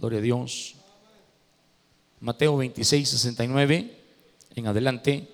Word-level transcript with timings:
Gloria 0.00 0.18
a 0.18 0.22
Dios. 0.22 0.76
Mateo 2.20 2.56
26, 2.56 3.06
69 3.06 3.98
en 4.54 4.66
adelante. 4.66 5.28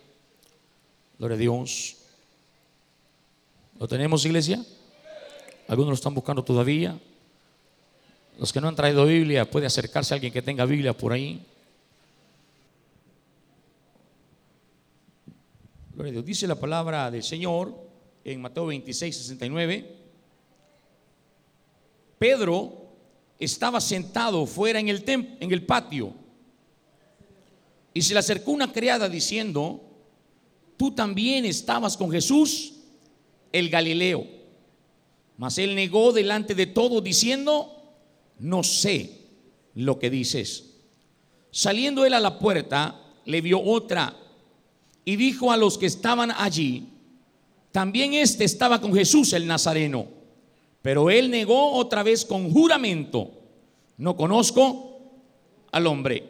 Gloria 1.20 1.36
a 1.36 1.38
Dios. 1.38 1.96
¿Lo 3.78 3.86
tenemos, 3.86 4.24
iglesia? 4.24 4.64
Algunos 5.68 5.90
lo 5.90 5.94
están 5.94 6.14
buscando 6.14 6.42
todavía. 6.42 6.98
Los 8.40 8.52
que 8.52 8.60
no 8.60 8.66
han 8.66 8.74
traído 8.74 9.06
Biblia, 9.06 9.48
puede 9.48 9.66
acercarse 9.66 10.12
a 10.12 10.16
alguien 10.16 10.32
que 10.32 10.42
tenga 10.42 10.64
Biblia 10.64 10.92
por 10.92 11.12
ahí. 11.12 11.46
Gloria 15.94 16.10
a 16.10 16.12
Dios. 16.14 16.26
Dice 16.26 16.48
la 16.48 16.56
palabra 16.56 17.08
del 17.12 17.22
Señor 17.22 17.72
en 18.24 18.40
Mateo 18.40 18.66
26, 18.66 19.16
69. 19.16 19.96
Pedro 22.18 22.85
estaba 23.38 23.80
sentado 23.80 24.46
fuera 24.46 24.80
en 24.80 24.88
el, 24.88 25.02
en 25.06 25.52
el 25.52 25.64
patio 25.64 26.14
y 27.96 28.02
se 28.02 28.12
le 28.12 28.20
acercó 28.20 28.50
una 28.50 28.70
criada 28.70 29.08
diciendo, 29.08 29.80
tú 30.76 30.90
también 30.90 31.46
estabas 31.46 31.96
con 31.96 32.10
Jesús, 32.10 32.74
el 33.52 33.70
Galileo. 33.70 34.26
Mas 35.38 35.56
él 35.56 35.74
negó 35.74 36.12
delante 36.12 36.54
de 36.54 36.66
todo 36.66 37.00
diciendo, 37.00 37.72
no 38.38 38.62
sé 38.62 39.12
lo 39.74 39.98
que 39.98 40.10
dices. 40.10 40.74
Saliendo 41.50 42.04
él 42.04 42.12
a 42.12 42.20
la 42.20 42.38
puerta, 42.38 43.00
le 43.24 43.40
vio 43.40 43.62
otra 43.62 44.14
y 45.06 45.16
dijo 45.16 45.50
a 45.50 45.56
los 45.56 45.78
que 45.78 45.86
estaban 45.86 46.32
allí, 46.36 46.88
también 47.72 48.12
este 48.12 48.44
estaba 48.44 48.78
con 48.78 48.92
Jesús 48.92 49.32
el 49.32 49.46
Nazareno. 49.46 50.06
Pero 50.82 51.08
él 51.08 51.30
negó 51.30 51.72
otra 51.72 52.02
vez 52.02 52.26
con 52.26 52.52
juramento, 52.52 53.35
no 53.98 54.16
conozco 54.16 55.00
al 55.72 55.86
hombre. 55.86 56.24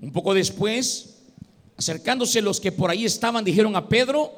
Un 0.00 0.12
poco 0.12 0.34
después, 0.34 1.22
acercándose 1.76 2.42
los 2.42 2.60
que 2.60 2.72
por 2.72 2.90
ahí 2.90 3.04
estaban, 3.04 3.44
dijeron 3.44 3.76
a 3.76 3.88
Pedro, 3.88 4.32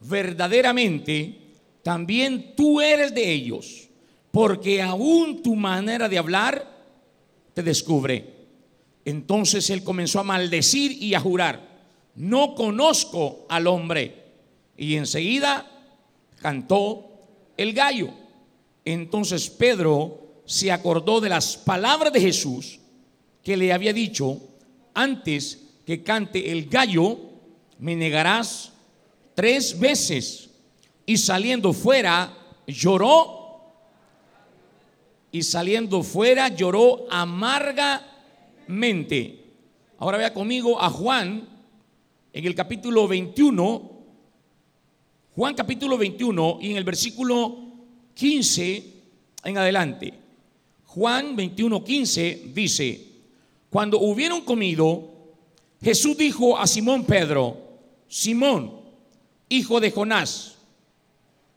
verdaderamente, 0.00 1.38
también 1.82 2.54
tú 2.56 2.80
eres 2.80 3.14
de 3.14 3.32
ellos, 3.32 3.88
porque 4.30 4.82
aún 4.82 5.42
tu 5.42 5.54
manera 5.54 6.08
de 6.08 6.18
hablar 6.18 6.68
te 7.54 7.62
descubre. 7.62 8.34
Entonces 9.04 9.70
él 9.70 9.82
comenzó 9.82 10.20
a 10.20 10.24
maldecir 10.24 11.02
y 11.02 11.14
a 11.14 11.20
jurar, 11.20 11.66
no 12.14 12.54
conozco 12.54 13.46
al 13.48 13.66
hombre. 13.66 14.26
Y 14.76 14.96
enseguida 14.96 15.66
cantó 16.40 17.08
el 17.56 17.72
gallo. 17.72 18.10
Entonces 18.84 19.48
Pedro 19.50 20.27
se 20.48 20.72
acordó 20.72 21.20
de 21.20 21.28
las 21.28 21.56
palabras 21.58 22.10
de 22.10 22.22
Jesús 22.22 22.80
que 23.44 23.54
le 23.54 23.70
había 23.70 23.92
dicho, 23.92 24.40
antes 24.94 25.62
que 25.84 26.02
cante 26.02 26.50
el 26.50 26.70
gallo, 26.70 27.18
me 27.78 27.94
negarás 27.94 28.72
tres 29.34 29.78
veces. 29.78 30.48
Y 31.04 31.18
saliendo 31.18 31.74
fuera, 31.74 32.34
lloró. 32.66 33.74
Y 35.32 35.42
saliendo 35.42 36.02
fuera, 36.02 36.48
lloró 36.48 37.04
amargamente. 37.10 39.44
Ahora 39.98 40.16
vea 40.16 40.32
conmigo 40.32 40.80
a 40.80 40.88
Juan 40.88 41.46
en 42.32 42.46
el 42.46 42.54
capítulo 42.54 43.06
21. 43.06 43.98
Juan 45.36 45.54
capítulo 45.54 45.98
21 45.98 46.58
y 46.62 46.70
en 46.70 46.78
el 46.78 46.84
versículo 46.84 47.58
15 48.14 48.94
en 49.44 49.58
adelante. 49.58 50.27
Juan 50.98 51.36
21, 51.36 51.84
15 51.84 52.50
dice, 52.52 53.06
cuando 53.70 54.00
hubieron 54.00 54.40
comido, 54.40 55.10
Jesús 55.80 56.18
dijo 56.18 56.58
a 56.58 56.66
Simón 56.66 57.04
Pedro, 57.04 57.56
Simón, 58.08 58.80
hijo 59.48 59.78
de 59.78 59.92
Jonás, 59.92 60.56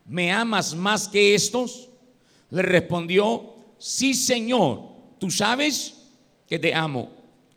¿me 0.06 0.32
amas 0.32 0.76
más 0.76 1.08
que 1.08 1.34
estos? 1.34 1.90
Le 2.52 2.62
respondió, 2.62 3.56
sí 3.80 4.14
Señor, 4.14 4.84
tú 5.18 5.32
sabes 5.32 5.96
que 6.48 6.60
te 6.60 6.76
amo. 6.76 7.10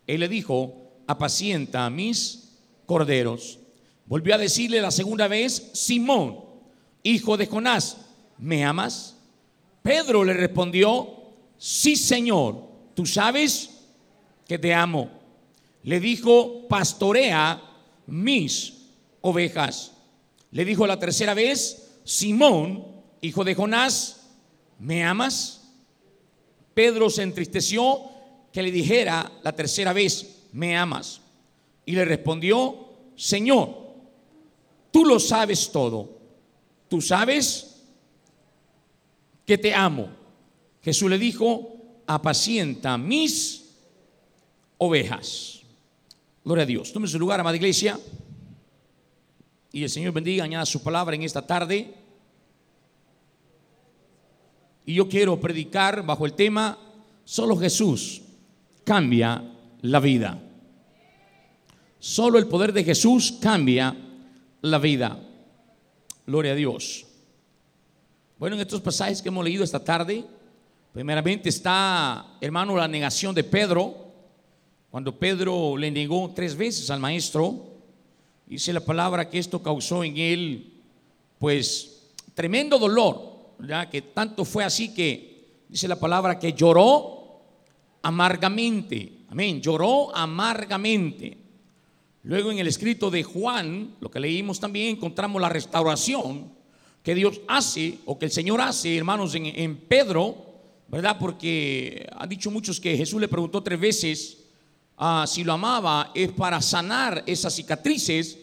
Él 0.07 0.21
le 0.21 0.29
dijo, 0.29 0.91
apacienta 1.07 1.85
a 1.85 1.91
mis 1.91 2.57
corderos. 2.87 3.59
Volvió 4.07 4.35
a 4.37 4.39
decirle 4.39 4.81
la 4.81 4.91
segunda 4.91 5.29
vez, 5.29 5.73
Simón, 5.75 6.41
hijo 7.03 7.37
de 7.37 7.47
Jonás, 7.47 7.99
¿me 8.39 8.65
amas? 8.65 9.19
Pedro 9.83 10.25
le 10.25 10.33
respondió, 10.33 11.24
sí 11.59 11.97
Señor, 11.97 12.69
tú 12.95 13.07
sabes 13.07 13.71
que 14.47 14.59
te 14.59 14.75
amo. 14.75 15.11
Le 15.83 16.01
dijo, 16.01 16.67
pastorea 16.69 17.63
mis 18.07 18.75
ovejas. 19.21 19.93
Le 20.51 20.65
dijo 20.65 20.87
la 20.87 20.99
tercera 20.99 21.35
vez, 21.35 21.99
Simón, 22.05 22.85
hijo 23.21 23.45
de 23.45 23.55
Jonás, 23.55 24.31
¿me 24.79 25.05
amas? 25.05 25.63
Pedro 26.75 27.11
se 27.11 27.23
entristeció 27.23 28.01
que 28.53 28.63
le 28.63 28.71
dijera 28.71 29.31
la 29.43 29.53
tercera 29.53 29.93
vez, 29.93 30.47
¿me 30.53 30.77
amas? 30.77 31.21
Y 31.87 31.93
le 31.93 32.05
respondió, 32.05 32.89
Señor, 33.17 33.77
tú 34.91 35.05
lo 35.05 35.19
sabes 35.19 35.71
todo. 35.71 36.19
Tú 36.89 37.01
sabes 37.01 37.83
que 39.45 39.59
te 39.59 39.75
amo. 39.75 40.09
Jesús 40.85 41.09
le 41.09 41.19
dijo, 41.19 41.77
apacienta 42.07 42.99
mis 42.99 43.65
ovejas. 44.79 45.63
Gloria 46.45 46.65
a 46.65 46.67
Dios. 46.67 46.93
Tome 46.93 47.09
su 47.09 47.19
lugar, 47.19 47.41
amada 47.41 47.57
iglesia. 47.57 47.99
Y 49.73 49.83
el 49.83 49.91
Señor 49.91 50.13
bendiga, 50.13 50.45
añada 50.45 50.67
su 50.67 50.83
palabra 50.83 51.17
en 51.17 51.23
esta 51.23 51.47
tarde. 51.47 51.95
Y 54.87 54.95
yo 54.95 55.09
quiero 55.09 55.41
predicar 55.41 56.05
bajo 56.05 56.27
el 56.27 56.35
tema, 56.35 56.79
solo 57.25 57.57
Jesús 57.57 58.21
cambia 58.85 59.43
la 59.81 60.01
vida. 60.01 60.39
Solo 61.99 62.39
el 62.39 62.47
poder 62.47 62.75
de 62.75 62.85
Jesús 62.85 63.39
cambia 63.41 63.97
la 64.61 64.79
vida. 64.79 65.19
Gloria 66.27 66.53
a 66.53 66.55
Dios. 66.55 67.07
Bueno, 68.39 68.57
en 68.57 68.63
estos 68.63 68.83
pasajes 68.83 69.23
que 69.23 69.29
hemos 69.31 69.45
leído 69.45 69.65
esta 69.65 69.83
tarde, 69.83 70.27
primeramente 70.95 71.51
está, 71.51 72.39
hermano, 72.41 72.75
la 72.77 72.89
negación 72.89 73.35
de 73.35 73.45
Pedro 73.45 74.05
cuando 74.95 75.19
Pedro 75.19 75.77
le 75.77 75.91
negó 75.91 76.31
tres 76.37 76.55
veces 76.55 76.89
al 76.89 77.01
maestro, 77.01 77.65
dice 78.47 78.73
la 78.73 78.79
palabra 78.79 79.29
que 79.29 79.41
esto 79.41 79.61
causó 79.61 80.05
en 80.05 80.17
él, 80.17 80.73
pues, 81.41 82.13
tremendo 82.33 82.79
dolor, 82.79 83.57
ya 83.67 83.91
que 83.91 84.03
tanto 84.03 84.45
fue 84.45 84.63
así 84.63 84.95
que, 84.95 85.65
dice 85.69 85.89
la 85.89 85.99
palabra, 85.99 86.39
que 86.39 86.53
lloró 86.53 87.41
amargamente. 88.03 89.25
Amén, 89.31 89.61
lloró 89.61 90.15
amargamente. 90.15 91.39
Luego 92.23 92.53
en 92.53 92.61
el 92.61 92.69
escrito 92.69 93.11
de 93.11 93.25
Juan, 93.25 93.97
lo 93.99 94.09
que 94.09 94.21
leímos 94.21 94.61
también, 94.61 94.91
encontramos 94.91 95.43
la 95.43 95.49
restauración 95.49 96.53
que 97.03 97.17
Dios 97.17 97.41
hace 97.49 97.99
o 98.05 98.17
que 98.17 98.27
el 98.27 98.31
Señor 98.31 98.61
hace, 98.61 98.97
hermanos, 98.97 99.35
en, 99.35 99.47
en 99.47 99.77
Pedro, 99.77 100.44
¿verdad? 100.95 101.19
Porque 101.19 102.09
han 102.17 102.29
dicho 102.29 102.51
muchos 102.51 102.81
que 102.81 102.97
Jesús 102.97 103.21
le 103.21 103.29
preguntó 103.29 103.63
tres 103.63 103.79
veces, 103.79 104.39
Ah, 104.97 105.25
si 105.27 105.43
lo 105.43 105.53
amaba, 105.53 106.13
es 106.15 106.31
para 106.33 106.61
sanar 106.63 107.25
esas 107.27 107.55
cicatrices 107.55 108.39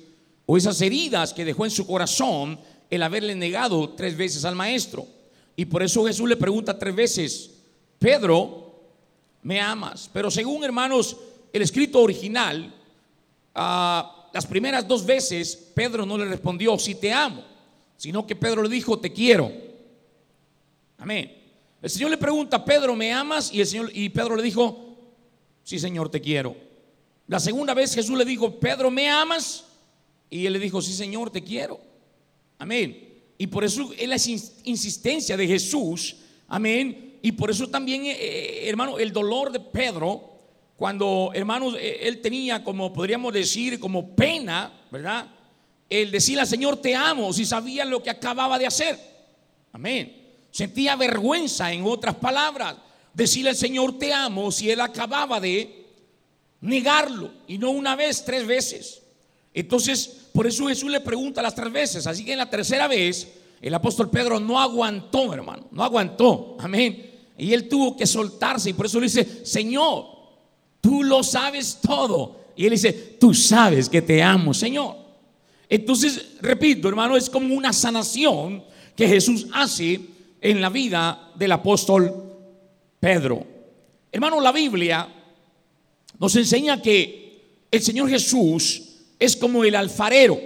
o 0.45 0.57
esas 0.57 0.81
heridas 0.81 1.33
que 1.33 1.45
dejó 1.45 1.65
en 1.65 1.71
su 1.71 1.87
corazón 1.87 2.59
el 2.89 3.03
haberle 3.03 3.35
negado 3.35 3.91
tres 3.91 4.17
veces 4.17 4.43
al 4.43 4.55
maestro. 4.55 5.07
Y 5.55 5.65
por 5.65 5.81
eso 5.81 6.05
Jesús 6.05 6.27
le 6.27 6.35
pregunta 6.35 6.77
tres 6.77 6.93
veces, 6.93 7.51
Pedro, 7.99 8.81
¿me 9.43 9.61
amas? 9.61 10.09
Pero 10.11 10.29
según 10.29 10.63
hermanos, 10.63 11.15
el 11.53 11.61
escrito 11.61 12.01
original, 12.01 12.73
ah, 13.55 14.29
las 14.33 14.45
primeras 14.45 14.85
dos 14.85 15.05
veces 15.05 15.55
Pedro 15.73 16.05
no 16.05 16.17
le 16.17 16.25
respondió, 16.25 16.77
si 16.77 16.95
te 16.95 17.13
amo, 17.13 17.43
sino 17.95 18.27
que 18.27 18.35
Pedro 18.35 18.63
le 18.63 18.69
dijo, 18.69 18.99
te 18.99 19.13
quiero. 19.13 19.51
Amén. 20.97 21.40
El 21.81 21.89
Señor 21.89 22.11
le 22.11 22.17
pregunta, 22.17 22.63
Pedro, 22.63 22.95
¿me 22.95 23.11
amas? 23.11 23.51
Y, 23.51 23.59
el 23.59 23.67
Señor, 23.67 23.91
y 23.93 24.09
Pedro 24.09 24.35
le 24.35 24.43
dijo, 24.43 24.97
sí 25.63 25.79
Señor, 25.79 26.09
te 26.09 26.21
quiero. 26.21 26.55
La 27.27 27.39
segunda 27.39 27.73
vez 27.73 27.95
Jesús 27.95 28.17
le 28.17 28.25
dijo, 28.25 28.59
Pedro, 28.59 28.91
¿me 28.91 29.09
amas? 29.09 29.65
Y 30.29 30.45
él 30.45 30.53
le 30.53 30.59
dijo, 30.59 30.81
sí 30.81 30.93
Señor, 30.93 31.31
te 31.31 31.43
quiero. 31.43 31.79
Amén. 32.59 33.09
Y 33.37 33.47
por 33.47 33.63
eso 33.63 33.91
es 33.97 34.07
la 34.07 34.17
insistencia 34.65 35.35
de 35.35 35.47
Jesús. 35.47 36.17
Amén. 36.47 37.17
Y 37.23 37.31
por 37.31 37.49
eso 37.49 37.67
también, 37.67 38.05
eh, 38.05 38.17
eh, 38.19 38.69
hermano, 38.69 38.99
el 38.99 39.11
dolor 39.11 39.51
de 39.51 39.59
Pedro, 39.59 40.29
cuando, 40.75 41.31
hermanos, 41.33 41.75
eh, 41.79 41.99
él 42.01 42.21
tenía 42.21 42.63
como, 42.63 42.93
podríamos 42.93 43.33
decir, 43.33 43.79
como 43.79 44.15
pena, 44.15 44.71
¿verdad? 44.91 45.27
El 45.89 46.11
decirle 46.11 46.41
al 46.41 46.47
Señor, 46.47 46.77
te 46.77 46.93
amo, 46.93 47.33
si 47.33 47.45
sabía 47.45 47.85
lo 47.85 48.03
que 48.03 48.11
acababa 48.11 48.59
de 48.59 48.67
hacer. 48.67 48.99
Amén. 49.71 50.20
Sentía 50.51 50.95
vergüenza, 50.95 51.71
en 51.71 51.83
otras 51.85 52.15
palabras 52.15 52.75
decirle 53.13 53.49
al 53.49 53.55
Señor 53.55 53.97
te 53.97 54.13
amo 54.13 54.51
si 54.51 54.69
él 54.69 54.79
acababa 54.81 55.39
de 55.39 55.85
negarlo 56.61 57.31
y 57.47 57.57
no 57.57 57.71
una 57.71 57.95
vez, 57.95 58.23
tres 58.23 58.45
veces. 58.45 59.01
Entonces, 59.53 60.29
por 60.33 60.47
eso 60.47 60.67
Jesús 60.67 60.89
le 60.89 61.01
pregunta 61.01 61.41
las 61.41 61.55
tres 61.55 61.71
veces. 61.71 62.07
Así 62.07 62.23
que 62.23 62.33
en 62.33 62.37
la 62.37 62.49
tercera 62.49 62.87
vez, 62.87 63.27
el 63.61 63.73
apóstol 63.73 64.09
Pedro 64.09 64.39
no 64.39 64.59
aguantó, 64.59 65.33
hermano, 65.33 65.67
no 65.71 65.83
aguantó. 65.83 66.57
Amén. 66.59 67.09
Y 67.37 67.53
él 67.53 67.67
tuvo 67.67 67.97
que 67.97 68.05
soltarse 68.05 68.69
y 68.69 68.73
por 68.73 68.85
eso 68.85 68.99
le 68.99 69.07
dice, 69.07 69.45
Señor, 69.45 70.05
tú 70.79 71.03
lo 71.03 71.23
sabes 71.23 71.79
todo. 71.81 72.39
Y 72.55 72.65
él 72.65 72.71
dice, 72.71 72.93
tú 73.19 73.33
sabes 73.33 73.89
que 73.89 74.01
te 74.01 74.21
amo, 74.21 74.53
Señor. 74.53 74.95
Entonces, 75.67 76.33
repito, 76.41 76.87
hermano, 76.87 77.17
es 77.17 77.29
como 77.29 77.55
una 77.55 77.73
sanación 77.73 78.63
que 78.95 79.07
Jesús 79.07 79.47
hace 79.53 79.99
en 80.41 80.59
la 80.59 80.69
vida 80.69 81.31
del 81.35 81.51
apóstol 81.51 82.11
Pedro. 82.99 83.45
Hermano, 84.11 84.41
la 84.41 84.51
Biblia 84.51 85.07
nos 86.19 86.35
enseña 86.35 86.81
que 86.81 87.65
el 87.69 87.81
Señor 87.81 88.09
Jesús 88.09 88.83
es 89.17 89.37
como 89.37 89.63
el 89.63 89.75
alfarero 89.75 90.39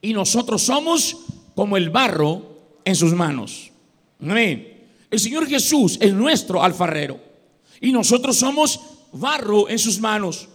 y 0.00 0.12
nosotros 0.12 0.62
somos 0.62 1.18
como 1.54 1.76
el 1.76 1.90
barro 1.90 2.42
en 2.84 2.96
sus 2.96 3.12
manos. 3.12 3.70
Amén. 4.20 4.88
El 5.10 5.20
Señor 5.20 5.46
Jesús 5.46 5.98
es 6.00 6.12
nuestro 6.12 6.62
alfarero 6.62 7.20
y 7.80 7.92
nosotros 7.92 8.36
somos 8.36 8.80
barro 9.12 9.68
en 9.68 9.78
sus 9.78 10.00
manos. 10.00 10.48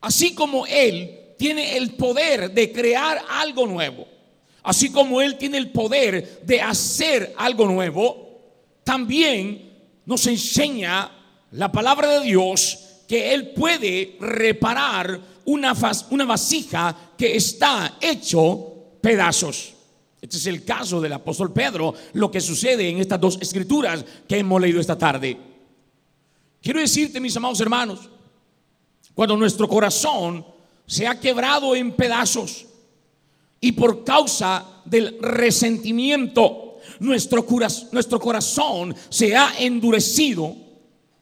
Así 0.00 0.34
como 0.34 0.66
Él 0.66 1.34
tiene 1.38 1.76
el 1.76 1.94
poder 1.94 2.52
de 2.52 2.70
crear 2.70 3.20
algo 3.28 3.66
nuevo, 3.66 4.06
así 4.64 4.90
como 4.90 5.20
Él 5.20 5.36
tiene 5.36 5.58
el 5.58 5.70
poder 5.70 6.40
de 6.44 6.60
hacer 6.60 7.34
algo 7.36 7.66
nuevo, 7.66 8.40
también 8.82 9.72
nos 10.06 10.26
enseña 10.26 11.10
la 11.52 11.70
palabra 11.70 12.08
de 12.18 12.26
Dios 12.26 12.78
que 13.06 13.32
Él 13.32 13.50
puede 13.50 14.16
reparar 14.20 15.20
una, 15.44 15.74
vasija 16.26 17.12
que 17.16 17.36
está 17.36 17.98
hecho 18.00 18.72
pedazos. 19.00 19.74
Este 20.20 20.38
es 20.38 20.46
el 20.46 20.64
caso 20.64 21.00
del 21.00 21.12
apóstol 21.12 21.52
Pedro, 21.52 21.94
lo 22.14 22.30
que 22.30 22.40
sucede 22.40 22.88
en 22.88 22.98
estas 22.98 23.20
dos 23.20 23.38
escrituras 23.42 24.02
que 24.26 24.38
hemos 24.38 24.60
leído 24.60 24.80
esta 24.80 24.96
tarde. 24.96 25.36
Quiero 26.62 26.80
decirte, 26.80 27.20
mis 27.20 27.36
amados 27.36 27.60
hermanos, 27.60 28.08
cuando 29.14 29.36
nuestro 29.36 29.68
corazón 29.68 30.44
se 30.86 31.06
ha 31.06 31.20
quebrado 31.20 31.76
en 31.76 31.92
pedazos 31.92 32.66
y 33.64 33.72
por 33.72 34.04
causa 34.04 34.62
del 34.84 35.16
resentimiento 35.22 36.76
nuestro, 37.00 37.46
nuestro 37.92 38.20
corazón 38.20 38.94
se 39.08 39.34
ha 39.34 39.54
endurecido, 39.58 40.54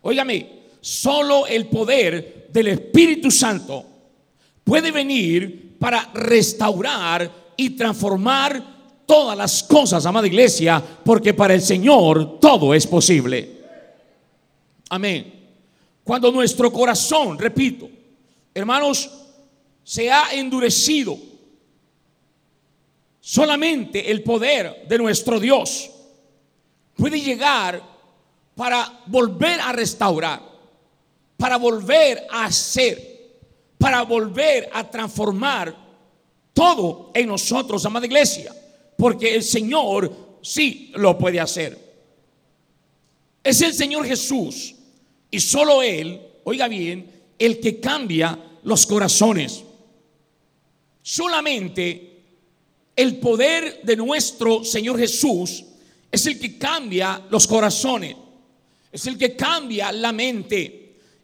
óigame, 0.01 0.63
solo 0.81 1.47
el 1.47 1.67
poder 1.67 2.49
del 2.53 2.67
Espíritu 2.67 3.31
Santo 3.31 3.85
puede 4.65 4.91
venir 4.91 5.77
para 5.79 6.11
restaurar 6.15 7.31
y 7.57 7.71
transformar 7.71 8.61
todas 9.07 9.39
las 9.39 9.63
cosas, 9.63 10.05
amada 10.05 10.27
iglesia, 10.27 10.83
porque 11.05 11.35
para 11.35 11.55
el 11.55 11.63
Señor 11.63 12.41
todo 12.41 12.75
es 12.75 12.89
posible. 12.89 13.51
Amén. 14.91 15.33
Cuando 16.03 16.33
nuestro 16.33 16.73
corazón, 16.73 17.39
repito, 17.39 17.89
hermanos, 18.53 19.09
se 19.85 20.11
ha 20.11 20.33
endurecido, 20.33 21.32
solamente 23.23 24.11
el 24.11 24.23
poder 24.23 24.85
de 24.87 24.99
nuestro 24.99 25.41
Dios 25.41 25.91
puede 26.95 27.19
llegar 27.19 27.83
para 28.55 29.01
volver 29.07 29.59
a 29.61 29.73
restaurar 29.73 30.53
para 31.43 31.57
volver 31.57 32.25
a 32.31 32.45
hacer, 32.45 33.41
para 33.77 34.03
volver 34.03 34.71
a 34.73 34.89
transformar 34.89 35.77
todo 36.55 37.11
en 37.13 37.27
nosotros, 37.27 37.85
amada 37.85 38.07
iglesia, 38.07 38.55
porque 38.97 39.35
el 39.35 39.43
Señor 39.43 40.39
sí 40.41 40.93
lo 40.95 41.19
puede 41.19 41.41
hacer. 41.41 41.77
Es 43.43 43.61
el 43.61 43.75
Señor 43.75 44.07
Jesús 44.07 44.77
y 45.33 45.41
solo 45.41 45.83
Él, 45.83 46.21
oiga 46.45 46.69
bien, 46.69 47.11
el 47.37 47.59
que 47.59 47.81
cambia 47.81 48.39
los 48.63 48.87
corazones. 48.87 49.65
Solamente 51.03 52.12
el 52.95 53.17
poder 53.17 53.81
de 53.83 53.97
nuestro 53.97 54.65
Señor 54.65 54.99
Jesús 54.99 55.65
es 56.11 56.27
el 56.27 56.39
que 56.39 56.59
cambia 56.59 57.23
los 57.31 57.47
corazones, 57.47 58.17
es 58.91 59.07
el 59.07 59.17
que 59.17 59.35
cambia 59.35 59.91
la 59.93 60.13
mente 60.13 60.83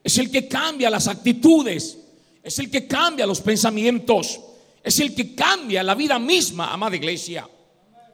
es 0.08 0.16
el 0.16 0.30
que 0.30 0.48
cambia 0.48 0.88
las 0.88 1.06
actitudes, 1.06 1.98
es 2.42 2.58
el 2.58 2.70
que 2.70 2.86
cambia 2.86 3.26
los 3.26 3.42
pensamientos, 3.42 4.40
es 4.82 5.00
el 5.00 5.14
que 5.14 5.34
cambia 5.34 5.82
la 5.82 5.94
vida 5.94 6.18
misma, 6.18 6.72
amada 6.72 6.96
iglesia. 6.96 7.46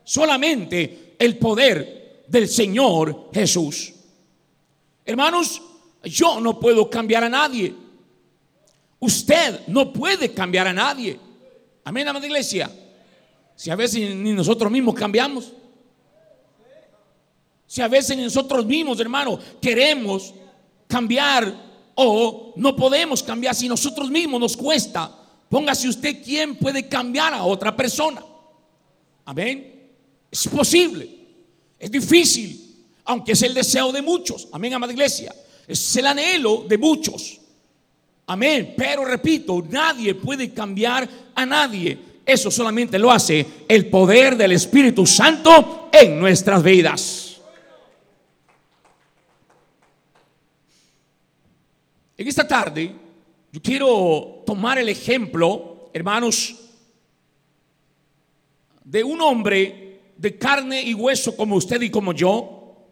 Solamente 0.03 1.15
el 1.19 1.39
poder 1.39 2.25
del 2.27 2.49
Señor 2.49 3.31
Jesús. 3.33 3.93
Hermanos, 5.05 5.63
yo 6.03 6.41
no 6.41 6.59
puedo 6.59 6.91
cambiar 6.91 7.23
a 7.23 7.29
nadie. 7.29 7.73
Usted 8.99 9.61
no 9.69 9.93
puede 9.93 10.33
cambiar 10.33 10.67
a 10.67 10.73
nadie. 10.73 11.17
Amén, 11.85 12.09
amada 12.09 12.27
iglesia. 12.27 12.69
Si 13.57 13.71
a 13.71 13.77
veces 13.77 14.15
ni 14.15 14.33
nosotros 14.33 14.71
mismos 14.71 14.95
cambiamos. 14.95 15.53
Si 17.67 17.81
a 17.81 17.89
veces 17.89 18.17
nosotros 18.17 18.67
mismos, 18.67 19.01
hermano, 19.01 19.39
queremos 19.61 20.35
cambiar 20.87 21.53
o 21.95 22.53
no 22.57 22.77
podemos 22.77 23.23
cambiar 23.23 23.55
si 23.55 23.69
nosotros 23.69 24.11
mismos 24.11 24.41
nos 24.41 24.57
cuesta. 24.57 25.11
Póngase 25.49 25.89
usted 25.89 26.23
quién 26.23 26.57
puede 26.57 26.89
cambiar 26.89 27.35
a 27.35 27.45
otra 27.45 27.75
persona. 27.77 28.25
Amén. 29.25 29.91
Es 30.31 30.49
posible. 30.49 31.09
Es 31.79 31.91
difícil. 31.91 32.61
Aunque 33.05 33.33
es 33.33 33.43
el 33.43 33.55
deseo 33.55 33.93
de 33.93 34.03
muchos. 34.03 34.49
Amén, 34.53 34.75
amada 34.75 34.93
iglesia. 34.93 35.35
Es 35.67 35.97
el 35.97 36.07
anhelo 36.07 36.65
de 36.69 36.79
muchos. 36.79 37.41
Amén. 38.27 38.75
Pero 38.77 39.05
repito, 39.05 39.63
nadie 39.69 40.15
puede 40.15 40.53
cambiar 40.53 41.09
a 41.35 41.47
nadie. 41.47 41.99
Eso 42.27 42.51
solamente 42.51 42.99
lo 42.99 43.11
hace 43.11 43.47
el 43.69 43.91
poder 43.91 44.37
del 44.37 44.53
Espíritu 44.53 45.07
Santo 45.07 45.91
en 45.93 46.19
nuestras 46.19 46.63
vidas. 46.63 47.41
En 52.17 52.29
esta 52.29 52.47
tarde 52.47 52.95
yo 53.53 53.61
quiero 53.63 54.43
tomar 54.47 54.79
el 54.79 54.89
ejemplo, 54.89 55.91
hermanos, 55.93 56.57
de 58.83 59.05
un 59.05 59.21
hombre 59.21 60.01
de 60.17 60.39
carne 60.39 60.83
y 60.83 60.95
hueso 60.95 61.37
como 61.37 61.57
usted 61.57 61.81
y 61.83 61.91
como 61.91 62.13
yo, 62.13 62.89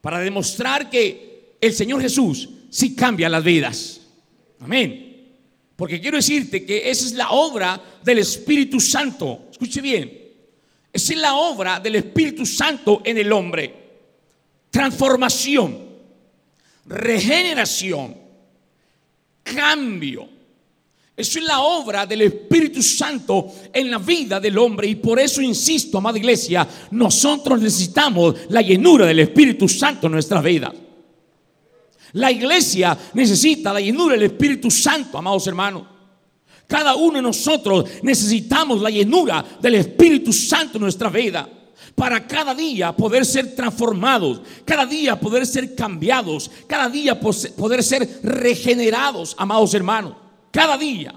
para 0.00 0.18
demostrar 0.18 0.90
que 0.90 1.56
el 1.60 1.72
Señor 1.72 2.00
Jesús 2.00 2.48
sí 2.70 2.94
cambia 2.94 3.28
las 3.28 3.44
vidas. 3.44 4.00
Amén. 4.60 5.07
Porque 5.78 6.00
quiero 6.00 6.18
decirte 6.18 6.66
que 6.66 6.90
esa 6.90 7.06
es 7.06 7.12
la 7.12 7.30
obra 7.30 7.80
del 8.02 8.18
Espíritu 8.18 8.80
Santo. 8.80 9.46
Escuche 9.50 9.80
bien. 9.80 10.12
Esa 10.92 11.14
es 11.14 11.18
la 11.18 11.34
obra 11.34 11.80
del 11.80 11.96
Espíritu 11.96 12.44
Santo 12.44 13.00
en 13.04 13.16
el 13.16 13.32
hombre. 13.32 13.74
Transformación 14.70 15.88
regeneración, 16.88 18.14
cambio. 19.42 20.28
Eso 21.16 21.38
es 21.40 21.44
la 21.44 21.60
obra 21.60 22.06
del 22.06 22.22
Espíritu 22.22 22.80
Santo 22.80 23.52
en 23.72 23.90
la 23.90 23.98
vida 23.98 24.38
del 24.38 24.56
hombre 24.56 24.86
y 24.86 24.94
por 24.94 25.18
eso 25.18 25.42
insisto, 25.42 25.98
amada 25.98 26.16
iglesia, 26.16 26.66
nosotros 26.92 27.60
necesitamos 27.60 28.36
la 28.48 28.62
llenura 28.62 29.04
del 29.04 29.20
Espíritu 29.20 29.68
Santo 29.68 30.06
en 30.06 30.12
nuestra 30.12 30.40
vida. 30.40 30.72
La 32.18 32.32
iglesia 32.32 32.98
necesita 33.14 33.72
la 33.72 33.80
llenura 33.80 34.14
del 34.14 34.24
Espíritu 34.24 34.72
Santo, 34.72 35.18
amados 35.18 35.46
hermanos. 35.46 35.84
Cada 36.66 36.96
uno 36.96 37.14
de 37.14 37.22
nosotros 37.22 37.88
necesitamos 38.02 38.80
la 38.80 38.90
llenura 38.90 39.44
del 39.60 39.76
Espíritu 39.76 40.32
Santo 40.32 40.78
en 40.78 40.82
nuestra 40.82 41.10
vida 41.10 41.48
para 41.94 42.26
cada 42.26 42.56
día 42.56 42.90
poder 42.92 43.24
ser 43.24 43.54
transformados, 43.54 44.40
cada 44.64 44.84
día 44.84 45.18
poder 45.18 45.46
ser 45.46 45.76
cambiados, 45.76 46.50
cada 46.66 46.88
día 46.88 47.18
poder 47.20 47.84
ser 47.84 48.20
regenerados, 48.24 49.36
amados 49.38 49.72
hermanos, 49.74 50.14
cada 50.50 50.76
día. 50.76 51.14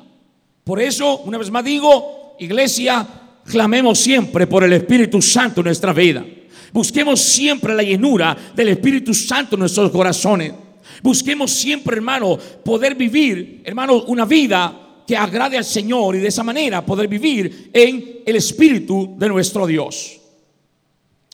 Por 0.63 0.79
eso, 0.79 1.17
una 1.21 1.39
vez 1.39 1.49
más 1.49 1.65
digo, 1.65 2.35
iglesia, 2.39 3.07
clamemos 3.43 3.97
siempre 3.97 4.45
por 4.45 4.63
el 4.63 4.73
Espíritu 4.73 5.19
Santo 5.19 5.61
en 5.61 5.65
nuestra 5.65 5.93
vida. 5.93 6.23
Busquemos 6.71 7.19
siempre 7.19 7.73
la 7.73 7.81
llenura 7.81 8.37
del 8.55 8.67
Espíritu 8.67 9.15
Santo 9.15 9.55
en 9.55 9.61
nuestros 9.61 9.89
corazones. 9.89 10.53
Busquemos 11.01 11.51
siempre, 11.51 11.95
hermano, 11.95 12.37
poder 12.63 12.95
vivir, 12.95 13.61
hermano, 13.63 14.03
una 14.03 14.25
vida 14.25 15.03
que 15.07 15.17
agrade 15.17 15.57
al 15.57 15.65
Señor 15.65 16.15
y 16.15 16.19
de 16.19 16.27
esa 16.27 16.43
manera 16.43 16.85
poder 16.85 17.07
vivir 17.07 17.69
en 17.73 18.21
el 18.25 18.35
Espíritu 18.35 19.15
de 19.17 19.27
nuestro 19.27 19.65
Dios. 19.65 20.19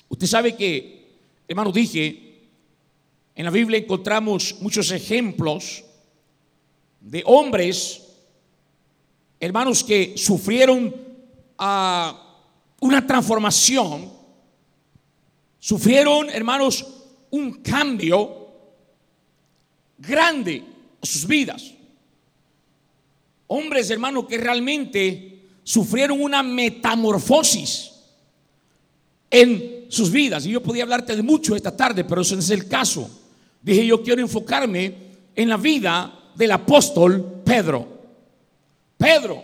Usted 0.10 0.28
sabe 0.28 0.56
que, 0.56 1.18
hermano, 1.48 1.72
dije 1.72 2.28
En 3.36 3.46
la 3.46 3.52
Biblia 3.52 3.78
encontramos 3.78 4.56
muchos 4.62 4.90
ejemplos 4.90 5.84
de 7.00 7.22
hombres, 7.24 8.02
hermanos, 9.40 9.84
que 9.84 10.16
sufrieron 10.18 10.96
ah, 11.60 12.42
una 12.80 13.06
transformación, 13.06 14.12
sufrieron, 15.60 16.32
hermanos, 16.32 16.84
un 17.30 17.62
cambio 17.62 18.47
grande 19.98 20.64
sus 21.02 21.26
vidas. 21.26 21.74
Hombres, 23.48 23.90
hermanos, 23.90 24.26
que 24.28 24.38
realmente 24.38 25.42
sufrieron 25.64 26.22
una 26.22 26.44
metamorfosis 26.44 27.92
en 29.30 29.86
sus 29.90 30.12
vidas. 30.12 30.46
Y 30.46 30.52
yo 30.52 30.62
podía 30.62 30.84
hablarte 30.84 31.16
de 31.16 31.24
mucho 31.24 31.56
esta 31.56 31.76
tarde, 31.76 32.04
pero 32.04 32.22
ese 32.22 32.36
no 32.36 32.42
es 32.42 32.50
el 32.50 32.68
caso. 32.68 33.10
Dije, 33.62 33.86
yo 33.86 34.04
quiero 34.04 34.22
enfocarme 34.22 34.94
en 35.36 35.50
la 35.50 35.58
vida 35.58 36.32
del 36.36 36.52
apóstol 36.52 37.42
Pedro. 37.44 37.88
Pedro, 38.98 39.44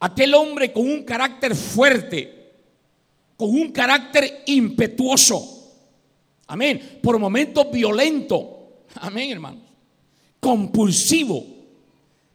aquel 0.00 0.34
hombre 0.34 0.72
con 0.72 0.88
un 0.88 1.02
carácter 1.04 1.54
fuerte, 1.54 2.52
con 3.36 3.50
un 3.50 3.70
carácter 3.70 4.42
impetuoso. 4.46 5.72
Amén. 6.46 7.00
Por 7.02 7.18
momentos 7.18 7.70
violento. 7.70 8.84
Amén, 8.96 9.30
hermanos. 9.30 9.61
Compulsivo. 10.42 11.46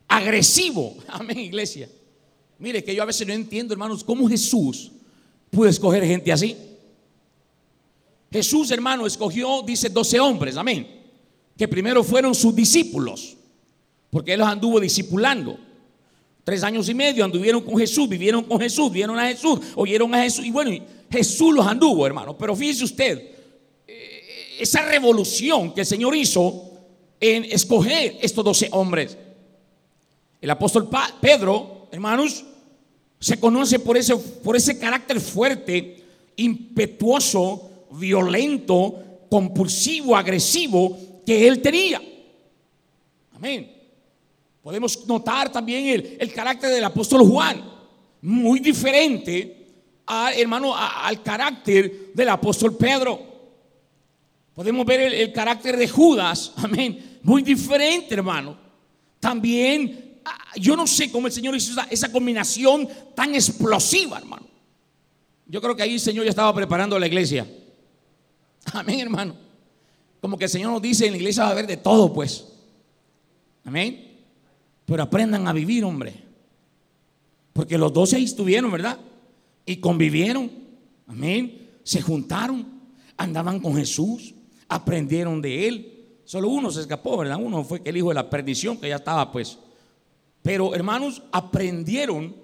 Agresivo. 0.08 0.96
Amén, 1.10 1.40
iglesia. 1.40 1.90
Mire 2.58 2.82
que 2.82 2.96
yo 2.96 3.04
a 3.04 3.06
veces 3.06 3.28
no 3.28 3.34
entiendo, 3.34 3.74
hermanos, 3.74 4.02
cómo 4.02 4.30
Jesús 4.30 4.94
pudo 5.52 5.68
escoger 5.68 6.06
gente 6.06 6.32
así. 6.32 6.56
Jesús, 8.32 8.72
hermano, 8.72 9.06
escogió, 9.06 9.62
dice, 9.62 9.90
12 9.90 10.20
hombres, 10.22 10.56
amén, 10.56 10.88
que 11.58 11.68
primero 11.68 12.04
fueron 12.04 12.34
sus 12.34 12.56
discípulos, 12.56 13.36
porque 14.10 14.34
él 14.34 14.40
los 14.40 14.48
anduvo 14.48 14.80
discipulando. 14.80 15.60
Tres 16.44 16.64
años 16.64 16.88
y 16.88 16.94
medio 16.94 17.26
anduvieron 17.26 17.62
con 17.62 17.78
Jesús, 17.78 18.08
vivieron 18.08 18.46
con 18.46 18.60
Jesús, 18.60 18.90
vieron 18.92 19.20
a 19.20 19.28
Jesús, 19.28 19.60
oyeron 19.76 20.16
a 20.16 20.24
Jesús, 20.24 20.46
y 20.46 20.52
bueno, 20.52 20.72
Jesús 21.12 21.54
los 21.54 21.68
anduvo, 21.68 22.08
hermano. 22.08 22.38
Pero 22.38 22.56
fíjese 22.56 22.86
usted, 22.86 23.32
eh, 23.86 24.58
esa 24.60 24.82
revolución 24.84 25.74
que 25.74 25.82
el 25.82 25.88
Señor 25.88 26.16
hizo 26.16 26.67
en 27.20 27.46
escoger 27.46 28.18
estos 28.22 28.44
12 28.44 28.70
hombres. 28.72 29.18
El 30.42 30.50
apóstol 30.50 30.90
Pedro, 31.20 31.88
hermanos, 31.92 32.46
se 33.20 33.40
conoce 33.40 33.80
por 33.80 33.98
ese, 33.98 34.16
por 34.16 34.56
ese 34.56 34.78
carácter 34.78 35.20
fuerte, 35.20 36.04
impetuoso, 36.36 37.88
violento, 37.92 39.04
compulsivo, 39.30 40.16
agresivo 40.16 40.98
que 41.26 41.48
él 41.48 41.62
tenía. 41.62 42.02
Amén. 43.36 43.74
Podemos 44.62 45.06
notar 45.08 45.52
también 45.52 46.18
el, 46.20 46.34
carácter 46.34 46.70
del 46.70 46.84
apóstol 46.84 47.22
Juan, 47.22 47.64
muy 48.22 48.60
diferente 48.60 49.58
hermano, 50.36 50.74
al 50.76 51.22
carácter 51.22 52.12
del 52.14 52.30
apóstol 52.30 52.76
Pedro. 52.76 53.27
Podemos 54.58 54.88
ver 54.88 55.14
el, 55.14 55.32
carácter 55.34 55.78
de 55.78 55.88
Judas, 55.88 56.52
amén, 56.58 57.20
muy 57.22 57.44
diferente, 57.44 58.16
hermano. 58.16 58.58
También, 59.20 60.20
ah, 60.26 60.54
yo 60.56 60.76
no 60.76 60.88
sé 60.88 61.12
cómo 61.12 61.28
el 61.28 61.34
Señor 61.34 61.56
hizo 61.56 61.80
esa, 61.92 62.12
combinación 62.12 62.90
tan 63.16 63.36
explosiva, 63.36 64.18
hermano. 64.18 64.48
Yo 65.46 65.62
creo 65.62 65.76
que 65.76 65.84
ahí 65.84 65.94
el 65.94 66.00
Señor 66.00 66.26
ya 66.26 66.32
estaba 66.32 66.52
preparando 66.56 66.98
la 66.98 67.06
iglesia. 67.06 67.46
Amén, 68.74 69.00
hermano. 69.00 69.36
Como 70.22 70.40
que 70.40 70.46
el 70.46 70.50
Señor 70.50 70.72
nos 70.72 70.82
dice, 70.82 71.06
en 71.06 71.12
la 71.12 71.18
iglesia 71.18 71.44
va 71.44 71.50
a 71.50 71.52
haber 71.52 71.68
de 71.68 71.78
todo, 71.78 72.12
pues. 72.12 72.48
Amén. 73.64 74.24
Pero 74.88 75.04
aprendan 75.04 75.48
a 75.48 75.54
vivir, 75.54 75.84
hombre. 75.84 76.16
Porque 77.54 77.78
los 77.78 77.94
doce 77.94 78.16
ahí 78.16 78.24
estuvieron, 78.24 78.72
¿verdad? 78.72 78.98
Y 79.68 79.78
convivieron. 79.78 80.50
Amén. 81.06 81.70
Se 81.84 82.02
juntaron. 82.02 82.66
Andaban 83.18 83.60
con 83.60 83.76
Jesús. 83.76 84.34
Aprendieron 84.70 85.42
de 85.42 85.68
Él. 85.68 85.94
Solo 86.26 86.50
uno 86.50 86.72
se 86.72 86.82
escapó, 86.82 87.18
¿verdad? 87.18 87.38
Uno 87.42 87.64
fue 87.64 87.82
el 87.86 87.96
hijo 87.96 88.10
de 88.10 88.16
la 88.16 88.30
perdición, 88.30 88.78
que 88.78 88.90
ya 88.90 88.98
estaba, 88.98 89.32
pues. 89.32 89.58
Pero, 90.42 90.76
hermanos, 90.76 91.22
aprendieron 91.32 92.36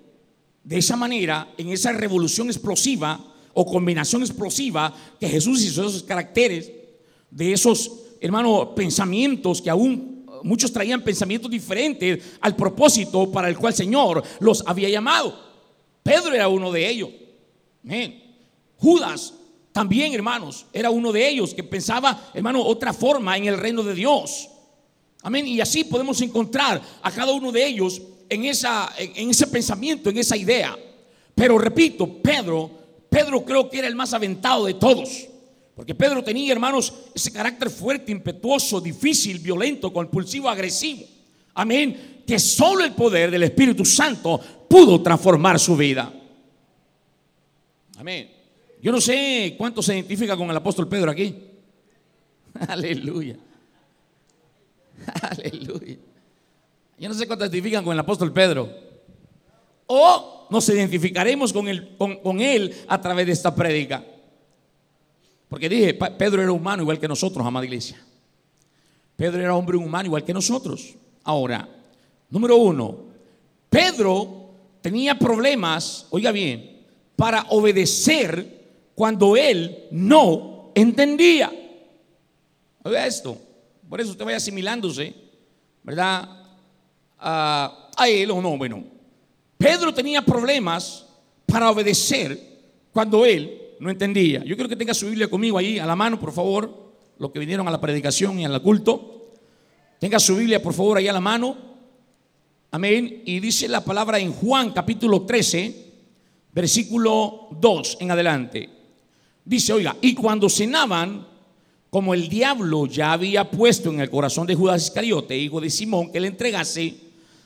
de 0.64 0.78
esa 0.78 0.96
manera, 0.96 1.54
en 1.58 1.70
esa 1.70 1.92
revolución 1.92 2.48
explosiva, 2.48 3.20
o 3.54 3.66
combinación 3.66 4.22
explosiva 4.24 4.94
que 5.20 5.28
Jesús 5.28 5.62
hizo 5.64 5.88
esos 5.88 6.04
caracteres, 6.04 6.72
de 7.30 7.54
esos, 7.54 7.92
hermanos, 8.20 8.70
pensamientos 8.76 9.62
que 9.62 9.70
aún 9.70 10.26
muchos 10.44 10.72
traían 10.72 11.02
pensamientos 11.04 11.50
diferentes 11.50 12.38
al 12.42 12.56
propósito 12.56 13.32
para 13.32 13.50
el 13.50 13.58
cual 13.58 13.74
el 13.74 13.78
Señor 13.78 14.24
los 14.40 14.64
había 14.66 14.90
llamado. 14.90 15.38
Pedro 16.02 16.34
era 16.34 16.48
uno 16.48 16.72
de 16.72 16.90
ellos. 16.90 17.10
Judas 18.78 19.34
también, 19.74 20.14
hermanos, 20.14 20.66
era 20.72 20.90
uno 20.90 21.12
de 21.12 21.28
ellos 21.28 21.54
que 21.54 21.64
pensaba, 21.64 22.30
hermano, 22.34 22.64
otra 22.64 22.94
forma 22.94 23.36
en 23.36 23.46
el 23.46 23.58
reino 23.58 23.84
de 23.84 23.94
Dios. 23.94 24.48
Amén. 25.24 25.46
Y 25.46 25.60
así 25.60 25.84
podemos 25.84 26.22
encontrar 26.22 26.82
a 27.02 27.12
cada 27.12 27.34
uno 27.34 27.52
de 27.52 27.66
ellos 27.66 28.02
en, 28.30 28.46
esa, 28.46 28.94
en 28.98 29.30
ese 29.30 29.48
pensamiento, 29.48 30.10
en 30.10 30.18
esa 30.18 30.38
idea. 30.38 30.78
Pero 31.36 31.58
repito, 31.58 32.22
Pedro 32.22 32.84
Pedro 33.14 33.46
creo 33.46 33.70
que 33.70 33.78
era 33.78 33.88
el 33.88 33.96
más 33.96 34.12
aventado 34.14 34.66
de 34.66 34.74
todos. 34.74 35.28
Porque 35.76 35.94
Pedro 35.94 36.24
tenía, 36.24 36.52
hermanos, 36.52 36.92
ese 37.14 37.32
carácter 37.32 37.70
fuerte, 37.70 38.12
impetuoso, 38.12 38.82
difícil, 38.82 39.38
violento, 39.38 39.94
compulsivo, 39.94 40.50
agresivo. 40.50 41.04
Amén. 41.54 42.24
Que 42.26 42.40
solo 42.40 42.84
el 42.84 42.94
poder 42.94 43.30
del 43.30 43.44
Espíritu 43.44 43.86
Santo 43.86 44.40
pudo 44.68 45.00
transformar 45.04 45.60
su 45.60 45.78
vida. 45.78 46.12
Amén. 47.98 48.32
Yo 48.84 48.92
no 48.92 49.00
sé 49.00 49.56
cuánto 49.58 49.82
se 49.82 49.94
identifica 49.94 50.36
con 50.36 50.50
el 50.50 50.58
apóstol 50.58 50.90
Pedro 50.90 51.10
aquí. 51.10 51.34
Aleluya. 52.68 53.38
Aleluya. 55.22 55.98
Yo 56.98 57.08
no 57.08 57.16
sé 57.16 57.26
cuánto 57.26 57.46
se 57.46 57.52
identifican 57.52 57.86
con 57.86 57.94
el 57.94 58.00
apóstol 58.00 58.34
Pedro. 58.34 58.70
O 59.86 60.48
nos 60.50 60.68
identificaremos 60.68 61.54
con 61.54 62.42
él, 62.42 62.76
a 62.90 63.00
través 63.00 63.26
de 63.26 63.32
esta 63.32 63.56
prédica. 63.56 64.04
Porque 65.48 65.70
dije, 65.70 65.94
Pedro 65.94 66.42
era 66.42 66.52
humano 66.52 66.84
igual 66.84 67.00
que 67.00 67.08
nosotros, 67.08 67.48
amada 67.48 67.66
iglesia. 67.66 68.04
Pedro 69.16 69.40
era 69.40 69.56
hombre 69.56 69.78
humano 69.78 70.08
igual 70.08 70.26
que 70.26 70.34
nosotros. 70.34 70.94
Ahora, 71.24 71.70
número 72.30 72.58
uno, 72.58 72.98
Pedro 73.70 74.56
tenía 74.82 75.18
problemas, 75.18 76.06
oiga 76.10 76.34
bien, 76.34 76.84
para 77.16 77.44
obedecer 77.50 78.53
cuando 78.96 79.36
él 79.36 79.88
no 79.92 80.72
entendía. 80.76 81.52
Oiga 82.84 83.06
esto, 83.08 83.38
por 83.90 84.02
eso 84.02 84.12
usted 84.12 84.26
vaya 84.26 84.38
asimilándose, 84.38 85.14
¿verdad? 85.84 86.40
a 87.26 88.10
él 88.10 88.32
o 88.32 88.42
no, 88.42 88.58
bueno, 88.58 88.84
Pedro 89.58 89.94
tenía 89.94 90.22
problemas 90.22 91.06
para 91.46 91.72
obedecer 91.72 92.38
cuando 92.92 93.26
él 93.26 93.76
no 93.80 93.90
entendía. 93.90 94.44
Yo 94.44 94.56
quiero 94.56 94.68
que 94.68 94.76
tenga 94.76 94.94
su 94.94 95.08
Biblia 95.08 95.30
conmigo 95.30 95.58
ahí 95.58 95.80
a 95.80 95.86
la 95.86 95.96
mano, 95.96 96.20
por 96.20 96.34
favor, 96.34 96.94
los 97.18 97.32
que 97.32 97.40
vinieron 97.40 97.68
a 97.68 97.72
la 97.72 97.80
predicación 97.80 98.40
y 98.40 98.46
al 98.46 98.62
culto. 98.62 99.32
Tenga 100.00 100.20
su 100.20 100.36
Biblia, 100.36 100.62
por 100.62 100.74
favor, 100.74 100.98
ahí 100.98 101.08
a 101.08 101.14
la 101.14 101.22
mano. 101.22 101.56
Amén. 102.72 103.22
Y 103.26 103.40
dice 103.40 103.68
la 103.68 103.86
palabra 103.86 104.20
en 104.20 104.34
Juan 104.34 104.72
capítulo 104.72 105.22
13, 105.22 105.94
versículo 106.52 107.48
2 107.52 107.98
en 108.02 108.12
adelante. 108.12 108.70
Dice, 109.46 109.74
oiga, 109.74 109.96
y 110.02 110.14
cuando 110.14 110.50
cenaban, 110.50 111.28
como 111.90 112.14
el 112.14 112.28
diablo 112.28 112.86
ya 112.88 113.14
había 113.14 113.52
puesto 113.52 113.92
en 113.92 114.00
el 114.00 114.10
corazón 114.10 114.48
de 114.48 114.56
Judas 114.56 114.84
Iscariote, 114.84 115.38
hijo 115.38 115.62
de 115.62 115.70
Simón, 115.70 116.12
que 116.12 116.20
le 116.20 116.30
entregase, 116.30 116.96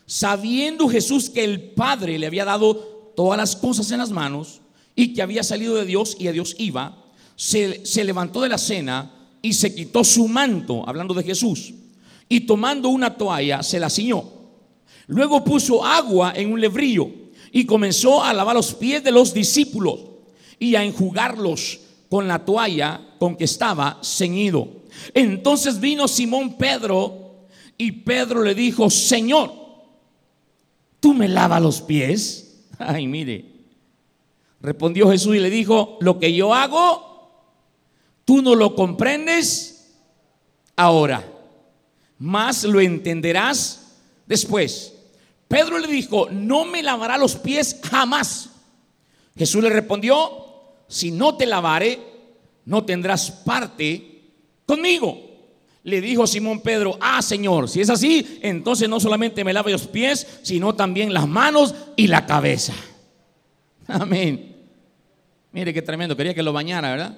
sabiendo 0.05 0.87
Jesús 0.87 1.29
que 1.29 1.43
el 1.43 1.61
Padre 1.71 2.17
le 2.17 2.27
había 2.27 2.45
dado 2.45 2.75
todas 3.15 3.37
las 3.37 3.55
cosas 3.55 3.91
en 3.91 3.97
las 3.97 4.11
manos 4.11 4.61
y 4.95 5.13
que 5.13 5.21
había 5.21 5.43
salido 5.43 5.75
de 5.75 5.85
Dios 5.85 6.15
y 6.19 6.27
a 6.27 6.31
Dios 6.31 6.55
iba, 6.59 7.03
se, 7.35 8.03
levantó 8.03 8.41
de 8.41 8.49
la 8.49 8.57
cena 8.57 9.11
y 9.41 9.53
se 9.53 9.73
quitó 9.73 10.03
su 10.03 10.27
manto, 10.27 10.87
hablando 10.87 11.13
de 11.13 11.23
Jesús, 11.23 11.73
y 12.29 12.41
tomando 12.41 12.89
una 12.89 13.15
toalla 13.17 13.63
se 13.63 13.79
la 13.79 13.89
ciñó. 13.89 14.23
Luego 15.07 15.43
puso 15.43 15.83
agua 15.83 16.33
en 16.35 16.51
un 16.51 16.61
lebrillo 16.61 17.09
y 17.51 17.65
comenzó 17.65 18.23
a 18.23 18.33
lavar 18.33 18.55
los 18.55 18.75
pies 18.75 19.03
de 19.03 19.11
los 19.11 19.33
discípulos 19.33 19.99
y 20.59 20.75
a 20.75 20.83
enjugarlos 20.83 21.79
con 22.09 22.27
la 22.27 22.43
toalla 22.43 23.01
con 23.19 23.35
que 23.35 23.45
estaba 23.45 23.99
ceñido. 24.03 24.67
Entonces 25.13 25.79
vino 25.79 26.07
Simón 26.07 26.57
Pedro 26.57 27.45
y 27.77 27.91
Pedro 27.91 28.43
le 28.43 28.55
dijo, 28.55 28.89
Señor, 28.89 29.53
¿tú 30.99 31.13
me 31.13 31.27
lavas 31.27 31.61
los 31.61 31.81
pies? 31.81 32.65
Ay, 32.79 33.07
mire. 33.07 33.45
Respondió 34.61 35.09
Jesús 35.09 35.35
y 35.35 35.39
le 35.39 35.49
dijo, 35.49 35.97
lo 36.01 36.19
que 36.19 36.33
yo 36.33 36.53
hago, 36.53 37.31
tú 38.25 38.41
no 38.41 38.55
lo 38.55 38.75
comprendes 38.75 39.93
ahora, 40.75 41.23
más 42.17 42.63
lo 42.63 42.81
entenderás 42.81 43.97
después. 44.25 44.93
Pedro 45.47 45.77
le 45.77 45.87
dijo, 45.87 46.29
no 46.31 46.65
me 46.65 46.81
lavará 46.81 47.17
los 47.17 47.35
pies 47.35 47.79
jamás. 47.83 48.49
Jesús 49.37 49.63
le 49.63 49.69
respondió, 49.69 50.46
si 50.87 51.11
no 51.11 51.35
te 51.35 51.45
lavare, 51.45 51.99
no 52.65 52.83
tendrás 52.83 53.31
parte 53.31 54.21
conmigo. 54.65 55.25
Le 55.83 56.01
dijo 56.01 56.27
Simón 56.27 56.59
Pedro, 56.59 56.97
ah 56.99 57.21
Señor, 57.21 57.69
si 57.69 57.79
es 57.79 57.89
así, 57.89 58.39
entonces 58.41 58.89
no 58.89 58.99
solamente 58.99 59.43
me 59.43 59.53
lave 59.53 59.71
los 59.71 59.87
pies, 59.87 60.27
sino 60.41 60.75
también 60.75 61.13
las 61.13 61.27
manos 61.27 61.73
y 61.95 62.07
la 62.07 62.25
cabeza. 62.25 62.73
Amén. 63.87 64.55
Mire 65.53 65.73
qué 65.73 65.81
tremendo, 65.81 66.17
quería 66.17 66.33
que 66.33 66.43
lo 66.43 66.51
bañara, 66.51 66.91
¿verdad? 66.91 67.17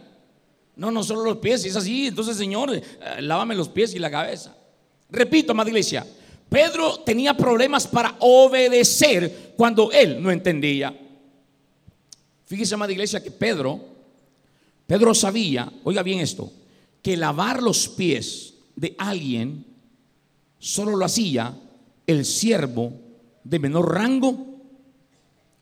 No, 0.76 0.92
no 0.92 1.04
solo 1.04 1.24
los 1.24 1.38
pies, 1.38 1.64
si 1.64 1.70
es 1.70 1.76
así, 1.76 2.08
entonces 2.08 2.38
Señor, 2.38 2.74
eh, 2.74 2.84
lávame 3.22 3.56
los 3.56 3.70
pies 3.70 3.96
y 3.96 4.00
la 4.00 4.12
cabeza. 4.12 4.56
Repito, 5.10 5.52
amada 5.52 5.70
iglesia, 5.70 6.06
Pedro 6.48 7.00
tenía 7.00 7.36
problemas 7.36 7.88
para 7.88 8.16
obedecer 8.20 9.54
cuando 9.58 9.92
él 9.92 10.22
no 10.22 10.32
entendía. 10.32 10.96
Fíjese, 12.50 12.74
amada 12.74 12.92
iglesia, 12.92 13.22
que 13.22 13.30
Pedro, 13.30 13.80
Pedro 14.88 15.14
sabía, 15.14 15.72
oiga 15.84 16.02
bien 16.02 16.20
esto, 16.20 16.52
que 17.00 17.16
lavar 17.16 17.62
los 17.62 17.88
pies 17.90 18.56
de 18.76 18.96
alguien 18.98 19.68
solo 20.58 20.98
lo 20.98 21.06
hacía 21.06 21.56
el 22.08 22.26
siervo 22.26 22.92
de 23.44 23.60
menor 23.60 23.94
rango 23.94 24.64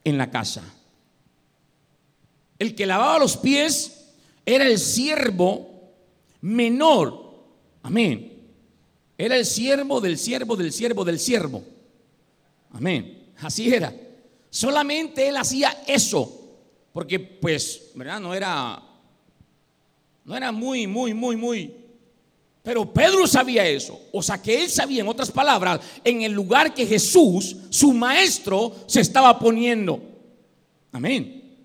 en 0.06 0.18
la 0.18 0.32
casa. 0.32 0.64
El 2.58 2.74
que 2.74 2.86
lavaba 2.86 3.20
los 3.20 3.36
pies 3.36 4.14
era 4.46 4.66
el 4.66 4.80
siervo 4.80 5.92
menor. 6.40 7.34
Amén. 7.84 8.32
Era 9.18 9.36
el 9.36 9.46
siervo 9.46 10.00
del 10.00 10.18
siervo 10.18 10.56
del 10.56 10.72
siervo 10.72 11.04
del 11.04 11.20
siervo. 11.20 11.66
Amén. 12.72 13.34
Así 13.40 13.74
era. 13.74 13.94
Solamente 14.50 15.28
él 15.28 15.36
hacía 15.36 15.84
eso. 15.86 16.37
Porque 16.98 17.20
pues, 17.20 17.92
¿verdad? 17.94 18.20
No 18.20 18.34
era 18.34 18.82
no 20.26 20.36
era 20.36 20.52
muy 20.52 20.88
muy 20.88 21.14
muy 21.14 21.36
muy 21.36 21.72
pero 22.64 22.92
Pedro 22.92 23.28
sabía 23.28 23.68
eso. 23.68 24.02
O 24.12 24.24
sea 24.24 24.42
que 24.42 24.64
él 24.64 24.68
sabía, 24.68 25.02
en 25.02 25.08
otras 25.08 25.30
palabras, 25.30 25.80
en 26.04 26.24
el 26.24 26.32
lugar 26.32 26.74
que 26.74 26.88
Jesús, 26.88 27.56
su 27.70 27.94
maestro, 27.94 28.76
se 28.88 29.02
estaba 29.02 29.38
poniendo. 29.38 30.02
Amén. 30.92 31.56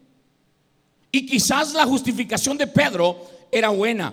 Y 1.11 1.25
quizás 1.25 1.73
la 1.73 1.87
justificación 1.87 2.59
de 2.59 2.67
Pedro 2.67 3.27
era 3.51 3.71
buena. 3.71 4.13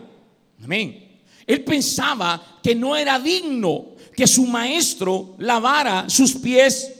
Amén. 0.63 1.19
Él 1.45 1.65
pensaba 1.65 2.59
que 2.63 2.73
no 2.73 2.95
era 2.95 3.19
digno 3.19 3.87
que 4.15 4.25
su 4.25 4.45
maestro 4.45 5.35
lavara 5.37 6.09
sus 6.09 6.35
pies, 6.35 6.98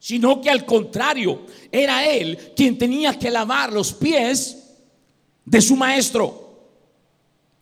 sino 0.00 0.40
que 0.40 0.50
al 0.50 0.64
contrario, 0.64 1.42
era 1.70 2.06
él 2.06 2.52
quien 2.56 2.78
tenía 2.78 3.16
que 3.18 3.30
lavar 3.30 3.70
los 3.72 3.92
pies 3.92 4.56
de 5.44 5.60
su 5.60 5.76
maestro. 5.76 6.48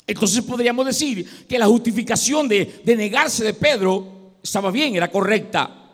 Entonces 0.06 0.42
podríamos 0.42 0.86
decir 0.86 1.28
que 1.46 1.58
la 1.58 1.66
justificación 1.66 2.48
de, 2.48 2.80
de 2.82 2.96
negarse 2.96 3.44
de 3.44 3.52
Pedro 3.54 4.36
estaba 4.42 4.70
bien, 4.70 4.94
era 4.94 5.10
correcta. 5.10 5.90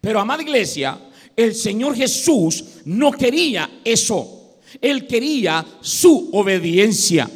Pero 0.00 0.20
amada 0.20 0.42
iglesia, 0.42 0.98
el 1.36 1.54
Señor 1.54 1.94
Jesús 1.94 2.64
no 2.84 3.12
quería 3.12 3.80
eso. 3.84 4.58
Él 4.80 5.06
quería 5.06 5.64
su 5.80 6.30
obediencia. 6.32 7.30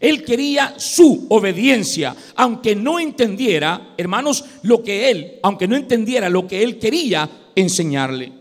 Él 0.00 0.24
quería 0.24 0.74
su 0.78 1.26
obediencia, 1.28 2.16
aunque 2.34 2.74
no 2.74 2.98
entendiera, 2.98 3.94
hermanos, 3.96 4.44
lo 4.62 4.82
que 4.82 5.10
él, 5.10 5.38
aunque 5.42 5.68
no 5.68 5.76
entendiera 5.76 6.28
lo 6.28 6.46
que 6.48 6.62
él 6.62 6.78
quería 6.78 7.30
enseñarle. 7.54 8.32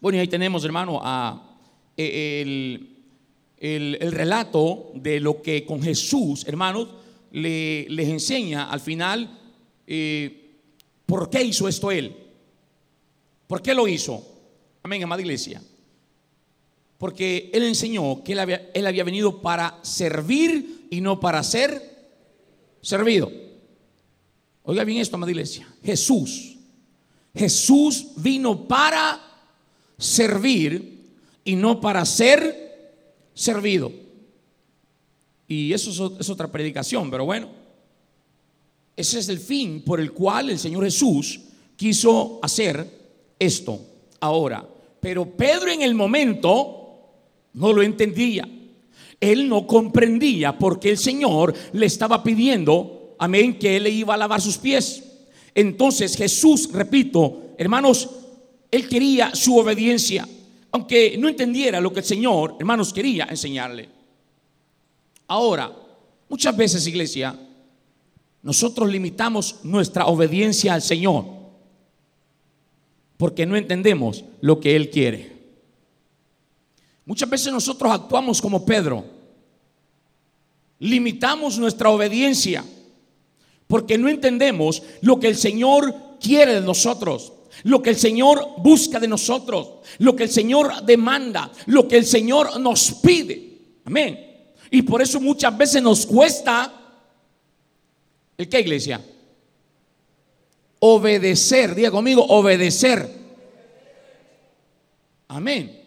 Bueno, 0.00 0.18
y 0.18 0.20
ahí 0.20 0.28
tenemos, 0.28 0.64
hermano, 0.64 1.00
eh, 1.96 2.42
el, 3.58 4.12
relato 4.12 4.92
de 4.94 5.20
lo 5.20 5.42
que 5.42 5.64
con 5.64 5.82
Jesús, 5.82 6.44
hermanos, 6.46 6.88
le, 7.32 7.86
les 7.88 8.08
enseña 8.08 8.70
al 8.70 8.80
final 8.80 9.40
eh, 9.86 10.54
por 11.06 11.30
qué 11.30 11.42
hizo 11.42 11.68
esto 11.68 11.90
él. 11.90 12.14
¿Por 13.46 13.62
qué 13.62 13.74
lo 13.74 13.86
hizo? 13.86 14.22
Amén, 14.82 15.02
amada 15.02 15.22
iglesia. 15.22 15.62
Porque 16.98 17.50
Él 17.52 17.62
enseñó 17.64 18.22
que 18.24 18.32
él 18.32 18.38
había, 18.38 18.70
él 18.72 18.86
había 18.86 19.04
venido 19.04 19.42
para 19.42 19.78
servir 19.82 20.86
y 20.90 21.00
no 21.00 21.20
para 21.20 21.42
ser 21.42 21.82
servido. 22.80 23.30
Oiga 24.62 24.84
bien 24.84 25.00
esto, 25.00 25.16
amada 25.16 25.30
iglesia. 25.30 25.68
Jesús. 25.84 26.55
Jesús 27.36 28.08
vino 28.16 28.66
para 28.66 29.20
servir 29.98 31.04
y 31.44 31.54
no 31.54 31.80
para 31.80 32.04
ser 32.04 32.92
servido. 33.34 33.92
Y 35.48 35.72
eso 35.72 36.16
es 36.18 36.28
otra 36.28 36.50
predicación, 36.50 37.10
pero 37.10 37.24
bueno. 37.24 37.48
Ese 38.96 39.18
es 39.18 39.28
el 39.28 39.38
fin 39.38 39.82
por 39.82 40.00
el 40.00 40.12
cual 40.12 40.50
el 40.50 40.58
Señor 40.58 40.84
Jesús 40.84 41.40
quiso 41.76 42.40
hacer 42.42 42.90
esto. 43.38 43.78
Ahora, 44.20 44.66
pero 45.00 45.26
Pedro 45.26 45.70
en 45.70 45.82
el 45.82 45.94
momento 45.94 46.86
no 47.52 47.72
lo 47.72 47.82
entendía. 47.82 48.48
Él 49.20 49.48
no 49.48 49.66
comprendía 49.66 50.58
porque 50.58 50.90
el 50.90 50.98
Señor 50.98 51.54
le 51.72 51.86
estaba 51.86 52.22
pidiendo, 52.22 53.14
amén, 53.18 53.58
que 53.58 53.76
él 53.76 53.84
le 53.84 53.90
iba 53.90 54.14
a 54.14 54.18
lavar 54.18 54.40
sus 54.40 54.56
pies. 54.56 55.04
Entonces 55.56 56.14
Jesús, 56.14 56.68
repito, 56.70 57.54
hermanos, 57.56 58.10
él 58.70 58.86
quería 58.86 59.34
su 59.34 59.56
obediencia, 59.56 60.28
aunque 60.70 61.16
no 61.16 61.30
entendiera 61.30 61.80
lo 61.80 61.94
que 61.94 62.00
el 62.00 62.04
Señor, 62.04 62.56
hermanos, 62.60 62.92
quería 62.92 63.24
enseñarle. 63.30 63.88
Ahora, 65.26 65.74
muchas 66.28 66.54
veces, 66.54 66.86
iglesia, 66.86 67.34
nosotros 68.42 68.86
limitamos 68.90 69.60
nuestra 69.64 70.04
obediencia 70.04 70.74
al 70.74 70.82
Señor 70.82 71.24
porque 73.16 73.46
no 73.46 73.56
entendemos 73.56 74.26
lo 74.42 74.60
que 74.60 74.76
Él 74.76 74.90
quiere. 74.90 75.36
Muchas 77.06 77.30
veces 77.30 77.50
nosotros 77.50 77.90
actuamos 77.90 78.42
como 78.42 78.66
Pedro. 78.66 79.06
Limitamos 80.80 81.58
nuestra 81.58 81.88
obediencia 81.88 82.62
porque 83.66 83.98
no 83.98 84.08
entendemos 84.08 84.82
lo 85.00 85.18
que 85.18 85.28
el 85.28 85.36
Señor 85.36 85.94
quiere 86.20 86.54
de 86.54 86.60
nosotros, 86.60 87.32
lo 87.64 87.82
que 87.82 87.90
el 87.90 87.96
Señor 87.96 88.54
busca 88.58 89.00
de 89.00 89.08
nosotros, 89.08 89.68
lo 89.98 90.14
que 90.14 90.24
el 90.24 90.30
Señor 90.30 90.84
demanda, 90.84 91.50
lo 91.66 91.88
que 91.88 91.96
el 91.96 92.06
Señor 92.06 92.60
nos 92.60 92.92
pide. 93.02 93.58
Amén. 93.84 94.26
Y 94.70 94.82
por 94.82 95.02
eso 95.02 95.20
muchas 95.20 95.56
veces 95.56 95.82
nos 95.82 96.06
cuesta, 96.06 96.72
¿el 98.36 98.48
qué 98.48 98.60
iglesia? 98.60 99.04
Obedecer, 100.78 101.74
diga 101.74 101.90
conmigo, 101.90 102.24
obedecer. 102.24 103.08
Amén. 105.28 105.82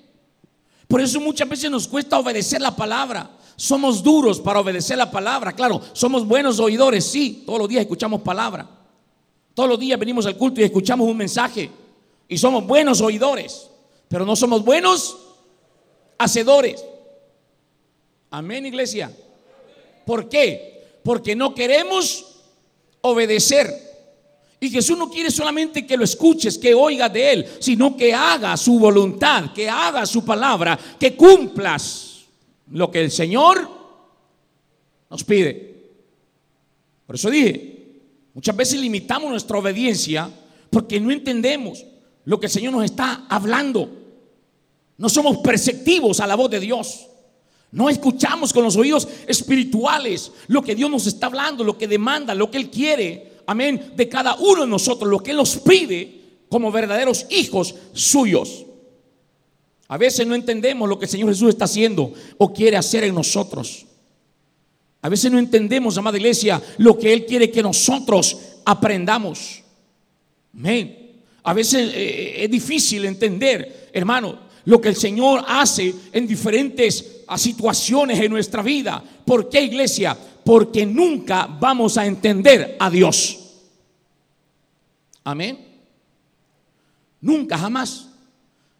Por 0.87 1.01
eso 1.01 1.19
muchas 1.21 1.47
veces 1.47 1.69
nos 1.69 1.87
cuesta 1.87 2.17
obedecer 2.17 2.59
la 2.61 2.75
palabra. 2.75 3.29
Somos 3.59 4.01
duros 4.01 4.39
para 4.39 4.61
obedecer 4.61 4.97
la 4.97 5.11
palabra. 5.11 5.51
Claro, 5.51 5.81
somos 5.91 6.25
buenos 6.25 6.61
oidores, 6.61 7.03
sí. 7.03 7.43
Todos 7.45 7.59
los 7.59 7.67
días 7.67 7.81
escuchamos 7.81 8.21
palabra. 8.21 8.65
Todos 9.53 9.67
los 9.67 9.77
días 9.77 9.99
venimos 9.99 10.25
al 10.25 10.37
culto 10.37 10.61
y 10.61 10.63
escuchamos 10.63 11.05
un 11.05 11.17
mensaje. 11.17 11.69
Y 12.29 12.37
somos 12.37 12.65
buenos 12.65 13.01
oidores. 13.01 13.69
Pero 14.07 14.25
no 14.25 14.37
somos 14.37 14.63
buenos 14.63 15.17
hacedores. 16.17 16.81
Amén, 18.29 18.65
iglesia. 18.65 19.11
¿Por 20.05 20.29
qué? 20.29 21.01
Porque 21.03 21.35
no 21.35 21.53
queremos 21.53 22.43
obedecer. 23.01 23.75
Y 24.61 24.69
Jesús 24.69 24.97
no 24.97 25.09
quiere 25.09 25.31
solamente 25.31 25.85
que 25.85 25.97
lo 25.97 26.05
escuches, 26.05 26.57
que 26.57 26.73
oigas 26.73 27.11
de 27.11 27.33
Él, 27.33 27.45
sino 27.59 27.97
que 27.97 28.13
haga 28.13 28.55
su 28.55 28.79
voluntad, 28.79 29.51
que 29.51 29.69
haga 29.69 30.05
su 30.05 30.23
palabra, 30.23 30.79
que 30.97 31.17
cumplas 31.17 32.08
lo 32.71 32.91
que 32.91 33.01
el 33.01 33.11
Señor 33.11 33.69
nos 35.09 35.23
pide. 35.23 35.91
Por 37.05 37.15
eso 37.15 37.29
dije, 37.29 38.01
muchas 38.33 38.55
veces 38.55 38.79
limitamos 38.79 39.29
nuestra 39.29 39.57
obediencia 39.57 40.29
porque 40.69 40.99
no 40.99 41.11
entendemos 41.11 41.85
lo 42.25 42.39
que 42.39 42.45
el 42.45 42.51
Señor 42.51 42.73
nos 42.73 42.85
está 42.85 43.25
hablando. 43.29 43.89
No 44.97 45.09
somos 45.09 45.37
perceptivos 45.37 46.19
a 46.19 46.27
la 46.27 46.35
voz 46.35 46.51
de 46.51 46.59
Dios. 46.59 47.07
No 47.71 47.89
escuchamos 47.89 48.51
con 48.51 48.63
los 48.63 48.75
oídos 48.75 49.07
espirituales 49.27 50.31
lo 50.47 50.61
que 50.61 50.75
Dios 50.75 50.89
nos 50.89 51.07
está 51.07 51.27
hablando, 51.27 51.63
lo 51.63 51.77
que 51.77 51.87
demanda, 51.87 52.33
lo 52.33 52.49
que 52.49 52.57
Él 52.57 52.69
quiere 52.69 53.29
amén, 53.49 53.93
de 53.95 54.07
cada 54.07 54.35
uno 54.35 54.61
de 54.61 54.67
nosotros, 54.67 55.09
lo 55.09 55.19
que 55.23 55.31
Él 55.31 55.37
nos 55.37 55.57
pide 55.57 56.21
como 56.49 56.71
verdaderos 56.71 57.25
hijos 57.31 57.73
suyos. 57.93 58.65
A 59.89 59.97
veces 59.97 60.25
no 60.25 60.35
entendemos 60.35 60.87
lo 60.87 60.99
que 60.99 61.05
el 61.05 61.11
Señor 61.11 61.29
Jesús 61.29 61.49
está 61.49 61.65
haciendo 61.65 62.13
o 62.37 62.53
quiere 62.53 62.77
hacer 62.77 63.03
en 63.03 63.15
nosotros. 63.15 63.87
A 65.01 65.09
veces 65.09 65.31
no 65.31 65.39
entendemos, 65.39 65.97
amada 65.97 66.17
iglesia, 66.17 66.61
lo 66.77 66.97
que 66.97 67.11
Él 67.11 67.25
quiere 67.25 67.49
que 67.49 67.63
nosotros 67.63 68.37
aprendamos. 68.65 69.63
Amén. 70.53 71.23
A 71.41 71.53
veces 71.53 71.91
eh, 71.95 72.43
es 72.43 72.51
difícil 72.51 73.03
entender, 73.05 73.89
hermano, 73.91 74.37
lo 74.65 74.79
que 74.79 74.89
el 74.89 74.95
Señor 74.95 75.43
hace 75.47 75.95
en 76.11 76.27
diferentes 76.27 77.23
situaciones 77.35 78.19
en 78.19 78.31
nuestra 78.31 78.61
vida. 78.61 79.03
¿Por 79.25 79.49
qué, 79.49 79.63
iglesia? 79.63 80.15
Porque 80.43 80.85
nunca 80.85 81.47
vamos 81.47 81.97
a 81.97 82.05
entender 82.05 82.75
a 82.79 82.91
Dios. 82.91 83.39
Amén. 85.23 85.65
Nunca, 87.21 87.57
jamás 87.57 88.08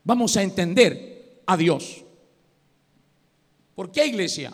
vamos 0.09 0.35
a 0.37 0.41
entender 0.41 1.43
a 1.45 1.55
Dios. 1.55 2.03
¿Por 3.75 3.91
qué, 3.91 4.07
iglesia? 4.07 4.51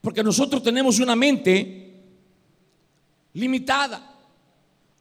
Porque 0.00 0.24
nosotros 0.24 0.62
tenemos 0.62 0.98
una 0.98 1.14
mente 1.14 2.02
limitada, 3.34 4.14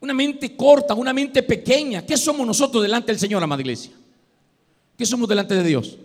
una 0.01 0.13
mente 0.13 0.57
corta, 0.57 0.93
una 0.93 1.13
mente 1.13 1.41
pequeña. 1.41 2.05
¿Qué 2.05 2.17
somos 2.17 2.45
nosotros 2.45 2.83
delante 2.83 3.13
del 3.13 3.19
Señor, 3.19 3.41
amada 3.41 3.61
iglesia? 3.61 3.93
¿Qué 4.97 5.05
somos 5.05 5.29
delante 5.29 5.55
de 5.55 5.63
Dios? 5.63 5.99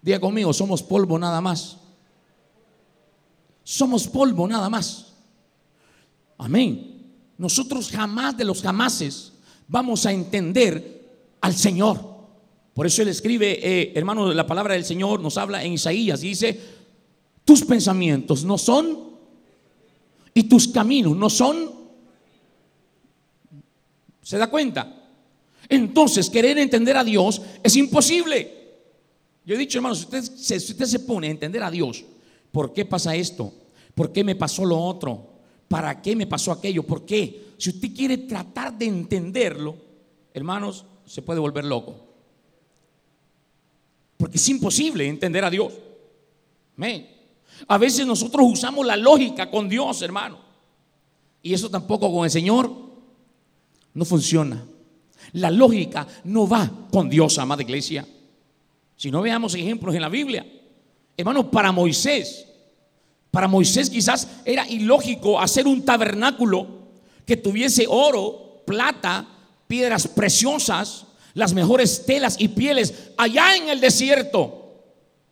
Diga 0.00 0.18
conmigo, 0.18 0.54
somos 0.54 0.82
polvo 0.82 1.18
nada 1.18 1.42
más. 1.42 1.76
Somos 3.64 4.08
polvo 4.08 4.48
nada 4.48 4.70
más. 4.70 5.12
Amén. 6.38 7.04
Nosotros 7.36 7.90
jamás 7.90 8.34
de 8.34 8.44
los 8.44 8.62
jamases 8.62 9.34
vamos 9.68 10.06
a 10.06 10.12
entender 10.12 11.06
al 11.42 11.54
Señor. 11.54 12.15
Por 12.76 12.86
eso 12.86 13.00
él 13.00 13.08
escribe, 13.08 13.58
eh, 13.62 13.92
hermano, 13.94 14.34
la 14.34 14.46
palabra 14.46 14.74
del 14.74 14.84
Señor 14.84 15.20
nos 15.20 15.38
habla 15.38 15.64
en 15.64 15.72
Isaías, 15.72 16.20
dice, 16.20 16.60
tus 17.42 17.64
pensamientos 17.64 18.44
no 18.44 18.58
son 18.58 19.12
y 20.34 20.42
tus 20.42 20.68
caminos 20.68 21.16
no 21.16 21.30
son. 21.30 21.70
¿Se 24.20 24.36
da 24.36 24.50
cuenta? 24.50 25.08
Entonces, 25.70 26.28
querer 26.28 26.58
entender 26.58 26.98
a 26.98 27.02
Dios 27.02 27.40
es 27.62 27.76
imposible. 27.76 28.52
Yo 29.46 29.54
he 29.54 29.58
dicho, 29.58 29.78
hermano, 29.78 29.94
si 29.94 30.04
usted, 30.04 30.22
si 30.22 30.72
usted 30.72 30.84
se 30.84 31.00
pone 31.00 31.28
a 31.28 31.30
entender 31.30 31.62
a 31.62 31.70
Dios, 31.70 32.04
¿por 32.52 32.74
qué 32.74 32.84
pasa 32.84 33.16
esto? 33.16 33.54
¿Por 33.94 34.12
qué 34.12 34.22
me 34.22 34.34
pasó 34.34 34.66
lo 34.66 34.78
otro? 34.78 35.30
¿Para 35.66 36.02
qué 36.02 36.14
me 36.14 36.26
pasó 36.26 36.52
aquello? 36.52 36.82
¿Por 36.82 37.06
qué? 37.06 37.54
Si 37.56 37.70
usted 37.70 37.94
quiere 37.94 38.18
tratar 38.18 38.76
de 38.76 38.84
entenderlo, 38.84 39.76
hermanos, 40.34 40.84
se 41.06 41.22
puede 41.22 41.40
volver 41.40 41.64
loco. 41.64 42.05
Porque 44.16 44.36
es 44.36 44.48
imposible 44.48 45.06
entender 45.06 45.44
a 45.44 45.50
Dios. 45.50 45.72
A 47.68 47.78
veces 47.78 48.06
nosotros 48.06 48.46
usamos 48.48 48.86
la 48.86 48.96
lógica 48.96 49.50
con 49.50 49.68
Dios, 49.68 50.02
hermano. 50.02 50.38
Y 51.42 51.54
eso 51.54 51.70
tampoco 51.70 52.12
con 52.12 52.24
el 52.24 52.30
Señor 52.30 52.70
no 53.94 54.04
funciona. 54.04 54.64
La 55.32 55.50
lógica 55.50 56.06
no 56.24 56.48
va 56.48 56.70
con 56.90 57.08
Dios, 57.08 57.38
amada 57.38 57.62
iglesia. 57.62 58.06
Si 58.96 59.10
no 59.10 59.22
veamos 59.22 59.54
ejemplos 59.54 59.94
en 59.94 60.02
la 60.02 60.08
Biblia. 60.08 60.46
Hermano, 61.16 61.50
para 61.50 61.72
Moisés, 61.72 62.46
para 63.30 63.48
Moisés 63.48 63.90
quizás 63.90 64.28
era 64.44 64.68
ilógico 64.68 65.40
hacer 65.40 65.66
un 65.66 65.84
tabernáculo 65.84 66.66
que 67.24 67.36
tuviese 67.36 67.86
oro, 67.88 68.62
plata, 68.66 69.26
piedras 69.66 70.06
preciosas, 70.08 71.06
las 71.36 71.52
mejores 71.52 72.06
telas 72.06 72.36
y 72.38 72.48
pieles 72.48 73.10
allá 73.18 73.56
en 73.56 73.68
el 73.68 73.78
desierto. 73.78 74.72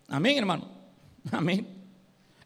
Amén, 0.07 0.37
hermano. 0.37 0.69
Amén. 1.33 1.67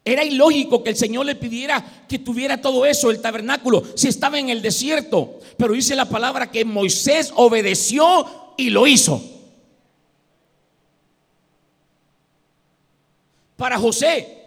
Era 0.05 0.23
ilógico 0.23 0.81
que 0.81 0.91
el 0.91 0.95
Señor 0.95 1.25
le 1.25 1.35
pidiera 1.35 2.05
que 2.07 2.19
tuviera 2.19 2.61
todo 2.61 2.85
eso, 2.85 3.11
el 3.11 3.19
tabernáculo, 3.19 3.83
si 3.95 4.07
estaba 4.07 4.39
en 4.39 4.47
el 4.47 4.61
desierto. 4.61 5.41
Pero 5.57 5.73
dice 5.73 5.93
la 5.93 6.07
palabra 6.07 6.49
que 6.49 6.63
Moisés 6.63 7.33
obedeció 7.35 8.53
y 8.55 8.69
lo 8.69 8.87
hizo. 8.87 9.21
Para 13.57 13.77
José, 13.77 14.37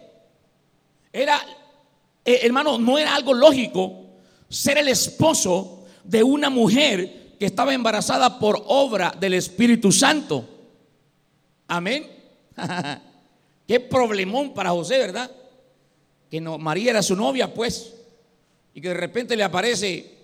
era, 1.13 1.39
eh, 2.25 2.39
hermano, 2.41 2.79
no 2.79 2.97
era 2.97 3.13
algo 3.13 3.35
lógico 3.35 4.07
ser 4.49 4.79
el 4.79 4.87
esposo 4.87 5.85
de 6.03 6.23
una 6.23 6.49
mujer 6.49 7.22
que 7.39 7.45
estaba 7.45 7.73
embarazada 7.73 8.39
por 8.39 8.63
obra 8.67 9.13
del 9.19 9.33
Espíritu 9.33 9.91
Santo. 9.91 10.47
Amén. 11.67 12.09
Qué 13.67 13.79
problemón 13.79 14.53
para 14.53 14.71
José, 14.71 14.99
¿verdad? 14.99 15.31
Que 16.29 16.41
no, 16.41 16.57
María 16.57 16.91
era 16.91 17.01
su 17.01 17.15
novia, 17.15 17.53
pues, 17.53 17.93
y 18.73 18.81
que 18.81 18.89
de 18.89 18.93
repente 18.93 19.35
le 19.35 19.43
aparece 19.43 20.17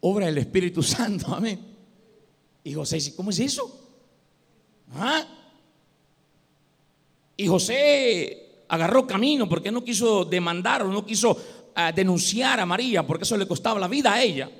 obra 0.00 0.26
del 0.26 0.38
Espíritu 0.38 0.82
Santo. 0.82 1.26
Amén. 1.34 1.60
Y 2.64 2.72
José 2.74 2.96
dice, 2.96 3.14
¿cómo 3.14 3.30
es 3.30 3.38
eso? 3.38 3.80
¿Ah? 4.94 5.26
Y 7.36 7.46
José 7.46 8.64
agarró 8.68 9.06
camino 9.06 9.48
porque 9.48 9.70
no 9.70 9.84
quiso 9.84 10.24
demandar 10.24 10.82
o 10.82 10.88
no 10.88 11.06
quiso 11.06 11.36
ah, 11.78 11.92
denunciar 11.92 12.58
a 12.58 12.66
María 12.66 13.06
porque 13.06 13.22
eso 13.22 13.36
le 13.36 13.46
costaba 13.46 13.78
la 13.78 13.88
vida 13.88 14.12
a 14.12 14.22
ella. 14.22 14.50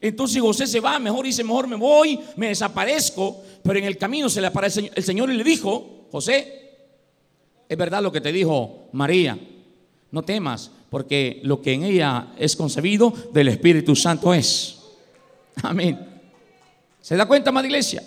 Entonces 0.00 0.40
José 0.40 0.66
se 0.66 0.80
va, 0.80 0.98
mejor 0.98 1.24
dice, 1.24 1.42
mejor 1.42 1.66
me 1.66 1.76
voy, 1.76 2.18
me 2.36 2.48
desaparezco, 2.48 3.42
pero 3.62 3.78
en 3.78 3.84
el 3.84 3.98
camino 3.98 4.28
se 4.28 4.40
le 4.40 4.46
aparece 4.46 4.90
el 4.94 5.04
Señor 5.04 5.30
y 5.30 5.36
le 5.36 5.44
dijo, 5.44 6.06
José, 6.10 6.70
es 7.68 7.76
verdad 7.76 8.02
lo 8.02 8.12
que 8.12 8.20
te 8.20 8.32
dijo 8.32 8.88
María, 8.92 9.38
no 10.10 10.22
temas, 10.22 10.70
porque 10.90 11.40
lo 11.42 11.60
que 11.60 11.72
en 11.72 11.84
ella 11.84 12.28
es 12.38 12.54
concebido 12.54 13.12
del 13.32 13.48
Espíritu 13.48 13.96
Santo 13.96 14.32
es. 14.32 14.78
Amén. 15.62 15.98
¿Se 17.00 17.16
da 17.16 17.26
cuenta, 17.26 17.52
más 17.52 17.64
iglesia? 17.64 18.02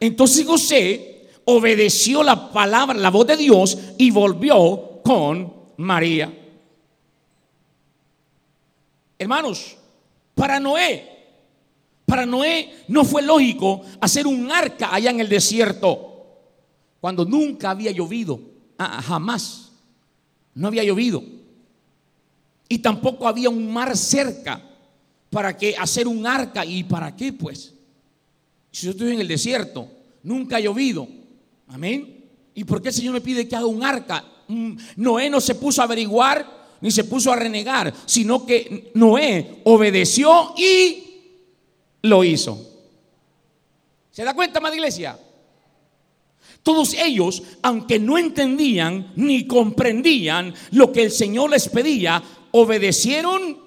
Entonces 0.00 0.44
José 0.44 1.28
obedeció 1.44 2.22
la 2.22 2.50
palabra, 2.50 2.98
la 2.98 3.10
voz 3.10 3.26
de 3.26 3.36
Dios 3.36 3.78
y 3.98 4.10
volvió 4.10 5.00
con 5.04 5.52
María. 5.76 6.43
Hermanos, 9.24 9.78
para 10.34 10.60
Noé, 10.60 11.02
para 12.04 12.26
Noé 12.26 12.84
no 12.88 13.06
fue 13.06 13.22
lógico 13.22 13.80
hacer 13.98 14.26
un 14.26 14.52
arca 14.52 14.94
allá 14.94 15.10
en 15.10 15.20
el 15.20 15.30
desierto 15.30 16.26
cuando 17.00 17.24
nunca 17.24 17.70
había 17.70 17.90
llovido, 17.90 18.38
ah, 18.76 19.00
jamás, 19.00 19.72
no 20.54 20.68
había 20.68 20.84
llovido. 20.84 21.24
Y 22.68 22.80
tampoco 22.80 23.26
había 23.26 23.48
un 23.48 23.72
mar 23.72 23.96
cerca 23.96 24.60
para 25.30 25.56
que 25.56 25.74
hacer 25.74 26.06
un 26.06 26.26
arca. 26.26 26.66
¿Y 26.66 26.84
para 26.84 27.16
qué 27.16 27.32
pues? 27.32 27.72
Si 28.72 28.84
yo 28.84 28.90
estoy 28.90 29.12
en 29.12 29.20
el 29.22 29.28
desierto, 29.28 29.88
nunca 30.22 30.56
ha 30.56 30.60
llovido. 30.60 31.08
Amén. 31.68 32.26
¿Y 32.54 32.64
por 32.64 32.82
qué 32.82 32.88
el 32.88 32.94
Señor 32.94 33.14
me 33.14 33.22
pide 33.22 33.48
que 33.48 33.56
haga 33.56 33.64
un 33.64 33.82
arca? 33.82 34.22
Mm, 34.48 34.76
Noé 34.96 35.30
no 35.30 35.40
se 35.40 35.54
puso 35.54 35.80
a 35.80 35.84
averiguar 35.84 36.63
ni 36.80 36.90
se 36.90 37.04
puso 37.04 37.32
a 37.32 37.36
renegar, 37.36 37.92
sino 38.06 38.44
que 38.44 38.90
Noé 38.94 39.60
obedeció 39.64 40.54
y 40.56 41.04
lo 42.02 42.24
hizo. 42.24 42.58
¿Se 44.10 44.24
da 44.24 44.34
cuenta, 44.34 44.60
madre 44.60 44.76
iglesia? 44.76 45.18
Todos 46.62 46.94
ellos, 46.94 47.42
aunque 47.62 47.98
no 47.98 48.16
entendían 48.16 49.12
ni 49.16 49.46
comprendían 49.46 50.54
lo 50.70 50.92
que 50.92 51.02
el 51.02 51.10
Señor 51.10 51.50
les 51.50 51.68
pedía, 51.68 52.22
obedecieron 52.52 53.58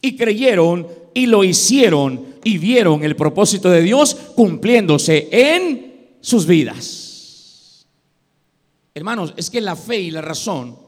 y 0.00 0.16
creyeron 0.16 0.86
y 1.14 1.26
lo 1.26 1.44
hicieron 1.44 2.34
y 2.44 2.58
vieron 2.58 3.02
el 3.04 3.16
propósito 3.16 3.70
de 3.70 3.80
Dios 3.80 4.14
cumpliéndose 4.34 5.28
en 5.30 6.16
sus 6.20 6.46
vidas. 6.46 7.86
Hermanos, 8.94 9.32
es 9.36 9.50
que 9.50 9.60
la 9.60 9.74
fe 9.74 10.00
y 10.00 10.10
la 10.10 10.20
razón 10.20 10.83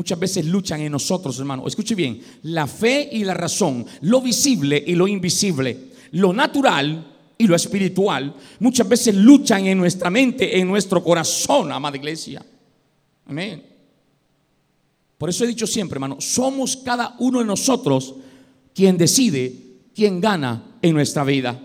muchas 0.00 0.18
veces 0.18 0.46
luchan 0.46 0.80
en 0.80 0.92
nosotros, 0.92 1.38
hermano. 1.38 1.66
Escuche 1.66 1.94
bien, 1.94 2.22
la 2.44 2.66
fe 2.66 3.06
y 3.12 3.22
la 3.22 3.34
razón, 3.34 3.84
lo 4.00 4.22
visible 4.22 4.82
y 4.86 4.94
lo 4.94 5.06
invisible, 5.06 5.90
lo 6.12 6.32
natural 6.32 7.06
y 7.36 7.46
lo 7.46 7.54
espiritual, 7.54 8.34
muchas 8.60 8.88
veces 8.88 9.14
luchan 9.14 9.66
en 9.66 9.76
nuestra 9.76 10.08
mente, 10.08 10.58
en 10.58 10.68
nuestro 10.68 11.04
corazón, 11.04 11.70
amada 11.70 11.98
iglesia. 11.98 12.42
Amén. 13.26 13.62
Por 15.18 15.28
eso 15.28 15.44
he 15.44 15.48
dicho 15.48 15.66
siempre, 15.66 15.96
hermano, 15.96 16.16
somos 16.18 16.78
cada 16.78 17.14
uno 17.18 17.40
de 17.40 17.44
nosotros 17.44 18.14
quien 18.74 18.96
decide 18.96 19.54
quién 19.94 20.18
gana 20.18 20.78
en 20.80 20.94
nuestra 20.94 21.24
vida. 21.24 21.60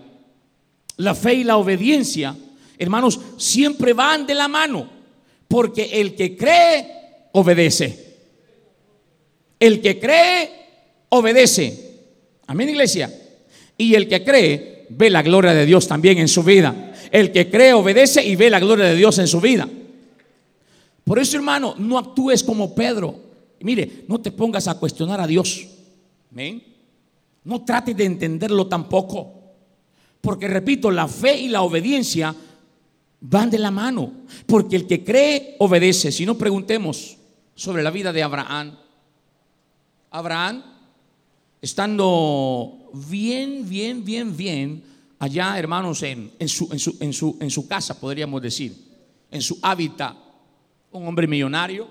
La 0.98 1.14
fe 1.14 1.36
y 1.36 1.44
la 1.44 1.56
obediencia, 1.56 2.36
hermanos, 2.76 3.18
siempre 3.38 3.94
van 3.94 4.26
de 4.26 4.34
la 4.34 4.46
mano. 4.46 4.90
Porque 5.48 6.00
el 6.02 6.14
que 6.14 6.36
cree, 6.36 6.86
obedece. 7.32 8.05
El 9.58 9.80
que 9.80 9.98
cree, 9.98 10.50
obedece. 11.08 11.94
Amén, 12.46 12.68
iglesia. 12.68 13.12
Y 13.78 13.94
el 13.94 14.08
que 14.08 14.24
cree, 14.24 14.86
ve 14.90 15.10
la 15.10 15.22
gloria 15.22 15.52
de 15.52 15.66
Dios 15.66 15.86
también 15.86 16.18
en 16.18 16.28
su 16.28 16.42
vida. 16.42 16.92
El 17.10 17.32
que 17.32 17.50
cree, 17.50 17.72
obedece 17.72 18.24
y 18.24 18.36
ve 18.36 18.50
la 18.50 18.60
gloria 18.60 18.86
de 18.86 18.96
Dios 18.96 19.18
en 19.18 19.26
su 19.26 19.40
vida. 19.40 19.68
Por 21.04 21.18
eso, 21.18 21.36
hermano, 21.36 21.74
no 21.78 21.98
actúes 21.98 22.42
como 22.42 22.74
Pedro. 22.74 23.20
Mire, 23.60 24.04
no 24.08 24.20
te 24.20 24.32
pongas 24.32 24.68
a 24.68 24.78
cuestionar 24.78 25.20
a 25.20 25.26
Dios. 25.26 25.66
¿Ven? 26.30 26.62
No 27.44 27.64
trates 27.64 27.96
de 27.96 28.04
entenderlo 28.04 28.66
tampoco. 28.66 29.32
Porque 30.20 30.48
repito, 30.48 30.90
la 30.90 31.06
fe 31.06 31.38
y 31.38 31.48
la 31.48 31.62
obediencia 31.62 32.34
van 33.20 33.50
de 33.50 33.58
la 33.58 33.70
mano. 33.70 34.12
Porque 34.46 34.76
el 34.76 34.86
que 34.86 35.04
cree, 35.04 35.54
obedece. 35.60 36.10
Si 36.10 36.26
no, 36.26 36.36
preguntemos 36.36 37.16
sobre 37.54 37.82
la 37.82 37.90
vida 37.90 38.12
de 38.12 38.22
Abraham. 38.22 38.76
Abraham, 40.10 40.62
estando 41.60 42.90
bien, 42.92 43.68
bien, 43.68 44.04
bien, 44.04 44.36
bien, 44.36 44.82
allá, 45.18 45.58
hermanos, 45.58 46.02
en, 46.02 46.30
su, 46.48 46.68
en, 47.00 47.50
su, 47.50 47.68
casa, 47.68 47.98
podríamos 47.98 48.40
decir, 48.42 48.76
en 49.30 49.42
su 49.42 49.58
hábitat, 49.62 50.16
un 50.92 51.06
hombre 51.06 51.26
millonario, 51.26 51.88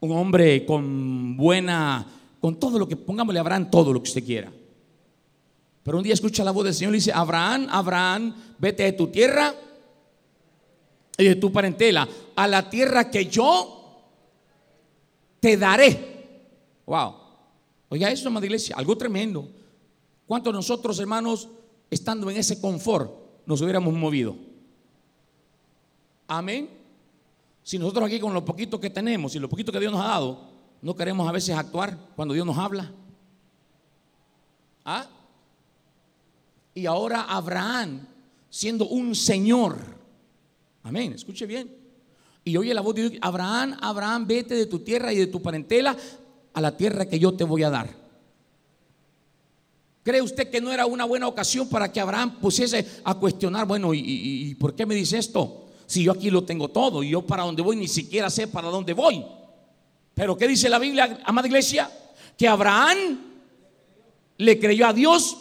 un 0.00 0.12
hombre 0.12 0.66
con 0.66 1.36
buena, 1.36 2.06
con 2.40 2.58
todo 2.58 2.78
lo 2.78 2.88
que, 2.88 2.96
pongámosle 2.96 3.38
a 3.38 3.42
Abraham 3.42 3.70
todo 3.70 3.92
lo 3.92 4.02
que 4.02 4.08
usted 4.08 4.24
quiera. 4.24 4.52
Pero 5.82 5.98
un 5.98 6.04
día 6.04 6.14
escucha 6.14 6.44
la 6.44 6.50
voz 6.50 6.64
del 6.64 6.74
Señor 6.74 6.94
y 6.94 6.98
dice, 6.98 7.12
Abraham, 7.12 7.66
Abraham, 7.70 8.34
vete 8.58 8.84
de 8.84 8.92
tu 8.92 9.08
tierra 9.08 9.54
y 11.16 11.24
de 11.24 11.36
tu 11.36 11.52
parentela 11.52 12.08
a 12.34 12.48
la 12.48 12.68
tierra 12.68 13.10
que 13.10 13.26
yo 13.26 14.02
te 15.40 15.56
daré. 15.56 16.13
Wow. 16.86 17.14
Oiga 17.88 18.10
eso, 18.10 18.28
amada 18.28 18.46
iglesia, 18.46 18.76
algo 18.76 18.96
tremendo. 18.96 19.48
¿Cuántos 20.26 20.52
de 20.52 20.56
nosotros, 20.56 20.98
hermanos, 20.98 21.48
estando 21.90 22.30
en 22.30 22.36
ese 22.36 22.60
confort, 22.60 23.12
nos 23.46 23.60
hubiéramos 23.60 23.94
movido? 23.94 24.36
Amén. 26.26 26.68
Si 27.62 27.78
nosotros 27.78 28.06
aquí 28.06 28.18
con 28.20 28.34
lo 28.34 28.44
poquito 28.44 28.80
que 28.80 28.90
tenemos 28.90 29.34
y 29.34 29.38
lo 29.38 29.48
poquito 29.48 29.72
que 29.72 29.80
Dios 29.80 29.92
nos 29.92 30.00
ha 30.00 30.08
dado, 30.08 30.50
no 30.82 30.94
queremos 30.94 31.28
a 31.28 31.32
veces 31.32 31.56
actuar 31.56 31.96
cuando 32.16 32.34
Dios 32.34 32.46
nos 32.46 32.58
habla. 32.58 32.92
¿Ah? 34.84 35.06
Y 36.74 36.86
ahora 36.86 37.22
Abraham, 37.22 38.06
siendo 38.50 38.86
un 38.88 39.14
señor, 39.14 39.78
amén, 40.82 41.12
escuche 41.12 41.46
bien. 41.46 41.74
Y 42.44 42.56
oye 42.58 42.74
la 42.74 42.82
voz 42.82 42.94
de 42.94 43.08
Dios, 43.08 43.20
Abraham, 43.22 43.78
Abraham, 43.80 44.26
vete 44.26 44.54
de 44.54 44.66
tu 44.66 44.80
tierra 44.80 45.12
y 45.12 45.16
de 45.16 45.26
tu 45.28 45.40
parentela 45.40 45.96
a 46.54 46.60
la 46.60 46.76
tierra 46.76 47.06
que 47.06 47.18
yo 47.18 47.34
te 47.34 47.44
voy 47.44 47.62
a 47.62 47.70
dar. 47.70 47.88
¿Cree 50.02 50.22
usted 50.22 50.50
que 50.50 50.60
no 50.60 50.72
era 50.72 50.86
una 50.86 51.04
buena 51.04 51.26
ocasión 51.28 51.68
para 51.68 51.90
que 51.90 52.00
Abraham 52.00 52.38
pusiese 52.40 52.86
a 53.04 53.14
cuestionar, 53.14 53.66
bueno, 53.66 53.92
¿y, 53.94 54.54
por 54.54 54.74
qué 54.74 54.86
me 54.86 54.94
dice 54.94 55.18
esto? 55.18 55.66
Si 55.86 56.02
yo 56.02 56.12
aquí 56.12 56.30
lo 56.30 56.44
tengo 56.44 56.68
todo 56.68 57.02
y 57.02 57.10
yo 57.10 57.22
para 57.22 57.42
dónde 57.42 57.62
voy 57.62 57.76
ni 57.76 57.88
siquiera 57.88 58.30
sé 58.30 58.46
para 58.46 58.68
dónde 58.68 58.92
voy. 58.92 59.24
Pero 60.14 60.36
¿qué 60.36 60.46
dice 60.46 60.68
la 60.68 60.78
Biblia, 60.78 61.20
amada 61.24 61.48
iglesia? 61.48 61.90
Que 62.36 62.48
Abraham 62.48 63.18
le 64.38 64.58
creyó 64.58 64.86
a 64.86 64.92
Dios 64.92 65.38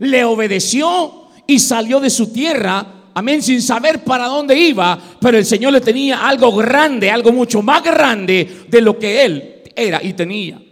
le 0.00 0.24
obedeció 0.24 1.28
y 1.46 1.58
salió 1.58 2.00
de 2.00 2.10
su 2.10 2.32
tierra, 2.32 2.86
amén, 3.14 3.42
sin 3.42 3.60
saber 3.62 4.02
para 4.02 4.26
dónde 4.26 4.58
iba, 4.58 4.98
pero 5.20 5.38
el 5.38 5.44
Señor 5.44 5.72
le 5.72 5.80
tenía 5.80 6.26
algo 6.26 6.54
grande, 6.56 7.10
algo 7.10 7.32
mucho 7.32 7.62
más 7.62 7.82
grande 7.84 8.64
de 8.68 8.80
lo 8.80 8.98
que 8.98 9.24
él 9.24 9.59
era 9.80 10.02
y 10.02 10.12
tenía. 10.12 10.62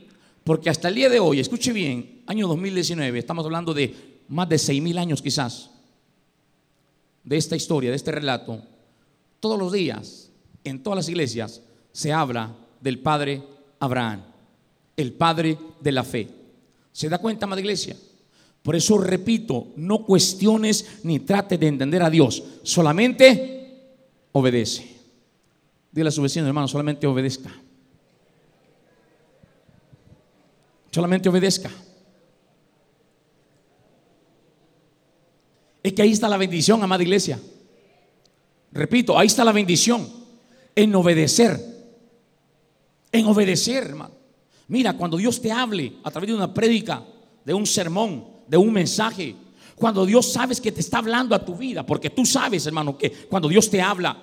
Porque 0.45 0.71
hasta 0.71 0.89
el 0.89 0.95
día 0.95 1.09
de 1.09 1.21
hoy, 1.21 1.41
escuche 1.41 1.73
bien, 1.73 2.23
año 2.27 2.49
2019, 2.49 3.19
estamos 3.19 3.45
hablando 3.45 3.75
de 3.75 4.23
más 4.29 4.49
de 4.49 4.59
seis 4.59 4.83
mil 4.83 4.97
años 4.99 5.21
quizás, 5.21 5.71
de 7.25 7.37
esta 7.37 7.57
historia, 7.57 7.91
de 7.91 7.97
este 7.97 8.13
relato, 8.13 8.63
todos 9.41 9.59
los 9.59 9.73
días, 9.73 10.31
en 10.65 10.83
todas 10.83 10.97
las 10.97 11.09
iglesias, 11.09 11.63
se 11.93 12.13
habla 12.13 12.55
del 12.81 12.99
padre 13.01 13.43
Abraham, 13.81 14.23
el 14.97 15.13
padre 15.13 15.59
de 15.81 15.93
la 15.93 16.05
fe. 16.05 16.29
¿Se 16.93 17.09
da 17.09 17.19
cuenta, 17.19 17.45
amada 17.45 17.61
iglesia? 17.61 17.97
Por 18.63 18.77
eso 18.77 18.99
repito, 18.99 19.69
no 19.77 20.05
cuestiones 20.05 21.01
ni 21.05 21.21
trate 21.21 21.59
de 21.59 21.69
entender 21.69 22.03
a 22.03 22.11
Dios, 22.11 22.43
solamente 22.63 23.59
obedece. 24.33 24.97
Dile 25.93 26.09
a 26.09 26.13
su 26.13 26.23
vecino, 26.23 26.47
hermano, 26.47 26.69
solamente 26.69 27.07
obedezca. 27.07 27.51
Solamente 30.99 31.29
obedezca. 31.29 31.71
Es 35.81 35.93
que 35.93 36.03
ahí 36.03 36.11
está 36.11 36.29
la 36.29 36.37
bendición, 36.37 36.83
amada 36.83 37.05
iglesia. 37.05 37.39
Repito, 38.73 39.17
ahí 39.17 39.29
está 39.29 39.45
la 39.45 39.53
bendición 39.53 40.13
en 40.75 40.93
obedecer. 40.97 41.57
En 43.13 43.27
obedecer, 43.27 43.85
hermano. 43.85 44.11
Mira, 44.67 44.95
cuando 44.95 45.17
Dios 45.17 45.41
te 45.41 45.53
hable 45.53 45.93
a 46.03 46.11
través 46.11 46.31
de 46.31 46.35
una 46.35 46.53
prédica, 46.53 47.05
de 47.45 47.55
un 47.55 47.65
sermón, 47.65 48.25
de 48.49 48.57
un 48.57 48.73
mensaje. 48.73 49.37
Cuando 49.77 50.05
Dios 50.05 50.33
sabes 50.33 50.61
que 50.61 50.73
te 50.73 50.81
está 50.81 50.99
hablando 50.99 51.33
a 51.37 51.45
tu 51.45 51.55
vida, 51.55 51.87
porque 51.87 52.11
tú 52.11 52.27
sabes, 52.27 52.67
hermano, 52.67 52.99
que 52.99 53.13
cuando 53.29 53.49
Dios 53.49 53.71
te 53.71 53.81
habla, 53.81 54.21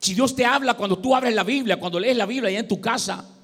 si 0.00 0.12
Dios 0.12 0.34
te 0.34 0.44
habla 0.44 0.74
cuando 0.74 0.98
tú 0.98 1.14
abres 1.14 1.32
la 1.36 1.44
Biblia, 1.44 1.78
cuando 1.78 2.00
lees 2.00 2.16
la 2.16 2.26
Biblia 2.26 2.48
allá 2.48 2.58
en 2.58 2.66
tu 2.66 2.80
casa, 2.80 3.35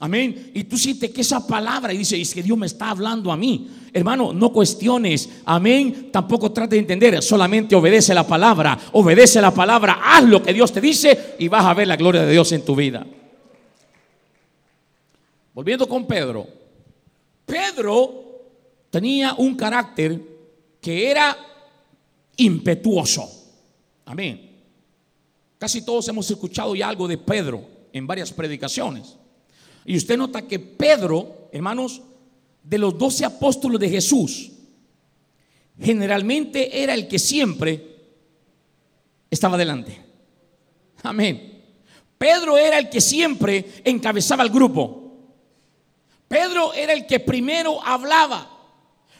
amén, 0.00 0.50
y 0.54 0.64
tú 0.64 0.76
sientes 0.76 1.10
que 1.10 1.22
esa 1.22 1.46
palabra 1.46 1.92
y 1.92 1.98
dices, 1.98 2.20
es 2.20 2.34
que 2.34 2.42
Dios 2.42 2.58
me 2.58 2.66
está 2.66 2.90
hablando 2.90 3.32
a 3.32 3.36
mí, 3.36 3.68
hermano, 3.92 4.32
no 4.32 4.52
cuestiones, 4.52 5.28
amén, 5.44 6.10
tampoco 6.12 6.52
trate 6.52 6.76
de 6.76 6.80
entender, 6.80 7.22
solamente 7.22 7.74
obedece 7.74 8.14
la 8.14 8.26
palabra, 8.26 8.78
obedece 8.92 9.40
la 9.40 9.52
palabra, 9.52 10.00
haz 10.02 10.24
lo 10.24 10.42
que 10.42 10.52
Dios 10.52 10.72
te 10.72 10.80
dice 10.80 11.34
y 11.38 11.48
vas 11.48 11.64
a 11.64 11.74
ver 11.74 11.88
la 11.88 11.96
gloria 11.96 12.22
de 12.22 12.32
Dios 12.32 12.52
en 12.52 12.64
tu 12.64 12.76
vida. 12.76 13.06
Volviendo 15.54 15.88
con 15.88 16.06
Pedro, 16.06 16.46
Pedro 17.46 18.24
tenía 18.90 19.34
un 19.34 19.54
carácter 19.54 20.20
que 20.80 21.10
era 21.10 21.36
impetuoso. 22.36 23.28
Amén. 24.04 24.46
Casi 25.58 25.82
todos 25.82 26.06
hemos 26.08 26.30
escuchado 26.30 26.74
ya 26.74 26.88
algo 26.88 27.08
de 27.08 27.16
Pedro 27.16 27.64
en 27.92 28.06
varias 28.06 28.32
predicaciones. 28.32 29.16
Y 29.86 29.96
usted 29.96 30.18
nota 30.18 30.42
que 30.42 30.58
Pedro, 30.58 31.48
hermanos, 31.52 32.02
de 32.62 32.76
los 32.76 32.98
doce 32.98 33.24
apóstoles 33.24 33.78
de 33.78 33.88
Jesús, 33.88 34.50
generalmente 35.80 36.82
era 36.82 36.92
el 36.92 37.06
que 37.06 37.20
siempre 37.20 37.96
estaba 39.30 39.56
delante. 39.56 40.02
Amén. 41.04 41.62
Pedro 42.18 42.58
era 42.58 42.78
el 42.78 42.90
que 42.90 43.00
siempre 43.00 43.64
encabezaba 43.84 44.42
el 44.42 44.50
grupo. 44.50 45.06
Pedro 46.26 46.74
era 46.74 46.92
el 46.92 47.06
que 47.06 47.20
primero 47.20 47.80
hablaba. 47.80 48.50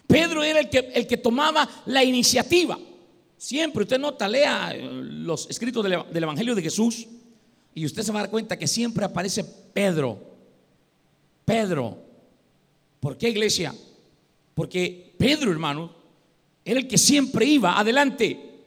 Pedro 0.09 0.43
era 0.43 0.59
el 0.59 0.69
que, 0.69 0.79
el 0.79 1.07
que 1.07 1.17
tomaba 1.17 1.69
la 1.87 2.03
iniciativa. 2.03 2.77
Siempre, 3.37 3.83
usted 3.83 4.01
nota, 4.01 4.29
lea 4.29 4.73
eh, 4.75 4.81
los 4.83 5.49
escritos 5.49 5.85
del, 5.85 6.03
del 6.13 6.23
Evangelio 6.25 6.57
de 6.57 6.63
Jesús 6.63 7.07
y 7.73 7.85
usted 7.85 8.03
se 8.03 8.11
va 8.11 8.21
a 8.21 8.23
dar 8.23 8.31
cuenta 8.31 8.59
que 8.59 8.67
siempre 8.67 9.05
aparece 9.05 9.45
Pedro. 9.45 10.26
Pedro. 11.47 11.97
¿Por 13.01 13.17
qué 13.17 13.31
iglesia? 13.31 13.75
Porque 14.55 15.15
Pedro, 15.17 15.51
hermano, 15.51 15.91
era 16.63 16.81
el 16.81 16.89
que 16.89 16.99
siempre 16.99 17.47
iba 17.47 17.79
adelante. 17.79 18.65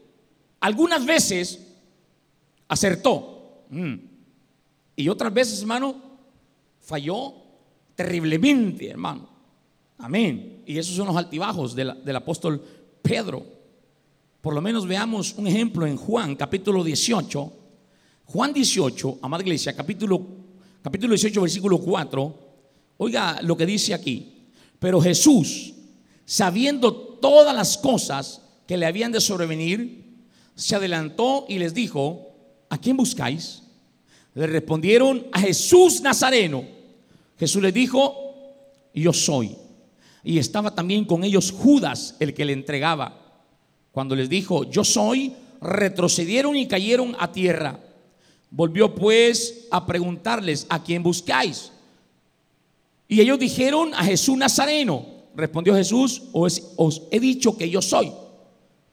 Algunas 0.61 1.05
veces 1.05 1.59
acertó. 2.67 3.65
Mm. 3.69 3.95
Y 4.95 5.09
otras 5.09 5.33
veces, 5.33 5.59
hermano, 5.61 5.95
falló 6.79 7.33
terriblemente, 7.95 8.89
hermano. 8.89 9.29
Amén. 9.97 10.63
Y 10.65 10.77
esos 10.77 10.95
son 10.95 11.07
los 11.07 11.17
altibajos 11.17 11.75
del, 11.75 12.15
apóstol 12.15 12.63
Pedro. 13.01 13.45
Por 14.39 14.53
lo 14.53 14.61
menos 14.61 14.87
veamos 14.87 15.33
un 15.33 15.47
ejemplo 15.47 15.85
en 15.85 15.97
Juan, 15.97 16.35
capítulo 16.35 16.83
18. 16.83 17.53
Juan 18.25 18.53
18, 18.53 19.19
amada 19.21 19.43
iglesia, 19.43 19.75
capítulo, 19.75 20.25
capítulo 20.81 21.11
18, 21.11 21.41
versículo 21.41 21.77
4. 21.79 22.48
Oiga 23.01 23.39
lo 23.41 23.55
que 23.55 23.65
dice 23.65 23.93
aquí. 23.93 24.49
Pero 24.77 24.99
Jesús, 24.99 25.73
sabiendo 26.25 26.93
todas 26.93 27.55
las 27.55 27.77
cosas 27.77 28.41
que 28.67 28.77
le 28.77 28.85
habían 28.85 29.13
de 29.13 29.21
sobrevenir, 29.21 30.17
se 30.53 30.75
adelantó 30.75 31.45
y 31.47 31.59
les 31.59 31.73
dijo, 31.73 32.35
¿a 32.69 32.77
quién 32.77 32.97
buscáis? 32.97 33.63
Le 34.35 34.47
respondieron 34.47 35.27
a 35.31 35.39
Jesús 35.39 36.01
Nazareno. 36.01 36.65
Jesús 37.37 37.61
les 37.61 37.73
dijo, 37.73 38.15
yo 38.93 39.13
soy. 39.13 39.55
Y 40.21 40.37
estaba 40.37 40.75
también 40.75 41.05
con 41.05 41.23
ellos 41.23 41.51
Judas, 41.51 42.17
el 42.19 42.33
que 42.33 42.43
le 42.43 42.51
entregaba. 42.51 43.17
Cuando 43.93 44.13
les 44.13 44.27
dijo, 44.27 44.69
yo 44.69 44.83
soy, 44.83 45.33
retrocedieron 45.61 46.57
y 46.57 46.67
cayeron 46.67 47.15
a 47.17 47.31
tierra. 47.31 47.79
Volvió 48.51 48.93
pues 48.93 49.67
a 49.71 49.85
preguntarles, 49.85 50.65
¿a 50.67 50.83
quién 50.83 51.01
buscáis? 51.01 51.71
Y 53.11 53.19
ellos 53.19 53.39
dijeron, 53.39 53.91
a 53.95 54.03
Jesús 54.03 54.37
Nazareno. 54.37 55.03
Respondió 55.35 55.75
Jesús, 55.75 56.21
os, 56.31 57.01
he 57.11 57.19
dicho 57.19 57.57
que 57.57 57.67
yo 57.67 57.81
soy. 57.81 58.11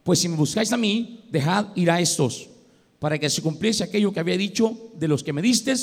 Pues 0.02 0.18
si 0.20 0.28
me 0.28 0.36
buscáis 0.36 0.72
a 0.72 0.78
mí, 0.78 1.26
dejad 1.30 1.66
ir 1.76 1.90
a 1.90 2.00
estos. 2.00 2.48
para 2.98 3.18
que 3.18 3.28
se 3.28 3.42
cumpliese 3.42 3.84
aquello 3.84 4.10
que 4.10 4.20
había 4.20 4.38
dicho, 4.38 4.90
de 4.94 5.06
los 5.06 5.22
que 5.22 5.34
me 5.34 5.42
diste, 5.42 5.74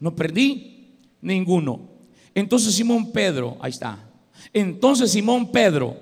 no 0.00 0.16
perdí 0.16 0.94
ninguno. 1.20 1.90
Entonces 2.34 2.74
Simón 2.74 3.12
Pedro, 3.12 3.58
ahí 3.60 3.70
está. 3.70 4.10
Entonces 4.50 5.10
Simón 5.10 5.52
Pedro, 5.52 5.94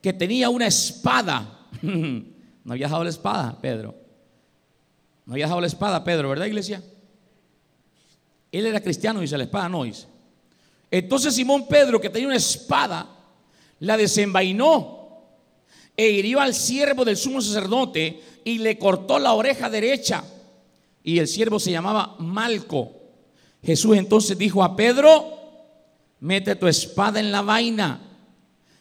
que 0.00 0.14
tenía 0.14 0.48
una 0.48 0.66
espada, 0.66 1.68
no 1.82 2.72
había 2.72 2.86
dejado 2.86 3.04
la 3.04 3.10
espada, 3.10 3.60
Pedro. 3.60 3.94
No 5.26 5.34
había 5.34 5.44
dejado 5.44 5.60
la 5.60 5.66
espada, 5.66 6.02
Pedro, 6.02 6.30
¿verdad, 6.30 6.46
iglesia? 6.46 6.82
Él 8.50 8.64
era 8.64 8.80
cristiano, 8.80 9.20
dice 9.20 9.36
la 9.36 9.44
espada, 9.44 9.68
no 9.68 9.84
dice. 9.84 10.13
Entonces 10.96 11.34
Simón 11.34 11.66
Pedro, 11.66 12.00
que 12.00 12.08
tenía 12.08 12.28
una 12.28 12.36
espada, 12.36 13.08
la 13.80 13.96
desenvainó 13.96 15.24
e 15.96 16.08
hirió 16.08 16.38
al 16.38 16.54
siervo 16.54 17.04
del 17.04 17.16
sumo 17.16 17.40
sacerdote 17.40 18.22
y 18.44 18.58
le 18.58 18.78
cortó 18.78 19.18
la 19.18 19.32
oreja 19.32 19.68
derecha. 19.68 20.22
Y 21.02 21.18
el 21.18 21.26
siervo 21.26 21.58
se 21.58 21.72
llamaba 21.72 22.14
Malco. 22.20 22.92
Jesús 23.60 23.96
entonces 23.96 24.38
dijo 24.38 24.62
a 24.62 24.76
Pedro, 24.76 25.36
mete 26.20 26.54
tu 26.54 26.68
espada 26.68 27.18
en 27.18 27.32
la 27.32 27.42
vaina. 27.42 28.00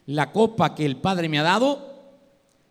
La 0.06 0.32
copa 0.32 0.76
que 0.76 0.86
el 0.86 0.98
Padre 0.98 1.30
me 1.30 1.40
ha 1.40 1.44
dado, 1.44 2.14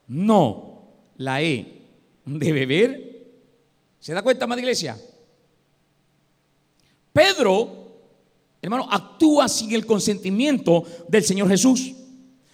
no 0.07 0.85
la 1.17 1.43
he 1.43 1.81
de 2.27 2.53
beber. 2.53 3.27
¿Se 3.99 4.15
da 4.15 4.23
cuenta, 4.23 4.47
madre 4.47 4.63
iglesia? 4.63 4.97
Pedro, 7.13 7.82
hermano, 8.63 8.89
actúa 8.91 9.49
sin 9.49 9.73
el 9.73 9.85
consentimiento 9.85 10.85
del 11.09 11.25
Señor 11.25 11.49
Jesús. 11.49 11.93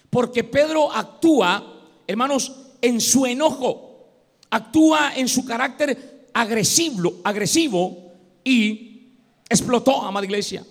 Porque 0.09 0.43
Pedro 0.43 0.91
actúa 0.91 1.79
hermanos, 2.09 2.51
en 2.81 2.99
su 2.99 3.27
enojo, 3.27 4.07
actúa 4.49 5.15
en 5.15 5.27
su 5.27 5.45
carácter 5.45 6.29
agresivo, 6.33 7.17
agresivo 7.23 8.13
y 8.43 9.11
explotó, 9.47 10.01
amada 10.01 10.25
iglesia. 10.25 10.65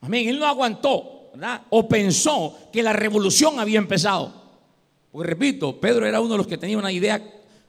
Amén. 0.00 0.28
Él 0.28 0.40
no 0.40 0.46
aguantó, 0.46 1.30
¿verdad? 1.32 1.62
O 1.70 1.88
pensó 1.88 2.58
que 2.72 2.82
la 2.82 2.92
revolución 2.92 3.60
había 3.60 3.78
empezado. 3.78 4.32
Porque 5.12 5.28
repito, 5.28 5.80
Pedro 5.80 6.06
era 6.06 6.20
uno 6.20 6.32
de 6.32 6.38
los 6.38 6.48
que 6.48 6.58
tenía 6.58 6.76
una 6.76 6.90
idea, 6.90 7.22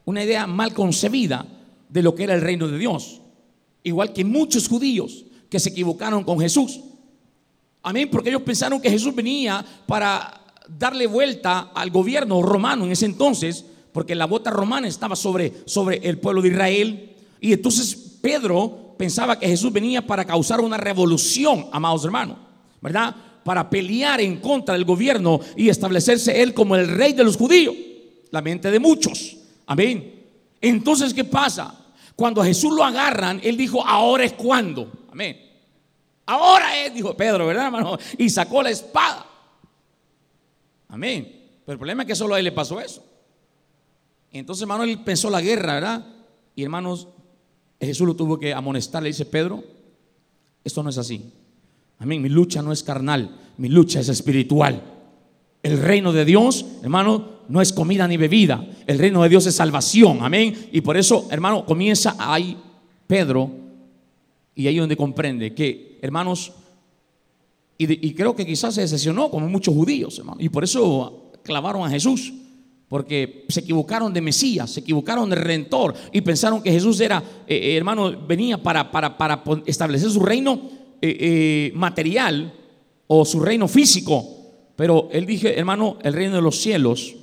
una 0.06 0.24
idea 0.24 0.48
mal 0.48 0.74
concebida 0.74 1.46
de 1.90 2.02
lo 2.02 2.16
que 2.16 2.24
era 2.24 2.34
el 2.34 2.42
reino 2.42 2.68
de 2.68 2.80
Dios. 2.80 3.22
Igual 3.84 4.14
que 4.14 4.26
muchos 4.26 4.68
judíos 4.68 5.26
que 5.50 5.60
se 5.60 5.70
equivocaron 5.70 6.24
con 6.24 6.40
Jesús. 6.40 6.80
Amén, 7.82 8.10
porque 8.12 8.30
ellos 8.30 8.42
pensaron 8.42 8.82
que 8.82 8.90
Jesús 8.90 9.16
venía 9.16 9.66
para 9.86 10.42
darle 10.78 11.08
vuelta 11.08 11.72
al 11.74 11.90
gobierno 11.90 12.42
romano 12.42 12.86
en 12.86 12.92
ese 12.92 13.06
entonces, 13.06 13.66
porque 13.92 14.16
la 14.16 14.26
bota 14.26 14.52
romana 14.52 14.88
estaba 14.88 15.16
sobre, 15.16 15.54
sobre 15.66 15.98
el 15.98 16.20
pueblo 16.20 16.42
de 16.42 16.50
Israel. 16.50 17.16
Y 17.42 17.54
entonces 17.54 17.96
Pedro 18.22 18.96
pensaba 18.98 19.40
que 19.40 19.48
Jesús 19.48 19.72
venía 19.72 20.06
para 20.06 20.26
causar 20.26 20.60
una 20.62 20.78
revolución, 20.78 21.68
amados 21.72 22.04
hermanos, 22.06 22.38
¿verdad? 22.82 23.16
Para 23.44 23.70
pelear 23.70 24.22
en 24.22 24.38
contra 24.38 24.76
del 24.76 24.86
gobierno 24.86 25.40
y 25.56 25.70
establecerse 25.70 26.42
él 26.42 26.54
como 26.54 26.76
el 26.76 26.88
rey 26.88 27.14
de 27.14 27.24
los 27.24 27.38
judíos. 27.38 27.76
La 28.32 28.42
mente 28.42 28.70
de 28.70 28.80
muchos. 28.80 29.38
Amén. 29.66 30.20
Entonces, 30.62 31.14
¿qué 31.14 31.24
pasa? 31.24 31.74
Cuando 32.16 32.42
a 32.42 32.46
Jesús 32.46 32.74
lo 32.76 32.84
agarran, 32.84 33.40
él 33.44 33.56
dijo, 33.56 33.84
ahora 33.86 34.26
es 34.26 34.34
cuando. 34.34 34.92
Amén. 35.12 35.50
Ahora 36.26 36.86
es, 36.86 36.94
dijo 36.94 37.16
Pedro, 37.16 37.48
¿verdad, 37.48 37.66
hermano? 37.66 37.98
Y 38.18 38.30
sacó 38.30 38.62
la 38.62 38.70
espada. 38.70 39.26
Amén. 40.88 41.24
Pero 41.66 41.74
el 41.74 41.80
problema 41.80 42.04
es 42.04 42.08
que 42.08 42.16
solo 42.16 42.36
a 42.36 42.40
él 42.40 42.46
le 42.46 42.52
pasó 42.52 42.80
eso. 42.80 43.04
Entonces, 44.32 44.62
hermano, 44.62 44.84
él 44.84 45.00
pensó 45.04 45.30
la 45.30 45.42
guerra, 45.42 45.74
¿verdad? 45.76 46.06
Y 46.56 46.64
hermanos, 46.64 47.08
Jesús 47.80 48.06
lo 48.06 48.16
tuvo 48.16 48.40
que 48.40 48.54
amonestar. 48.54 49.02
Le 49.02 49.10
dice, 49.10 49.26
Pedro, 49.26 49.64
esto 50.64 50.84
no 50.84 50.90
es 50.90 50.98
así. 50.98 51.32
Amén. 52.00 52.22
Mi 52.22 52.30
lucha 52.30 52.62
no 52.62 52.72
es 52.72 52.84
carnal, 52.84 53.36
mi 53.58 53.70
lucha 53.70 54.00
es 54.00 54.10
espiritual. 54.10 54.82
El 55.62 55.80
reino 55.80 56.14
de 56.14 56.26
Dios, 56.26 56.66
hermano, 56.84 57.40
no 57.50 57.62
es 57.62 57.74
comida 57.74 58.08
ni 58.08 58.18
bebida. 58.18 58.66
El 58.88 59.00
reino 59.00 59.24
de 59.24 59.30
Dios 59.30 59.46
es 59.46 59.56
salvación. 59.56 60.20
Amén. 60.22 60.70
Y 60.72 60.82
por 60.82 60.96
eso, 60.96 61.28
hermano, 61.32 61.66
comienza 61.66 62.16
ahí 62.18 62.58
Pedro. 63.08 63.52
Y 64.60 64.68
ahí 64.68 64.76
donde 64.76 64.98
comprende 64.98 65.54
que, 65.56 66.00
hermanos, 66.02 66.52
y, 67.78 68.14
creo 68.14 68.36
que 68.36 68.46
quizás 68.46 68.76
se 68.76 68.82
decepcionó, 68.82 69.32
como 69.32 69.48
muchos 69.48 69.74
judíos, 69.74 70.20
hermano. 70.20 70.36
Y 70.42 70.50
por 70.50 70.66
eso 70.66 71.32
clavaron 71.44 71.88
a 71.88 71.90
Jesús. 71.90 72.34
Porque 72.90 73.46
se 73.48 73.62
equivocaron 73.62 74.14
de 74.14 74.20
Mesías, 74.20 74.70
se 74.70 74.82
equivocaron 74.82 75.30
de 75.30 75.38
Redentor 75.38 75.94
y 76.12 76.20
pensaron 76.20 76.62
que 76.62 76.74
Jesús 76.74 77.00
era, 77.00 77.24
eh, 77.48 77.56
eh, 77.56 77.78
hermano, 77.78 78.12
venía 78.28 78.62
para, 78.62 78.92
para, 78.92 79.18
para, 79.18 79.42
establecer 79.66 80.10
su 80.10 80.20
reino 80.20 80.60
eh, 81.02 81.72
material 81.74 82.54
o 83.08 83.24
su 83.24 83.40
reino 83.40 83.66
físico. 83.70 84.26
Pero 84.76 85.08
él 85.14 85.26
dije, 85.26 85.58
hermano, 85.58 86.00
el 86.02 86.12
reino 86.12 86.36
de 86.36 86.42
los 86.42 86.60
cielos, 86.60 87.16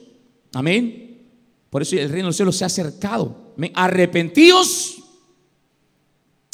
amén. 0.55 1.21
Por 1.69 1.83
eso 1.83 1.97
el 1.97 2.09
reino 2.09 2.29
de 2.29 2.31
los 2.31 2.37
cielos 2.37 2.57
se 2.57 2.65
ha 2.65 2.69
acercado. 2.69 3.53
Arrepentíos, 3.75 5.03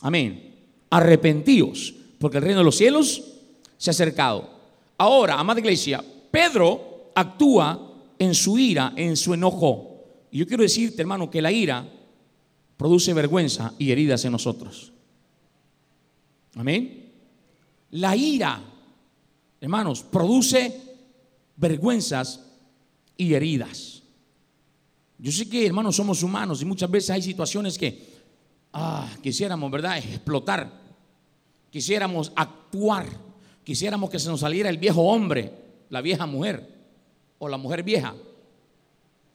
amén. 0.01 0.52
Arrepentíos, 0.93 1.95
porque 2.19 2.37
el 2.37 2.45
reino 2.45 2.59
de 2.59 2.65
los 2.65 2.77
cielos 2.77 3.23
se 3.79 3.91
ha 3.91 3.93
acercado. 3.93 4.49
Ahora, 4.99 5.41
amada 5.41 5.59
iglesia, 5.59 6.05
Pedro 6.31 7.11
actúa 7.15 7.95
en 8.19 8.35
su 8.35 8.59
ira, 8.59 8.93
en 8.95 9.17
su 9.17 9.33
enojo. 9.33 10.05
Y 10.31 10.39
yo 10.39 10.47
quiero 10.47 10.63
decirte, 10.63 11.01
hermano, 11.01 11.31
que 11.31 11.41
la 11.41 11.51
ira 11.51 11.89
produce 12.77 13.15
vergüenza 13.15 13.73
y 13.79 13.91
heridas 13.91 14.25
en 14.27 14.33
nosotros. 14.33 14.93
Amén. 16.57 17.11
La 17.93 18.15
ira, 18.15 18.61
hermanos, 19.61 20.03
produce 20.03 20.81
vergüenzas 21.57 22.41
y 23.17 23.33
heridas. 23.33 24.03
Yo 25.19 25.33
sé 25.33 25.49
que, 25.49 25.65
hermanos, 25.67 25.97
somos 25.97 26.23
humanos 26.23 26.61
y 26.61 26.65
muchas 26.65 26.91
veces 26.91 27.11
hay 27.11 27.23
situaciones 27.23 27.79
que 27.79 28.13
ah, 28.73 29.09
quisiéramos, 29.23 29.71
¿verdad?, 29.71 29.99
explotar. 29.99 30.82
Quisiéramos 31.73 32.31
actuar 32.37 33.07
Quisiéramos 33.65 34.11
que 34.11 34.19
se 34.19 34.29
nos 34.29 34.41
saliera 34.41 34.69
el 34.69 34.79
viejo 34.79 35.03
hombre, 35.03 35.53
la 35.89 36.01
vieja 36.01 36.27
mujer 36.27 36.69
o 37.39 37.49
la 37.49 37.57
mujer 37.57 37.83
vieja. 37.83 38.15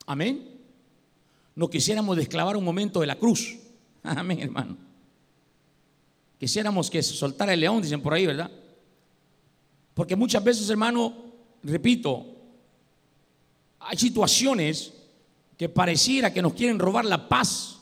Amén. 0.06 0.60
No 1.56 1.70
quisiéramos 1.70 2.18
desclavar 2.18 2.58
un 2.58 2.64
momento 2.64 3.00
de 3.00 3.08
la 3.08 3.16
cruz. 3.16 3.58
Amén, 4.04 4.40
hermano. 4.40 4.78
Quisiéramos 6.40 6.90
que 6.90 7.02
se 7.02 7.14
soltara 7.14 7.54
el 7.54 7.62
león, 7.62 7.82
dicen 7.82 8.02
por 8.02 8.14
ahí, 8.14 8.28
¿verdad? 8.28 8.52
Porque 9.94 10.16
muchas 10.16 10.44
veces, 10.44 10.70
hermano, 10.70 11.14
repito, 11.64 12.26
hay 13.80 13.98
situaciones 13.98 14.94
que 15.58 15.70
pareciera 15.70 16.32
que 16.32 16.42
nos 16.42 16.54
quieren 16.54 16.78
robar 16.78 17.06
la 17.06 17.28
paz, 17.28 17.80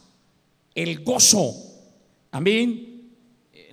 el 0.76 1.04
gozo. 1.04 1.54
Amén. 2.32 2.95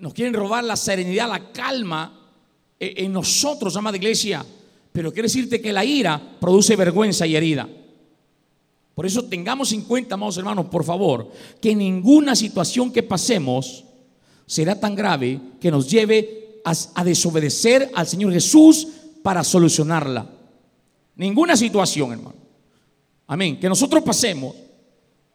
Nos 0.02 0.14
quieren 0.14 0.34
robar 0.34 0.64
la 0.64 0.74
serenidad, 0.74 1.28
la 1.28 1.52
calma 1.52 2.12
eh, 2.80 2.94
en 2.96 3.12
nosotros, 3.12 3.76
amada 3.76 3.96
iglesia. 3.96 4.44
Pero 4.90 5.12
quiero 5.12 5.26
decirte 5.26 5.60
que 5.60 5.72
la 5.72 5.84
ira 5.84 6.20
produce 6.40 6.74
vergüenza 6.74 7.24
y 7.24 7.36
herida. 7.36 7.68
Por 8.96 9.06
eso 9.06 9.26
tengamos 9.26 9.70
en 9.70 9.82
cuenta, 9.82 10.16
amados 10.16 10.36
hermanos, 10.38 10.66
por 10.66 10.82
favor, 10.82 11.30
que 11.60 11.72
ninguna 11.76 12.34
situación 12.34 12.92
que 12.92 13.04
pasemos 13.04 13.84
será 14.44 14.78
tan 14.78 14.96
grave 14.96 15.40
que 15.60 15.70
nos 15.70 15.88
lleve 15.88 16.60
a, 16.64 17.04
desobedecer 17.04 17.88
al 17.94 18.08
Señor 18.08 18.32
Jesús 18.32 18.88
para 19.22 19.44
solucionarla. 19.44 20.28
Ninguna 21.14 21.56
situación, 21.56 22.10
hermano. 22.10 22.34
Amén. 23.28 23.60
Que 23.60 23.68
nosotros 23.68 24.02
pasemos 24.02 24.56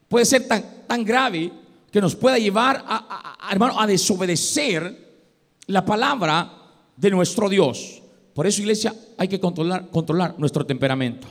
puede 0.09 0.25
ser 0.25 0.45
tan, 0.45 0.83
tan 0.85 1.05
grave 1.05 1.53
que 1.97 2.01
nos 2.01 2.15
pueda 2.15 2.37
llevar 2.37 2.85
a, 2.87 3.49
hermano, 3.51 3.81
a 3.81 3.87
desobedecer 3.87 5.17
la 5.65 5.83
palabra 5.83 6.53
de 6.95 7.09
nuestro 7.09 7.49
Dios. 7.49 8.03
Por 8.35 8.45
eso, 8.45 8.61
iglesia, 8.61 8.93
hay 9.17 9.27
que 9.27 9.39
controlar, 9.39 9.89
controlar 9.89 10.35
nuestro 10.37 10.63
temperamento. 10.63 11.27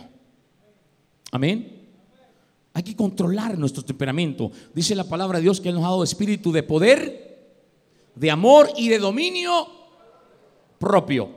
Amén. 1.30 1.86
Hay 2.74 2.82
que 2.82 2.96
controlar 2.96 3.56
nuestro 3.56 3.84
temperamento. 3.84 4.50
Dice 4.74 4.96
la 4.96 5.04
palabra 5.04 5.38
de 5.38 5.44
Dios 5.44 5.60
que 5.60 5.68
Él 5.68 5.76
nos 5.76 5.84
ha 5.84 5.90
dado 5.90 6.02
espíritu 6.02 6.50
de 6.50 6.64
poder, 6.64 7.46
de 8.16 8.28
amor 8.28 8.68
y 8.76 8.88
de 8.88 8.98
dominio 8.98 9.68
propio. 10.80 11.30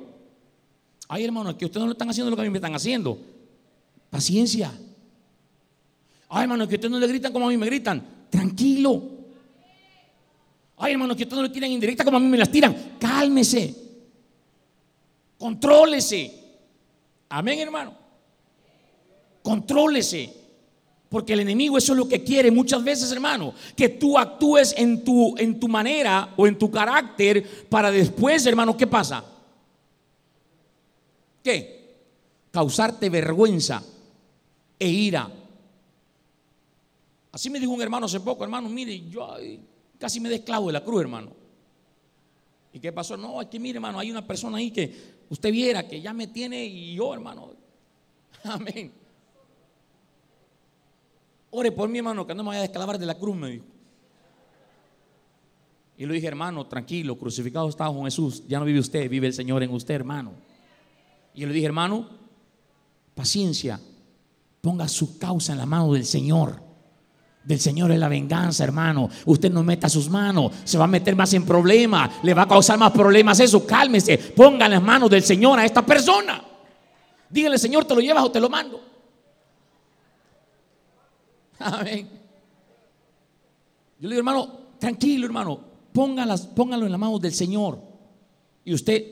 Ay, 1.08 1.26
hermano, 1.26 1.56
que 1.56 1.66
ustedes 1.66 1.82
no 1.82 1.86
le 1.86 1.92
están 1.94 2.10
haciendo 2.10 2.32
lo 2.32 2.36
que 2.36 2.42
a 2.42 2.46
mí 2.46 2.50
me 2.50 2.58
están 2.58 2.74
haciendo. 2.74 3.20
Paciencia. 4.10 4.74
Ay, 6.30 6.42
hermano, 6.46 6.68
que 6.68 6.74
ustedes 6.74 6.92
no 6.92 6.98
le 6.98 7.06
gritan 7.06 7.32
como 7.32 7.46
a 7.46 7.50
mí 7.50 7.58
me 7.58 7.68
gritan. 7.68 8.26
Tranquilo. 8.32 9.19
Ay, 10.80 10.94
hermano, 10.94 11.16
que 11.16 11.24
ustedes 11.24 11.44
no 11.44 11.52
tiran 11.52 11.70
indirecta 11.70 12.06
como 12.06 12.18
a 12.18 12.20
mí 12.22 12.28
me 12.28 12.38
las 12.38 12.50
tiran. 12.50 12.96
Cálmese. 12.98 13.76
Contrólese. 15.38 16.34
Amén, 17.28 17.60
hermano. 17.60 17.94
Contrólese. 19.44 20.34
Porque 21.10 21.34
el 21.34 21.42
enemigo 21.42 21.78
eso 21.78 21.92
es 21.94 21.98
lo 21.98 22.08
que 22.08 22.24
quiere 22.24 22.50
muchas 22.50 22.84
veces, 22.84 23.12
hermano, 23.12 23.54
que 23.76 23.90
tú 23.90 24.18
actúes 24.18 24.74
en 24.78 25.04
tu, 25.04 25.36
en 25.38 25.60
tu 25.60 25.68
manera 25.68 26.34
o 26.38 26.48
en 26.48 26.58
tu 26.58 26.72
carácter 26.72 27.68
para 27.68 27.92
después, 27.92 28.46
hermano, 28.46 28.78
¿qué 28.78 28.88
pasa? 28.88 29.26
¿Qué? 31.44 31.98
Causarte 32.52 33.10
vergüenza 33.10 33.84
e 34.78 34.88
ira. 34.88 35.30
Así 37.32 37.50
me 37.50 37.60
dijo 37.60 37.72
un 37.72 37.82
hermano 37.82 38.06
hace 38.06 38.20
poco, 38.20 38.44
hermano, 38.44 38.70
mire, 38.70 39.10
yo 39.10 39.36
casi 40.00 40.20
me 40.20 40.30
desclavo 40.30 40.68
de 40.68 40.74
la 40.74 40.84
cruz, 40.84 41.02
hermano. 41.02 41.32
¿Y 42.74 42.80
qué 42.80 42.92
pasó? 42.92 43.18
No, 43.18 43.40
aquí 43.40 43.60
mire, 43.60 43.78
hermano, 43.78 44.00
hay 44.00 44.10
una 44.10 44.26
persona 44.26 44.58
ahí 44.58 44.72
que 44.72 45.20
usted 45.30 45.52
viera 45.52 45.88
que 45.88 46.02
ya 46.02 46.14
me 46.14 46.28
tiene 46.28 46.66
y 46.66 46.96
yo, 46.96 47.14
hermano. 47.14 47.52
Amén. 48.44 48.92
Ore 51.52 51.72
por 51.72 51.90
mi 51.90 51.98
hermano, 51.98 52.26
que 52.26 52.36
no 52.36 52.44
me 52.44 52.50
vaya 52.50 52.60
a 52.60 52.64
desclavar 52.64 52.98
de 52.98 53.06
la 53.06 53.16
cruz, 53.16 53.36
me 53.36 53.50
dijo. 53.50 53.66
Y 55.98 56.06
le 56.06 56.14
dije, 56.14 56.28
hermano, 56.28 56.66
tranquilo, 56.66 57.18
crucificado 57.18 57.68
está 57.68 57.88
con 57.88 58.06
Jesús. 58.06 58.44
Ya 58.48 58.58
no 58.58 58.66
vive 58.66 58.80
usted, 58.80 59.10
vive 59.10 59.28
el 59.28 59.34
Señor 59.34 59.64
en 59.64 59.72
usted, 59.72 59.96
hermano. 59.96 60.32
Y 61.34 61.46
le 61.46 61.52
dije, 61.52 61.66
hermano, 61.66 62.08
paciencia, 63.14 63.82
ponga 64.62 64.88
su 64.88 65.18
causa 65.18 65.52
en 65.52 65.58
la 65.58 65.66
mano 65.66 65.92
del 65.92 66.06
Señor. 66.06 66.69
Del 67.44 67.60
Señor 67.60 67.92
es 67.92 68.00
la 68.00 68.10
venganza, 68.10 68.64
hermano. 68.64 69.10
Usted 69.26 69.52
no 69.52 69.64
meta 69.64 69.90
sus 69.90 70.10
manos, 70.10 70.52
se 70.64 70.78
va 70.78 70.84
a 70.84 70.88
meter 70.88 71.16
más 71.16 71.34
en 71.34 71.46
problemas, 71.46 72.12
le 72.24 72.34
va 72.34 72.44
a 72.44 72.48
causar 72.48 72.78
más 72.78 72.92
problemas 72.92 73.40
eso. 73.40 73.66
Cálmese, 73.66 74.18
ponga 74.18 74.68
las 74.68 74.82
manos 74.82 75.10
del 75.10 75.24
Señor 75.24 75.60
a 75.60 75.66
esta 75.66 75.86
persona. 75.86 76.44
Dígale, 77.30 77.58
Señor, 77.58 77.86
¿te 77.86 77.96
lo 77.96 78.02
llevas 78.02 78.24
o 78.24 78.32
te 78.32 78.40
lo 78.40 78.50
mando? 78.50 78.82
Amén. 81.60 82.10
Yo 84.00 84.08
le 84.08 84.16
digo, 84.16 84.20
hermano, 84.20 84.60
tranquilo, 84.80 85.26
hermano, 85.26 85.60
póngalas, 85.92 86.48
póngalo 86.48 86.86
en 86.86 86.92
las 86.92 87.00
manos 87.00 87.20
del 87.22 87.34
Señor. 87.34 87.80
Y 88.64 88.74
usted 88.74 89.04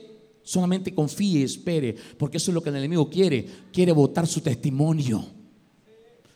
solamente 0.42 0.94
confíe, 0.94 1.44
espere, 1.44 1.94
porque 2.16 2.38
eso 2.38 2.50
es 2.50 2.54
lo 2.54 2.62
que 2.62 2.70
el 2.70 2.76
enemigo 2.76 3.08
quiere. 3.10 3.46
Quiere 3.72 3.92
votar 3.92 4.26
su 4.26 4.40
testimonio. 4.40 5.24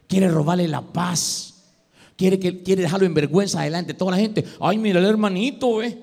Quiere 0.06 0.28
robarle 0.28 0.68
la 0.68 0.82
paz. 0.82 1.51
Quiere, 2.22 2.38
que, 2.38 2.62
quiere 2.62 2.82
dejarlo 2.82 3.04
en 3.04 3.14
vergüenza 3.14 3.62
adelante. 3.62 3.94
Toda 3.94 4.12
la 4.12 4.16
gente, 4.16 4.44
ay, 4.60 4.78
mira 4.78 5.00
el 5.00 5.06
hermanito, 5.06 5.78
ve. 5.78 5.98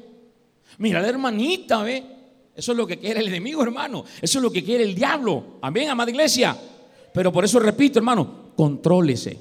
Mira 0.78 1.02
la 1.02 1.08
hermanita, 1.08 1.82
ve. 1.82 2.04
Eso 2.54 2.74
es 2.74 2.78
lo 2.78 2.86
que 2.86 3.00
quiere 3.00 3.22
el 3.22 3.30
enemigo, 3.30 3.64
hermano. 3.64 4.04
Eso 4.22 4.40
es 4.40 4.44
lo 4.44 4.52
que 4.52 4.62
quiere 4.62 4.84
el 4.84 4.94
diablo. 4.94 5.60
Amén, 5.62 5.88
amada 5.88 6.12
iglesia. 6.12 6.58
Pero 7.14 7.32
por 7.32 7.46
eso 7.46 7.58
repito, 7.58 8.00
hermano, 8.00 8.52
contrólese. 8.54 9.40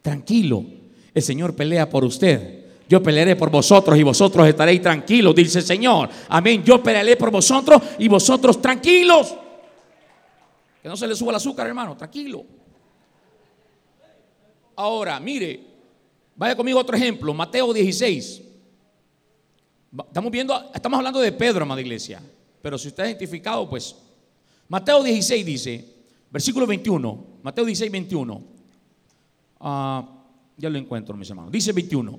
Tranquilo, 0.00 0.64
el 1.12 1.22
Señor 1.22 1.56
pelea 1.56 1.90
por 1.90 2.04
usted. 2.04 2.66
Yo 2.88 3.02
pelearé 3.02 3.34
por 3.34 3.50
vosotros 3.50 3.98
y 3.98 4.04
vosotros 4.04 4.46
estaréis 4.46 4.80
tranquilos, 4.80 5.34
dice 5.34 5.58
el 5.58 5.64
Señor. 5.64 6.08
Amén. 6.28 6.62
Yo 6.62 6.80
pelearé 6.80 7.16
por 7.16 7.32
vosotros 7.32 7.82
y 7.98 8.06
vosotros 8.06 8.62
tranquilos. 8.62 9.34
Que 10.80 10.88
no 10.88 10.96
se 10.96 11.08
le 11.08 11.16
suba 11.16 11.32
el 11.32 11.36
azúcar, 11.38 11.66
hermano, 11.66 11.96
tranquilo. 11.96 12.44
Ahora, 14.76 15.18
mire, 15.18 15.71
vaya 16.36 16.56
conmigo 16.56 16.78
otro 16.78 16.96
ejemplo, 16.96 17.32
Mateo 17.34 17.72
16. 17.72 18.42
Estamos 20.06 20.32
viendo, 20.32 20.70
estamos 20.74 20.96
hablando 20.96 21.20
de 21.20 21.32
Pedro, 21.32 21.62
amada 21.62 21.80
iglesia. 21.80 22.22
Pero 22.62 22.78
si 22.78 22.88
usted 22.88 23.02
ha 23.02 23.06
identificado, 23.06 23.68
pues, 23.68 23.94
Mateo 24.68 25.02
16 25.02 25.44
dice, 25.44 25.84
versículo 26.30 26.66
21, 26.66 27.26
Mateo 27.42 27.64
16, 27.64 27.92
21. 27.92 28.42
Ah, 29.60 30.08
ya 30.56 30.70
lo 30.70 30.78
encuentro, 30.78 31.16
mis 31.16 31.28
hermanos. 31.28 31.52
Dice 31.52 31.72
21. 31.72 32.18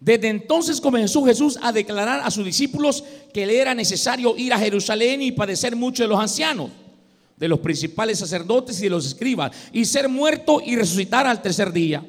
Desde 0.00 0.28
entonces 0.28 0.80
comenzó 0.80 1.24
Jesús 1.24 1.58
a 1.62 1.72
declarar 1.72 2.20
a 2.24 2.30
sus 2.30 2.44
discípulos 2.44 3.04
que 3.32 3.46
le 3.46 3.58
era 3.58 3.74
necesario 3.74 4.36
ir 4.36 4.52
a 4.52 4.58
Jerusalén 4.58 5.22
y 5.22 5.32
padecer 5.32 5.76
mucho 5.76 6.02
de 6.02 6.08
los 6.08 6.18
ancianos, 6.18 6.70
de 7.36 7.48
los 7.48 7.60
principales 7.60 8.18
sacerdotes 8.18 8.80
y 8.80 8.84
de 8.84 8.90
los 8.90 9.06
escribas, 9.06 9.52
y 9.72 9.84
ser 9.84 10.08
muerto 10.08 10.60
y 10.64 10.76
resucitar 10.76 11.26
al 11.26 11.40
tercer 11.40 11.72
día. 11.72 12.04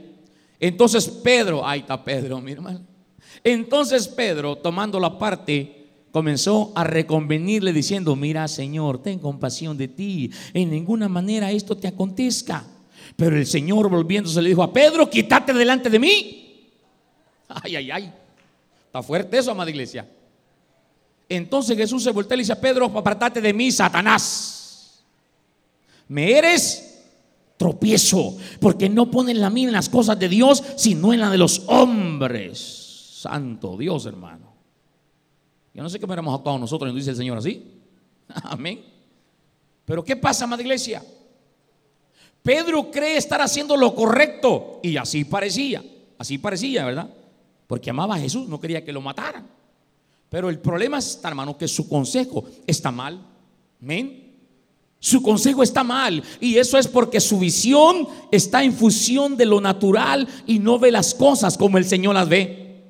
Entonces 0.65 1.07
Pedro, 1.07 1.63
ahí 1.63 1.81
está 1.81 2.03
Pedro, 2.03 2.41
mi 2.41 2.51
hermano. 2.51 2.81
Entonces 3.43 4.07
Pedro, 4.07 4.55
tomando 4.55 4.99
la 4.99 5.15
parte, 5.15 5.85
comenzó 6.11 6.71
a 6.73 6.83
reconvenirle 6.83 7.71
diciendo, 7.71 8.15
mira 8.15 8.47
Señor, 8.47 8.97
ten 9.03 9.19
compasión 9.19 9.77
de 9.77 9.87
ti, 9.89 10.31
en 10.55 10.71
ninguna 10.71 11.07
manera 11.07 11.51
esto 11.51 11.77
te 11.77 11.87
acontezca. 11.87 12.65
Pero 13.15 13.37
el 13.37 13.45
Señor 13.45 13.89
volviéndose 13.89 14.41
le 14.41 14.49
dijo 14.49 14.63
a 14.63 14.73
Pedro, 14.73 15.07
quítate 15.07 15.53
delante 15.53 15.87
de 15.87 15.99
mí. 15.99 16.71
Ay, 17.47 17.75
ay, 17.75 17.91
ay. 17.91 18.13
Está 18.87 19.03
fuerte 19.03 19.37
eso, 19.37 19.51
amada 19.51 19.69
iglesia. 19.69 20.09
Entonces 21.29 21.77
Jesús 21.77 22.01
se 22.01 22.09
voltea 22.09 22.33
y 22.33 22.37
le 22.37 22.41
dice 22.41 22.53
a 22.53 22.59
Pedro, 22.59 22.85
apartate 22.85 23.39
de 23.39 23.53
mí, 23.53 23.71
Satanás. 23.71 25.03
Me 26.07 26.35
eres 26.35 26.84
tropiezo, 27.57 28.37
porque 28.59 28.89
no 28.89 29.09
ponen 29.09 29.39
la 29.39 29.49
mira 29.49 29.69
en 29.69 29.73
las 29.73 29.89
cosas 29.89 30.19
de 30.19 30.29
Dios, 30.29 30.63
sino 30.75 31.13
en 31.13 31.19
la 31.19 31.29
de 31.29 31.37
los 31.37 31.63
hombres. 31.67 33.19
Santo 33.21 33.77
Dios, 33.77 34.05
hermano. 34.05 34.53
Yo 35.73 35.83
no 35.83 35.89
sé 35.89 35.99
qué 35.99 36.05
hubiéramos 36.05 36.33
actuado 36.33 36.57
nosotros, 36.57 36.93
dice 36.95 37.11
el 37.11 37.15
Señor 37.17 37.37
así. 37.37 37.81
Amén. 38.43 38.83
Pero 39.85 40.03
¿qué 40.03 40.15
pasa, 40.15 40.45
amada 40.45 40.61
iglesia? 40.61 41.03
Pedro 42.41 42.91
cree 42.91 43.17
estar 43.17 43.41
haciendo 43.41 43.75
lo 43.75 43.95
correcto 43.95 44.79
y 44.83 44.97
así 44.97 45.25
parecía, 45.25 45.83
así 46.17 46.37
parecía, 46.37 46.85
¿verdad? 46.85 47.09
Porque 47.67 47.89
amaba 47.89 48.15
a 48.15 48.19
Jesús, 48.19 48.47
no 48.47 48.59
quería 48.59 48.85
que 48.85 48.93
lo 48.93 49.01
mataran. 49.01 49.47
Pero 50.29 50.49
el 50.49 50.59
problema 50.59 50.99
está, 50.99 51.29
hermano, 51.29 51.57
que 51.57 51.67
su 51.67 51.89
consejo 51.89 52.45
está 52.67 52.91
mal. 52.91 53.19
Amén. 53.81 54.24
Su 55.05 55.21
consejo 55.21 55.61
está 55.61 55.83
mal 55.83 56.23
y 56.41 56.57
eso 56.57 56.79
es 56.79 56.87
porque 56.87 57.19
su 57.19 57.37
visión 57.37 58.07
está 58.31 58.63
en 58.63 58.73
fusión 58.73 59.37
de 59.37 59.45
lo 59.45 59.61
natural 59.61 60.27
y 60.47 60.57
no 60.57 60.79
ve 60.79 60.89
las 60.89 61.13
cosas 61.13 61.59
como 61.59 61.77
el 61.77 61.85
Señor 61.85 62.15
las 62.15 62.27
ve. 62.27 62.81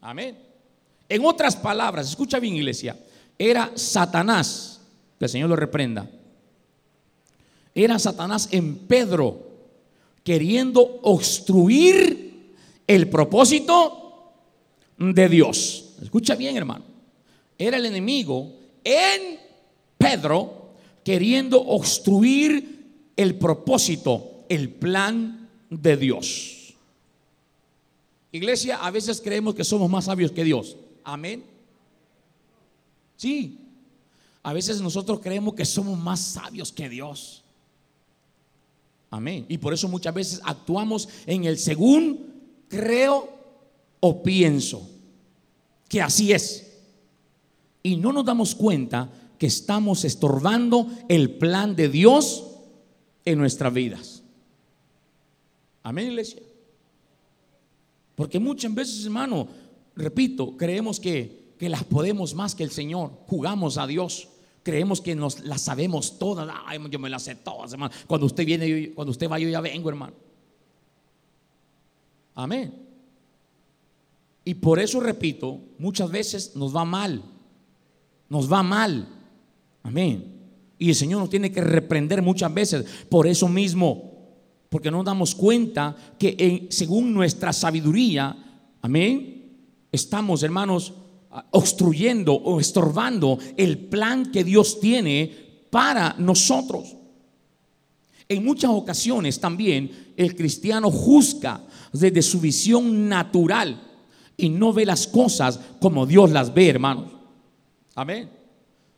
Amén. 0.00 0.38
En 1.06 1.22
otras 1.26 1.56
palabras, 1.56 2.08
escucha 2.08 2.40
bien 2.40 2.56
iglesia, 2.56 2.98
era 3.38 3.70
Satanás, 3.74 4.80
que 5.18 5.26
el 5.26 5.30
Señor 5.30 5.50
lo 5.50 5.56
reprenda, 5.56 6.08
era 7.74 7.98
Satanás 7.98 8.48
en 8.50 8.78
Pedro, 8.78 9.46
queriendo 10.24 11.00
obstruir 11.02 12.54
el 12.86 13.10
propósito 13.10 14.32
de 14.96 15.28
Dios. 15.28 15.96
Escucha 16.00 16.34
bien, 16.34 16.56
hermano. 16.56 16.86
Era 17.58 17.76
el 17.76 17.84
enemigo 17.84 18.54
en 18.82 19.38
Pedro 19.98 20.59
queriendo 21.04 21.60
obstruir 21.60 23.12
el 23.16 23.36
propósito, 23.36 24.44
el 24.48 24.68
plan 24.70 25.48
de 25.68 25.96
Dios. 25.96 26.74
Iglesia, 28.32 28.76
a 28.76 28.90
veces 28.90 29.20
creemos 29.20 29.54
que 29.54 29.64
somos 29.64 29.90
más 29.90 30.04
sabios 30.04 30.30
que 30.30 30.44
Dios. 30.44 30.76
Amén. 31.04 31.44
Sí. 33.16 33.58
A 34.42 34.52
veces 34.52 34.80
nosotros 34.80 35.20
creemos 35.20 35.54
que 35.54 35.64
somos 35.64 35.98
más 35.98 36.20
sabios 36.20 36.72
que 36.72 36.88
Dios. 36.88 37.42
Amén. 39.10 39.44
Y 39.48 39.58
por 39.58 39.74
eso 39.74 39.88
muchas 39.88 40.14
veces 40.14 40.40
actuamos 40.44 41.08
en 41.26 41.44
el 41.44 41.58
según 41.58 42.30
creo 42.68 43.28
o 43.98 44.22
pienso 44.22 44.88
que 45.88 46.00
así 46.00 46.32
es. 46.32 46.72
Y 47.82 47.96
no 47.96 48.12
nos 48.12 48.24
damos 48.24 48.54
cuenta 48.54 49.10
que 49.40 49.46
estamos 49.46 50.04
estorbando 50.04 50.86
el 51.08 51.38
plan 51.38 51.74
de 51.74 51.88
Dios 51.88 52.44
en 53.24 53.38
nuestras 53.38 53.72
vidas. 53.72 54.22
Amén, 55.82 56.08
iglesia. 56.08 56.42
Porque 58.16 58.38
muchas 58.38 58.74
veces, 58.74 59.02
hermano, 59.02 59.48
repito, 59.96 60.58
creemos 60.58 61.00
que, 61.00 61.54
que 61.58 61.70
las 61.70 61.84
podemos 61.84 62.34
más 62.34 62.54
que 62.54 62.64
el 62.64 62.70
Señor. 62.70 63.12
Jugamos 63.28 63.78
a 63.78 63.86
Dios. 63.86 64.28
Creemos 64.62 65.00
que 65.00 65.14
nos 65.14 65.40
las 65.40 65.62
sabemos 65.62 66.18
todas. 66.18 66.46
Ay, 66.66 66.78
yo 66.90 66.98
me 66.98 67.08
las 67.08 67.22
sé 67.22 67.34
todas, 67.36 67.72
hermano. 67.72 67.94
Cuando 68.06 68.26
usted 68.26 68.44
viene, 68.44 68.92
cuando 68.92 69.10
usted 69.10 69.26
va, 69.26 69.38
yo 69.38 69.48
ya 69.48 69.62
vengo, 69.62 69.88
hermano. 69.88 70.12
Amén. 72.34 72.74
Y 74.44 74.52
por 74.52 74.78
eso 74.78 75.00
repito, 75.00 75.62
muchas 75.78 76.10
veces 76.10 76.54
nos 76.56 76.76
va 76.76 76.84
mal. 76.84 77.22
Nos 78.28 78.52
va 78.52 78.62
mal. 78.62 79.16
Amén. 79.82 80.40
Y 80.78 80.88
el 80.88 80.94
Señor 80.94 81.20
nos 81.20 81.30
tiene 81.30 81.52
que 81.52 81.60
reprender 81.60 82.22
muchas 82.22 82.52
veces 82.52 82.84
por 83.08 83.26
eso 83.26 83.48
mismo. 83.48 84.10
Porque 84.68 84.90
no 84.90 85.02
damos 85.02 85.34
cuenta 85.34 85.96
que 86.18 86.68
según 86.70 87.12
nuestra 87.12 87.52
sabiduría, 87.52 88.36
amén, 88.80 89.40
estamos, 89.90 90.42
hermanos, 90.42 90.94
obstruyendo 91.50 92.34
o 92.34 92.60
estorbando 92.60 93.38
el 93.56 93.78
plan 93.78 94.30
que 94.30 94.44
Dios 94.44 94.80
tiene 94.80 95.32
para 95.70 96.14
nosotros. 96.18 96.96
en 98.28 98.44
muchas 98.44 98.70
ocasiones 98.70 99.40
también 99.40 100.12
el 100.16 100.36
cristiano 100.36 100.88
juzga 100.88 101.66
desde 101.92 102.22
su 102.22 102.40
visión 102.40 103.08
natural 103.08 103.82
y 104.36 104.48
no 104.48 104.72
ve 104.72 104.86
las 104.86 105.08
cosas 105.08 105.58
como 105.80 106.06
Dios 106.06 106.30
las 106.30 106.54
ve, 106.54 106.68
hermanos. 106.68 107.10
Amén. 107.96 108.30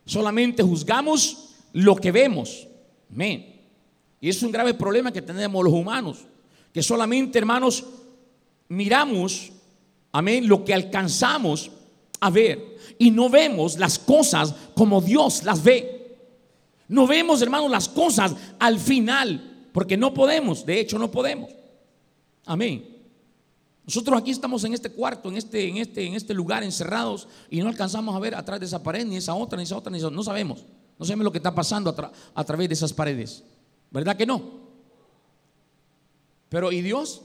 Solamente 0.05 0.63
juzgamos 0.63 1.49
lo 1.73 1.95
que 1.95 2.11
vemos. 2.11 2.67
Amén. 3.11 3.61
Y 4.19 4.29
es 4.29 4.41
un 4.41 4.51
grave 4.51 4.73
problema 4.73 5.11
que 5.11 5.21
tenemos 5.21 5.63
los 5.63 5.73
humanos, 5.73 6.19
que 6.71 6.81
solamente, 6.81 7.37
hermanos, 7.37 7.85
miramos, 8.69 9.51
amén, 10.11 10.47
lo 10.47 10.63
que 10.63 10.73
alcanzamos 10.73 11.71
a 12.19 12.29
ver 12.29 12.77
y 12.97 13.11
no 13.11 13.29
vemos 13.29 13.77
las 13.77 13.99
cosas 13.99 14.55
como 14.75 15.01
Dios 15.01 15.43
las 15.43 15.63
ve. 15.63 16.17
No 16.87 17.07
vemos, 17.07 17.41
hermanos, 17.41 17.69
las 17.69 17.89
cosas 17.89 18.33
al 18.59 18.79
final, 18.79 19.67
porque 19.73 19.97
no 19.97 20.13
podemos, 20.13 20.65
de 20.65 20.79
hecho 20.79 20.99
no 20.99 21.11
podemos. 21.11 21.49
Amén. 22.45 22.92
Nosotros 23.85 24.19
aquí 24.19 24.31
estamos 24.31 24.63
en 24.63 24.73
este 24.73 24.89
cuarto, 24.89 25.29
en 25.29 25.37
este, 25.37 25.67
en 25.67 25.77
este, 25.77 26.05
en 26.05 26.13
este 26.13 26.33
lugar 26.33 26.63
encerrados 26.63 27.27
y 27.49 27.59
no 27.59 27.67
alcanzamos 27.67 28.15
a 28.15 28.19
ver 28.19 28.33
atrás 28.33 28.59
de 28.59 28.65
esa 28.65 28.81
pared, 28.81 29.05
ni 29.05 29.17
esa 29.17 29.35
otra, 29.35 29.57
ni 29.57 29.63
esa 29.63 29.75
otra, 29.75 29.91
ni 29.91 29.97
esa 29.97 30.07
otra. 30.07 30.15
No 30.15 30.23
sabemos. 30.23 30.65
No 30.97 31.05
sabemos 31.05 31.25
lo 31.25 31.31
que 31.31 31.39
está 31.39 31.53
pasando 31.53 31.93
a, 32.33 32.43
través 32.45 32.69
de 32.69 32.75
esas 32.75 32.93
paredes. 32.93 33.43
¿Verdad 33.91 34.15
que 34.15 34.25
no? 34.25 34.63
Pero 36.47 36.71
¿y 36.71 36.81
Dios? 36.81 37.23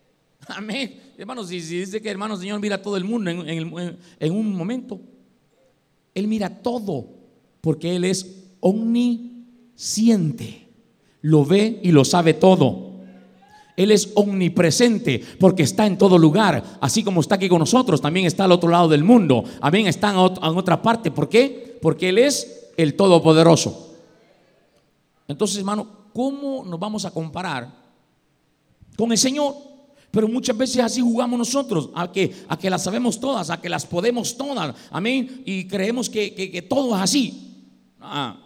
Amén. 0.48 1.12
Hermanos, 1.18 1.48
si, 1.48 1.60
dice 1.60 2.00
que 2.00 2.08
hermano 2.08 2.36
Señor 2.36 2.60
mira 2.60 2.80
todo 2.80 2.96
el 2.96 3.04
mundo 3.04 3.30
en 3.30 4.32
un 4.32 4.56
momento, 4.56 5.00
Él 6.14 6.28
mira 6.28 6.62
todo 6.62 7.08
porque 7.60 7.96
Él 7.96 8.04
es 8.04 8.44
omnisciente. 8.60 10.66
Lo 11.20 11.44
ve 11.44 11.78
y 11.82 11.92
lo 11.92 12.06
sabe 12.06 12.32
todo. 12.32 12.89
Él 13.80 13.92
es 13.92 14.10
omnipresente 14.14 15.24
porque 15.38 15.62
está 15.62 15.86
en 15.86 15.96
todo 15.96 16.18
lugar. 16.18 16.62
Así 16.82 17.02
como 17.02 17.22
está 17.22 17.36
aquí 17.36 17.48
con 17.48 17.60
nosotros, 17.60 17.98
también 18.02 18.26
está 18.26 18.44
al 18.44 18.52
otro 18.52 18.68
lado 18.68 18.88
del 18.88 19.02
mundo. 19.02 19.42
Amén, 19.58 19.86
está 19.86 20.10
en 20.10 20.18
otra 20.18 20.82
parte. 20.82 21.10
¿Por 21.10 21.30
qué? 21.30 21.78
Porque 21.80 22.10
Él 22.10 22.18
es 22.18 22.72
el 22.76 22.94
Todopoderoso. 22.94 23.94
Entonces, 25.26 25.56
hermano, 25.56 26.10
¿cómo 26.12 26.62
nos 26.62 26.78
vamos 26.78 27.06
a 27.06 27.10
comparar 27.10 27.74
con 28.98 29.12
el 29.12 29.16
Señor? 29.16 29.54
Pero 30.10 30.28
muchas 30.28 30.58
veces 30.58 30.84
así 30.84 31.00
jugamos 31.00 31.38
nosotros, 31.38 31.88
a 31.94 32.12
que, 32.12 32.34
a 32.48 32.58
que 32.58 32.68
las 32.68 32.84
sabemos 32.84 33.18
todas, 33.18 33.48
a 33.48 33.62
que 33.62 33.70
las 33.70 33.86
podemos 33.86 34.36
todas. 34.36 34.74
Amén. 34.90 35.42
Y 35.46 35.64
creemos 35.64 36.10
que, 36.10 36.66
todo 36.68 36.94
es 36.96 37.02
así. 37.02 37.64
Ah. 37.98 38.36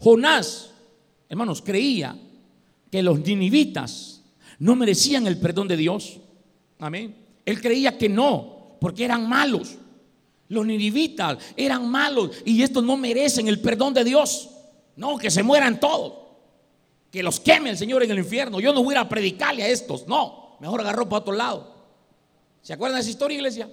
Jonás, 0.00 0.72
hermanos, 1.28 1.62
creía 1.62 2.18
que 2.90 3.02
los 3.02 3.20
ninivitas 3.20 4.22
no 4.58 4.74
merecían 4.76 5.26
el 5.26 5.38
perdón 5.38 5.68
de 5.68 5.76
Dios. 5.76 6.18
Amén. 6.78 7.14
Él 7.44 7.60
creía 7.60 7.96
que 7.96 8.08
no, 8.08 8.76
porque 8.80 9.04
eran 9.04 9.28
malos. 9.28 9.76
Los 10.48 10.66
ninivitas 10.66 11.38
eran 11.56 11.88
malos 11.88 12.30
y 12.44 12.62
estos 12.62 12.82
no 12.82 12.96
merecen 12.96 13.48
el 13.48 13.60
perdón 13.60 13.94
de 13.94 14.04
Dios. 14.04 14.50
No, 14.96 15.16
que 15.18 15.30
se 15.30 15.42
mueran 15.42 15.78
todos. 15.78 16.14
Que 17.10 17.22
los 17.22 17.40
queme 17.40 17.70
el 17.70 17.78
Señor 17.78 18.02
en 18.02 18.10
el 18.10 18.18
infierno. 18.18 18.60
Yo 18.60 18.72
no 18.72 18.82
voy 18.82 18.94
a 18.94 19.08
predicarle 19.08 19.62
a 19.62 19.68
estos. 19.68 20.06
No, 20.06 20.56
mejor 20.60 20.80
agarró 20.80 21.08
para 21.08 21.20
otro 21.20 21.34
lado. 21.34 21.74
¿Se 22.62 22.72
acuerdan 22.72 22.96
de 22.96 23.02
esa 23.02 23.10
historia, 23.10 23.36
iglesia? 23.36 23.70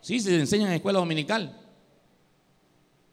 Sí, 0.00 0.20
se 0.20 0.38
enseña 0.38 0.64
en 0.64 0.70
la 0.70 0.76
escuela 0.76 0.98
dominical. 0.98 1.58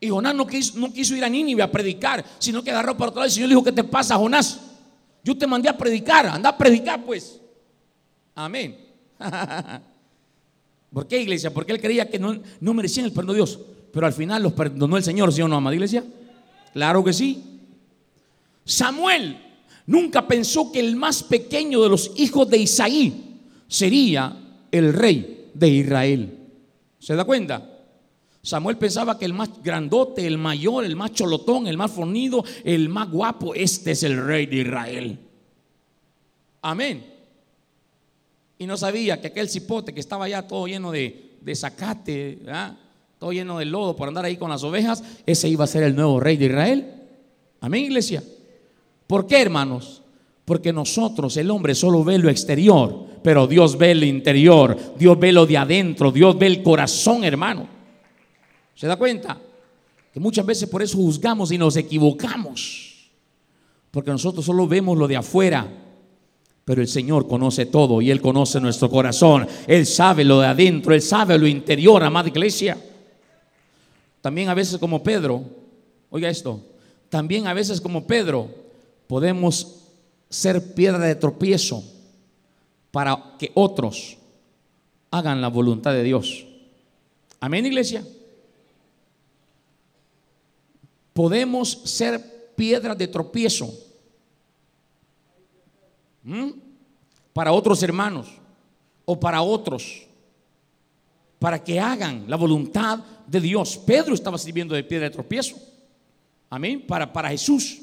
Y 0.01 0.09
Jonás 0.09 0.33
no 0.33 0.47
quiso, 0.47 0.79
no 0.79 0.91
quiso 0.91 1.15
ir 1.15 1.23
a 1.23 1.29
Nínive 1.29 1.61
a 1.61 1.71
predicar, 1.71 2.23
sino 2.39 2.63
que 2.63 2.71
agarró 2.71 2.97
para 2.97 3.09
otro 3.09 3.19
lado. 3.19 3.27
El 3.27 3.31
Señor 3.31 3.49
dijo, 3.49 3.63
¿qué 3.63 3.71
te 3.71 3.83
pasa, 3.83 4.15
Jonás? 4.17 4.68
Yo 5.23 5.37
te 5.37 5.47
mandé 5.47 5.69
a 5.69 5.77
predicar, 5.77 6.25
anda 6.27 6.49
a 6.49 6.57
predicar 6.57 7.03
pues. 7.05 7.39
Amén. 8.35 8.77
¿Por 10.93 11.07
qué 11.07 11.21
iglesia? 11.21 11.53
Porque 11.53 11.71
él 11.71 11.81
creía 11.81 12.09
que 12.09 12.19
no, 12.19 12.39
no 12.59 12.73
merecían 12.73 13.05
el 13.05 13.11
perdón 13.11 13.33
de 13.33 13.35
Dios. 13.35 13.59
Pero 13.91 14.05
al 14.05 14.13
final 14.13 14.43
los 14.43 14.53
perdonó 14.53 14.97
el 14.97 15.03
Señor, 15.03 15.33
¿sí 15.33 15.41
o 15.41 15.47
no, 15.47 15.55
amada 15.55 15.75
iglesia? 15.75 16.03
Claro 16.73 17.03
que 17.03 17.13
sí. 17.13 17.43
Samuel 18.65 19.37
nunca 19.85 20.27
pensó 20.27 20.71
que 20.71 20.79
el 20.79 20.95
más 20.95 21.23
pequeño 21.23 21.81
de 21.81 21.89
los 21.89 22.11
hijos 22.17 22.49
de 22.49 22.59
Isaí 22.59 23.39
sería 23.67 24.37
el 24.71 24.93
rey 24.93 25.49
de 25.53 25.67
Israel. 25.69 26.37
¿Se 26.99 27.15
da 27.15 27.23
cuenta? 27.25 27.78
Samuel 28.41 28.77
pensaba 28.77 29.19
que 29.19 29.25
el 29.25 29.33
más 29.33 29.49
grandote, 29.61 30.25
el 30.25 30.37
mayor, 30.37 30.85
el 30.85 30.95
más 30.95 31.11
cholotón, 31.11 31.67
el 31.67 31.77
más 31.77 31.91
fornido, 31.91 32.43
el 32.63 32.87
más 32.89 33.09
guapo, 33.11 33.53
este 33.53 33.91
es 33.91 34.03
el 34.03 34.25
rey 34.25 34.45
de 34.45 34.55
Israel. 34.57 35.19
Amén. 36.61 37.05
Y 38.57 38.65
no 38.65 38.77
sabía 38.77 39.19
que 39.19 39.27
aquel 39.27 39.49
cipote 39.49 39.93
que 39.93 39.99
estaba 39.99 40.27
ya 40.27 40.47
todo 40.47 40.67
lleno 40.67 40.91
de, 40.91 41.37
de 41.41 41.55
zacate, 41.55 42.39
todo 43.17 43.31
lleno 43.31 43.59
de 43.59 43.65
lodo 43.65 43.95
por 43.95 44.07
andar 44.07 44.25
ahí 44.25 44.37
con 44.37 44.49
las 44.49 44.63
ovejas, 44.63 45.03
ese 45.25 45.49
iba 45.49 45.65
a 45.65 45.67
ser 45.67 45.83
el 45.83 45.95
nuevo 45.95 46.19
rey 46.19 46.37
de 46.37 46.45
Israel. 46.45 46.93
Amén, 47.61 47.85
iglesia. 47.85 48.23
¿Por 49.05 49.27
qué, 49.27 49.41
hermanos? 49.41 50.01
Porque 50.45 50.71
nosotros, 50.71 51.35
el 51.37 51.51
hombre, 51.51 51.75
solo 51.75 52.03
ve 52.03 52.17
lo 52.17 52.29
exterior, 52.29 53.05
pero 53.21 53.47
Dios 53.47 53.77
ve 53.77 53.95
lo 53.95 54.05
interior, 54.05 54.77
Dios 54.97 55.19
ve 55.19 55.31
lo 55.31 55.45
de 55.45 55.57
adentro, 55.57 56.11
Dios 56.11 56.37
ve 56.37 56.47
el 56.47 56.63
corazón, 56.63 57.23
hermano. 57.23 57.78
¿Se 58.79 58.87
da 58.87 58.95
cuenta? 58.95 59.37
Que 60.13 60.21
muchas 60.21 60.45
veces 60.45 60.69
por 60.69 60.81
eso 60.81 60.95
juzgamos 60.95 61.51
y 61.51 61.57
nos 61.57 61.75
equivocamos. 61.75 63.09
Porque 63.91 64.09
nosotros 64.09 64.45
solo 64.45 64.69
vemos 64.69 64.97
lo 64.97 65.05
de 65.05 65.17
afuera. 65.17 65.69
Pero 66.63 66.81
el 66.81 66.87
Señor 66.87 67.27
conoce 67.27 67.65
todo 67.65 68.01
y 68.01 68.09
Él 68.09 68.21
conoce 68.21 68.61
nuestro 68.61 68.89
corazón. 68.89 69.45
Él 69.67 69.85
sabe 69.85 70.23
lo 70.23 70.39
de 70.39 70.47
adentro, 70.47 70.93
Él 70.93 71.01
sabe 71.01 71.37
lo 71.37 71.45
interior, 71.45 72.01
amada 72.01 72.29
iglesia. 72.29 72.77
También 74.21 74.47
a 74.47 74.53
veces 74.53 74.77
como 74.77 75.03
Pedro, 75.03 75.43
oiga 76.09 76.29
esto, 76.29 76.63
también 77.09 77.47
a 77.47 77.53
veces 77.53 77.81
como 77.81 78.07
Pedro 78.07 78.47
podemos 79.07 79.87
ser 80.29 80.73
piedra 80.73 80.99
de 80.99 81.15
tropiezo 81.15 81.83
para 82.91 83.35
que 83.37 83.51
otros 83.55 84.15
hagan 85.11 85.41
la 85.41 85.49
voluntad 85.49 85.91
de 85.91 86.03
Dios. 86.03 86.45
Amén, 87.41 87.65
iglesia. 87.65 88.05
Podemos 91.19 91.81
ser 91.83 92.53
piedras 92.55 92.97
de 92.97 93.05
tropiezo 93.05 93.69
para 97.33 97.51
otros 97.51 97.83
hermanos 97.83 98.29
o 99.03 99.19
para 99.19 99.41
otros, 99.41 100.07
para 101.37 101.61
que 101.61 101.77
hagan 101.77 102.23
la 102.29 102.37
voluntad 102.37 102.99
de 103.27 103.41
Dios. 103.41 103.77
Pedro 103.85 104.13
estaba 104.13 104.37
sirviendo 104.37 104.73
de 104.73 104.83
piedra 104.85 105.09
de 105.09 105.13
tropiezo. 105.13 105.57
Amén. 106.49 106.85
Para, 106.87 107.11
para 107.11 107.27
Jesús, 107.31 107.81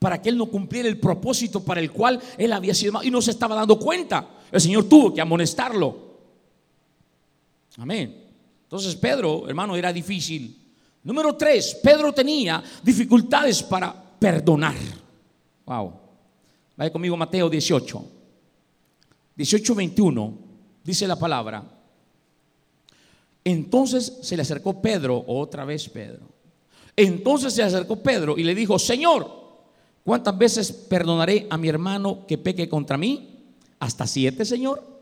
para 0.00 0.20
que 0.20 0.30
él 0.30 0.36
no 0.36 0.46
cumpliera 0.46 0.88
el 0.88 0.98
propósito 0.98 1.62
para 1.64 1.80
el 1.80 1.92
cual 1.92 2.20
él 2.36 2.52
había 2.52 2.74
sido 2.74 3.00
y 3.04 3.12
no 3.12 3.22
se 3.22 3.30
estaba 3.30 3.54
dando 3.54 3.78
cuenta. 3.78 4.28
El 4.50 4.60
Señor 4.60 4.88
tuvo 4.88 5.14
que 5.14 5.20
amonestarlo. 5.20 6.16
Amén. 7.76 8.24
Entonces 8.64 8.96
Pedro, 8.96 9.48
hermano, 9.48 9.76
era 9.76 9.92
difícil 9.92 10.61
Número 11.04 11.34
tres, 11.34 11.74
Pedro 11.82 12.12
tenía 12.12 12.62
dificultades 12.82 13.62
para 13.62 13.92
perdonar. 14.18 14.76
Wow. 15.66 15.92
Vaya 16.76 16.92
conmigo 16.92 17.16
Mateo 17.16 17.50
18. 17.50 18.04
18, 19.34 19.74
21. 19.74 20.38
Dice 20.84 21.06
la 21.08 21.16
palabra. 21.16 21.64
Entonces 23.44 24.18
se 24.22 24.36
le 24.36 24.42
acercó 24.42 24.80
Pedro, 24.80 25.24
otra 25.26 25.64
vez 25.64 25.88
Pedro. 25.88 26.28
Entonces 26.94 27.52
se 27.54 27.62
le 27.62 27.68
acercó 27.68 27.96
Pedro 28.00 28.38
y 28.38 28.44
le 28.44 28.54
dijo, 28.54 28.78
Señor, 28.78 29.28
¿cuántas 30.04 30.38
veces 30.38 30.70
perdonaré 30.70 31.48
a 31.50 31.56
mi 31.56 31.68
hermano 31.68 32.24
que 32.28 32.38
peque 32.38 32.68
contra 32.68 32.96
mí? 32.96 33.40
¿Hasta 33.80 34.06
siete, 34.06 34.44
Señor? 34.44 34.92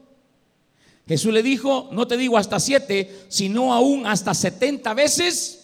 Jesús 1.07 1.33
le 1.35 1.43
dijo, 1.43 1.89
no 1.93 2.07
te 2.07 2.17
digo 2.17 2.39
hasta 2.39 2.61
siete, 2.61 3.25
sino 3.29 3.75
aún 3.75 4.07
hasta 4.07 4.33
setenta 4.33 4.95
veces 4.95 5.60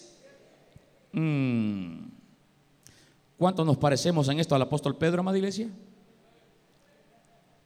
Mm. 1.11 2.09
¿Cuánto 3.37 3.63
nos 3.63 3.77
parecemos 3.77 4.27
en 4.29 4.39
esto 4.39 4.55
al 4.55 4.61
apóstol 4.61 4.97
Pedro, 4.97 5.21
amada 5.21 5.37
iglesia? 5.37 5.69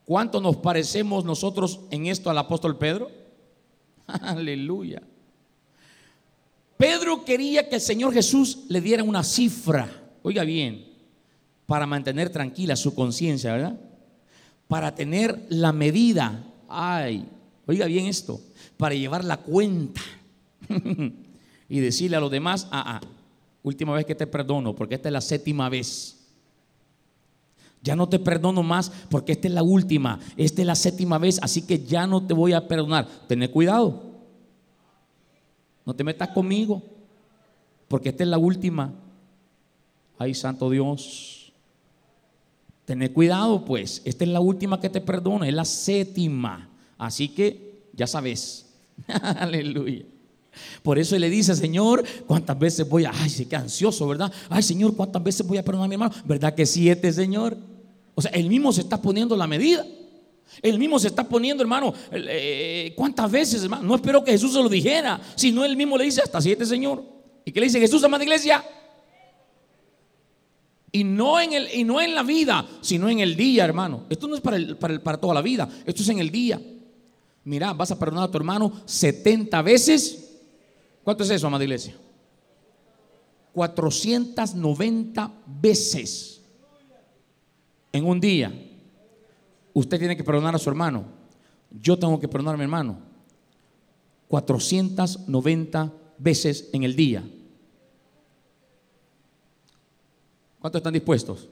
¿Cuánto 0.06 0.42
nos 0.42 0.58
parecemos 0.58 1.24
nosotros 1.24 1.80
en 1.89 2.08
esto 2.08 2.30
al 2.30 2.38
apóstol 2.38 2.78
Pedro? 2.78 3.10
Aleluya. 4.08 5.02
Pedro 6.78 7.24
quería 7.24 7.70
que 7.70 7.76
el 7.76 7.82
Señor 7.82 8.14
Jesús 8.14 8.66
le 8.68 8.82
diera 8.82 9.04
una 9.04 9.24
cifra, 9.24 9.89
oiga 10.24 10.44
bien, 10.44 10.92
para 11.68 11.86
mantener 11.86 12.32
tranquila 12.32 12.76
su 12.76 12.94
conciencia, 12.96 13.54
¿verdad? 13.54 13.80
Para 14.68 14.96
tener 14.96 15.46
la 15.50 15.72
medida, 15.72 16.44
ay, 16.68 17.26
oiga 17.68 17.86
bien 17.86 18.08
esto, 18.08 18.42
para 18.78 18.96
llevar 18.96 19.24
la 19.24 19.38
cuenta 19.38 20.02
y 21.70 21.80
decirle 21.80 22.18
a 22.18 22.20
los 22.20 22.32
demás, 22.32 22.68
ah, 22.72 23.00
ah, 23.00 23.02
última 23.64 23.93
vez 23.93 24.05
que 24.05 24.16
te 24.16 24.28
perdono, 24.28 24.76
porque 24.76 24.95
esta 24.95 25.09
es 25.09 25.14
la 25.14 25.22
séptima 25.22 25.70
vez. 25.70 26.18
Ya 27.84 27.95
no 27.95 28.07
te 28.07 28.20
perdono 28.20 28.62
más 28.62 28.91
porque 29.09 29.32
esta 29.32 29.47
es 29.47 29.53
la 29.53 29.64
última, 29.64 30.20
esta 30.38 30.62
es 30.62 30.68
la 30.68 30.76
séptima 30.76 31.18
vez, 31.18 31.39
así 31.41 31.64
que 31.64 31.84
ya 31.84 32.05
no 32.05 32.26
te 32.26 32.34
voy 32.34 32.53
a 32.53 32.68
perdonar. 32.68 33.07
Tené 33.28 33.49
cuidado. 33.49 34.12
No 35.86 35.95
te 35.95 36.03
metas 36.03 36.30
conmigo 36.30 36.84
porque 37.88 38.09
esta 38.09 38.24
es 38.24 38.30
la 38.30 38.38
última. 38.38 38.93
Ay, 40.18 40.36
santo 40.36 40.70
Dios. 40.70 41.51
Tené 42.86 43.12
cuidado, 43.12 43.66
pues. 43.66 44.01
Esta 44.05 44.24
es 44.24 44.30
la 44.30 44.39
última 44.39 44.80
que 44.80 44.89
te 44.89 45.01
perdono, 45.01 45.43
es 45.43 45.53
la 45.53 45.66
séptima. 45.66 46.70
Así 46.97 47.30
que 47.30 47.88
ya 47.93 48.05
sabes. 48.05 48.72
Aleluya. 49.07 50.05
Por 50.84 50.99
eso 50.99 51.18
le 51.18 51.30
dice, 51.30 51.56
Señor, 51.56 52.04
¿cuántas 52.28 52.58
veces 52.58 52.88
voy 52.88 53.06
a... 53.06 53.12
Ay, 53.14 53.30
se 53.30 53.47
queda 53.47 53.60
ansioso, 53.60 54.08
¿verdad? 54.08 54.32
Ay, 54.49 54.64
Señor, 54.64 54.95
¿cuántas 54.95 55.24
veces 55.24 55.45
voy 55.45 55.58
a 55.58 55.64
perdonar 55.64 55.86
a 55.86 55.88
mi 55.88 55.95
hermano? 55.95 56.14
¿Verdad 56.26 56.54
que 56.54 56.66
siete, 56.66 57.12
Señor? 57.14 57.58
O 58.16 58.22
sea, 58.22 58.32
él 58.32 58.49
mismo 58.49 58.74
se 58.74 58.82
está 58.82 59.02
poniendo 59.02 59.38
la 59.38 59.47
medida. 59.47 59.86
Él 60.62 60.78
mismo 60.78 60.99
se 60.99 61.08
está 61.08 61.24
poniendo, 61.24 61.64
hermano, 61.64 61.93
eh, 62.12 62.93
¿cuántas 62.95 63.32
veces, 63.32 63.64
hermano? 63.64 63.84
No 63.84 63.95
espero 63.95 64.24
que 64.24 64.32
Jesús 64.32 64.52
se 64.52 64.62
lo 64.62 64.68
dijera, 64.68 65.22
sino 65.36 65.64
él 65.64 65.78
mismo 65.78 65.97
le 65.97 66.04
dice 66.06 66.22
hasta 66.22 66.41
siete, 66.41 66.66
Señor. 66.66 67.04
¿Y 67.45 67.52
qué 67.52 67.60
le 67.60 67.68
dice 67.68 67.80
Jesús, 67.80 68.04
amada 68.04 68.24
iglesia? 68.24 68.64
Y 70.91 71.06
no, 71.06 71.39
en 71.39 71.54
el, 71.54 71.74
y 71.74 71.86
no 71.86 72.02
en 72.02 72.14
la 72.14 72.24
vida, 72.24 72.68
sino 72.82 73.08
en 73.08 73.20
el 73.20 73.38
día, 73.38 73.64
hermano. 73.64 74.04
Esto 74.10 74.28
no 74.28 74.36
es 74.36 74.41
para, 74.41 74.58
para, 74.78 74.99
para 75.02 75.18
toda 75.18 75.34
la 75.34 75.41
vida, 75.41 75.70
esto 75.86 76.04
es 76.04 76.10
en 76.10 76.20
el 76.20 76.30
día. 76.30 76.62
Mira, 77.45 77.74
vas 77.74 77.91
a 77.91 77.97
perdonar 77.97 78.28
a 78.28 78.32
tu 78.32 78.38
hermano 78.38 78.74
70 78.86 79.62
veces 79.62 80.31
¿Cuánto 81.04 81.24
es 81.24 81.30
eso, 81.30 81.47
amada 81.47 81.64
iglesia? 81.64 81.95
490 83.54 85.32
veces 85.47 86.41
en 87.91 88.06
un 88.06 88.20
día. 88.20 88.52
Usted 89.74 89.99
tiene 89.99 90.16
que 90.16 90.24
perdonar 90.24 90.56
a 90.56 90.60
su 90.60 90.70
hermano. 90.70 91.06
Yo 91.72 91.97
tengo 91.97 92.20
que 92.20 92.28
perdonar 92.28 92.56
a 92.56 92.58
mi 92.58 92.64
hermano. 92.64 92.99
490 94.28 95.91
veces 96.18 96.70
en 96.72 96.84
el 96.84 96.95
día. 96.95 97.24
¿Cuántos 100.60 100.80
están 100.80 100.93
dispuestos? 100.93 101.49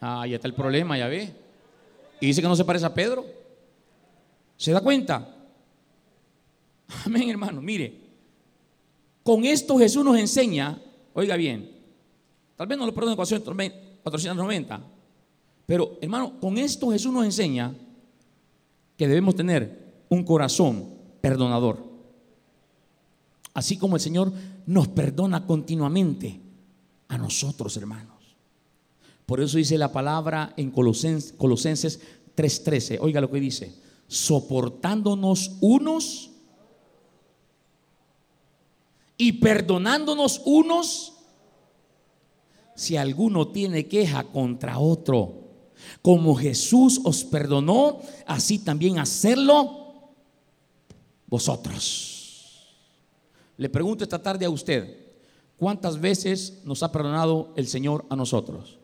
Ah, 0.00 0.26
ya 0.26 0.36
está 0.36 0.48
el 0.48 0.54
problema, 0.54 0.96
ya 0.96 1.08
ve. 1.08 1.32
Y 2.20 2.26
dice 2.26 2.40
que 2.40 2.48
no 2.48 2.56
se 2.56 2.64
parece 2.64 2.86
a 2.86 2.94
Pedro. 2.94 3.24
¿Se 4.56 4.72
da 4.72 4.80
cuenta? 4.80 5.39
Amén, 7.04 7.30
hermano. 7.30 7.60
Mire, 7.60 8.00
con 9.22 9.44
esto 9.44 9.78
Jesús 9.78 10.04
nos 10.04 10.18
enseña, 10.18 10.80
oiga 11.12 11.36
bien, 11.36 11.70
tal 12.56 12.66
vez 12.66 12.78
no 12.78 12.86
lo 12.86 12.94
perdone 12.94 13.16
490, 13.16 14.80
pero 15.66 15.98
hermano, 16.00 16.40
con 16.40 16.58
esto 16.58 16.90
Jesús 16.90 17.12
nos 17.12 17.24
enseña 17.24 17.74
que 18.96 19.08
debemos 19.08 19.36
tener 19.36 20.04
un 20.08 20.24
corazón 20.24 20.88
perdonador. 21.20 21.88
Así 23.54 23.76
como 23.76 23.96
el 23.96 24.02
Señor 24.02 24.32
nos 24.66 24.88
perdona 24.88 25.46
continuamente 25.46 26.40
a 27.08 27.18
nosotros, 27.18 27.76
hermanos. 27.76 28.36
Por 29.26 29.40
eso 29.40 29.58
dice 29.58 29.78
la 29.78 29.92
palabra 29.92 30.54
en 30.56 30.70
Colosenses 30.70 32.00
3:13. 32.34 32.98
Oiga 33.00 33.20
lo 33.20 33.30
que 33.30 33.40
dice, 33.40 33.74
soportándonos 34.06 35.56
unos 35.60 36.29
y 39.20 39.32
perdonándonos 39.32 40.40
unos 40.46 41.12
si 42.74 42.96
alguno 42.96 43.48
tiene 43.48 43.86
queja 43.86 44.24
contra 44.24 44.78
otro. 44.78 45.50
Como 46.00 46.34
Jesús 46.34 47.02
os 47.04 47.24
perdonó, 47.24 48.00
así 48.26 48.60
también 48.60 48.98
hacerlo 48.98 50.14
vosotros. 51.26 52.74
Le 53.58 53.68
pregunto 53.68 54.04
esta 54.04 54.22
tarde 54.22 54.46
a 54.46 54.50
usted, 54.50 54.96
¿cuántas 55.58 56.00
veces 56.00 56.62
nos 56.64 56.82
ha 56.82 56.90
perdonado 56.90 57.52
el 57.56 57.68
Señor 57.68 58.06
a 58.08 58.16
nosotros? 58.16 58.79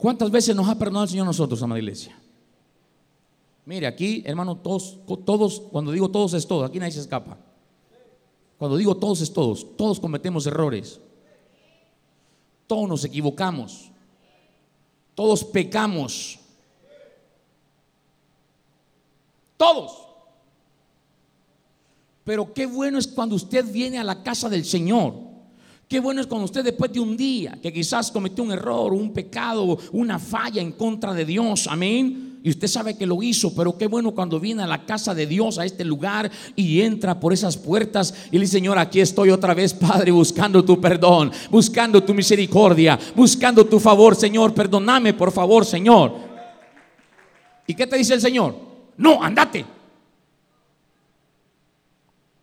¿Cuántas 0.00 0.30
veces 0.30 0.56
nos 0.56 0.66
ha 0.66 0.78
perdonado 0.78 1.04
el 1.04 1.10
Señor 1.10 1.26
nosotros, 1.26 1.62
amada 1.62 1.78
iglesia? 1.78 2.18
Mire, 3.66 3.86
aquí, 3.86 4.22
hermano, 4.24 4.56
todos, 4.56 4.98
todos, 5.26 5.60
cuando 5.70 5.92
digo 5.92 6.10
todos 6.10 6.32
es 6.32 6.46
todo, 6.46 6.64
aquí 6.64 6.78
nadie 6.78 6.92
se 6.92 7.00
escapa. 7.00 7.36
Cuando 8.56 8.78
digo 8.78 8.96
todos 8.96 9.20
es 9.20 9.30
todos, 9.30 9.76
todos 9.76 10.00
cometemos 10.00 10.46
errores. 10.46 10.98
Todos 12.66 12.88
nos 12.88 13.04
equivocamos. 13.04 13.90
Todos 15.14 15.44
pecamos. 15.44 16.38
Todos. 19.58 19.98
Pero 22.24 22.54
qué 22.54 22.64
bueno 22.64 22.98
es 22.98 23.06
cuando 23.06 23.34
usted 23.34 23.70
viene 23.70 23.98
a 23.98 24.04
la 24.04 24.22
casa 24.22 24.48
del 24.48 24.64
Señor 24.64 25.29
Qué 25.90 25.98
bueno 25.98 26.20
es 26.20 26.28
cuando 26.28 26.44
usted 26.44 26.62
después 26.62 26.92
de 26.92 27.00
un 27.00 27.16
día 27.16 27.58
que 27.60 27.72
quizás 27.72 28.12
cometió 28.12 28.44
un 28.44 28.52
error, 28.52 28.92
un 28.92 29.12
pecado, 29.12 29.76
una 29.90 30.20
falla 30.20 30.62
en 30.62 30.70
contra 30.70 31.12
de 31.12 31.24
Dios, 31.24 31.66
amén. 31.66 32.38
Y 32.44 32.50
usted 32.50 32.68
sabe 32.68 32.96
que 32.96 33.04
lo 33.04 33.20
hizo, 33.24 33.52
pero 33.56 33.76
qué 33.76 33.88
bueno 33.88 34.12
cuando 34.12 34.38
viene 34.38 34.62
a 34.62 34.68
la 34.68 34.86
casa 34.86 35.16
de 35.16 35.26
Dios, 35.26 35.58
a 35.58 35.64
este 35.64 35.84
lugar, 35.84 36.30
y 36.54 36.80
entra 36.80 37.18
por 37.18 37.32
esas 37.32 37.56
puertas 37.56 38.14
y 38.30 38.36
le 38.36 38.42
dice, 38.42 38.58
Señor, 38.58 38.78
aquí 38.78 39.00
estoy 39.00 39.30
otra 39.30 39.52
vez, 39.52 39.74
Padre, 39.74 40.12
buscando 40.12 40.64
tu 40.64 40.80
perdón, 40.80 41.32
buscando 41.50 42.00
tu 42.04 42.14
misericordia, 42.14 42.96
buscando 43.16 43.66
tu 43.66 43.80
favor, 43.80 44.14
Señor, 44.14 44.54
perdóname, 44.54 45.12
por 45.12 45.32
favor, 45.32 45.66
Señor. 45.66 46.14
¿Y 47.66 47.74
qué 47.74 47.88
te 47.88 47.96
dice 47.96 48.14
el 48.14 48.20
Señor? 48.20 48.54
No, 48.96 49.20
andate. 49.20 49.66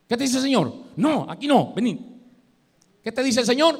¿Qué 0.05 0.17
te 0.17 0.23
dice 0.25 0.35
el 0.35 0.43
Señor? 0.43 0.73
No, 0.97 1.25
aquí 1.29 1.47
no, 1.47 1.73
vení. 1.73 2.16
¿Qué 3.07 3.13
te 3.13 3.23
dice 3.23 3.39
el 3.39 3.45
Señor? 3.45 3.79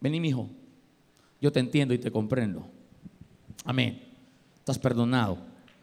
Vení, 0.00 0.18
mi 0.18 0.30
hijo. 0.30 0.48
Yo 1.40 1.52
te 1.52 1.60
entiendo 1.60 1.94
y 1.94 1.98
te 1.98 2.10
comprendo. 2.10 2.66
Amén. 3.64 4.02
Estás 4.58 4.80
perdonado. 4.80 5.38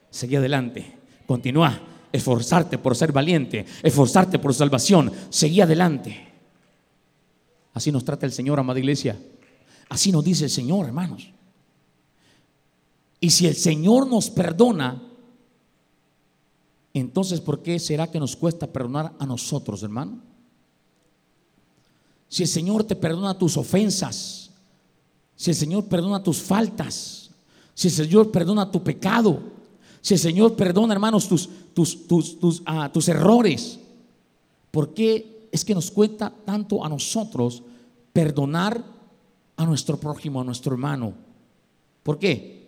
Seguí 0.09 0.35
adelante. 0.35 0.97
Continúa. 1.25 1.79
Esforzarte 2.11 2.77
por 2.79 2.97
ser 2.97 3.13
valiente. 3.13 3.65
Esforzarte 3.81 4.39
por 4.39 4.53
salvación. 4.53 5.09
Seguí 5.29 5.61
adelante. 5.61 6.33
Así 7.73 7.93
nos 7.93 8.03
trata 8.03 8.25
el 8.25 8.33
Señor, 8.33 8.59
amada 8.59 8.79
iglesia. 8.79 9.17
Así 9.87 10.11
nos 10.11 10.21
dice 10.21 10.43
el 10.43 10.51
Señor, 10.51 10.85
hermanos. 10.85 11.31
Y 13.21 13.29
si 13.29 13.47
el 13.47 13.55
Señor 13.55 14.05
nos 14.07 14.29
perdona, 14.29 15.01
entonces 16.93 17.39
¿por 17.39 17.63
qué 17.63 17.79
será 17.79 18.11
que 18.11 18.19
nos 18.19 18.35
cuesta 18.35 18.67
perdonar 18.67 19.13
a 19.17 19.25
nosotros, 19.25 19.81
hermano? 19.81 20.34
Si 22.27 22.43
el 22.43 22.49
Señor 22.49 22.83
te 22.83 22.95
perdona 22.95 23.37
tus 23.37 23.57
ofensas, 23.57 24.51
si 25.35 25.51
el 25.51 25.55
Señor 25.55 25.85
perdona 25.85 26.23
tus 26.23 26.41
faltas, 26.41 27.29
si 27.73 27.87
el 27.87 27.93
Señor 27.93 28.31
perdona 28.31 28.71
tu 28.71 28.83
pecado, 28.83 29.39
si 30.01 30.13
el 30.13 30.19
Señor 30.19 30.55
perdona, 30.55 30.93
hermanos, 30.93 31.27
tus, 31.27 31.49
tus, 31.73 32.07
tus, 32.07 32.39
tus, 32.39 32.61
ah, 32.65 32.91
tus 32.91 33.07
errores, 33.07 33.79
¿por 34.71 34.93
qué 34.93 35.49
es 35.51 35.65
que 35.65 35.73
nos 35.73 35.91
cuenta 35.91 36.31
tanto 36.45 36.83
a 36.83 36.89
nosotros 36.89 37.63
perdonar 38.13 38.83
a 39.57 39.65
nuestro 39.65 39.99
prójimo, 39.99 40.41
a 40.41 40.43
nuestro 40.43 40.73
hermano? 40.73 41.13
¿Por 42.03 42.19
qué? 42.19 42.67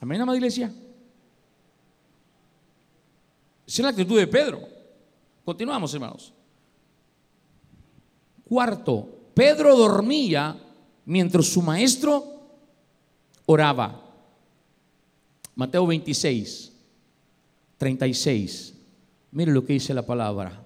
Amén, 0.00 0.20
amada 0.20 0.36
iglesia. 0.36 0.72
Esa 3.66 3.80
es 3.80 3.82
la 3.82 3.88
actitud 3.88 4.18
de 4.18 4.26
Pedro. 4.26 4.60
Continuamos, 5.44 5.92
hermanos. 5.94 6.32
Cuarto, 8.48 9.08
Pedro 9.34 9.76
dormía 9.76 10.56
mientras 11.06 11.46
su 11.46 11.62
maestro 11.62 12.24
oraba. 13.46 14.00
Mateo 15.54 15.86
26, 15.86 16.72
36. 17.78 18.74
Mire 19.32 19.52
lo 19.52 19.64
que 19.64 19.74
dice 19.74 19.94
la 19.94 20.06
palabra. 20.06 20.64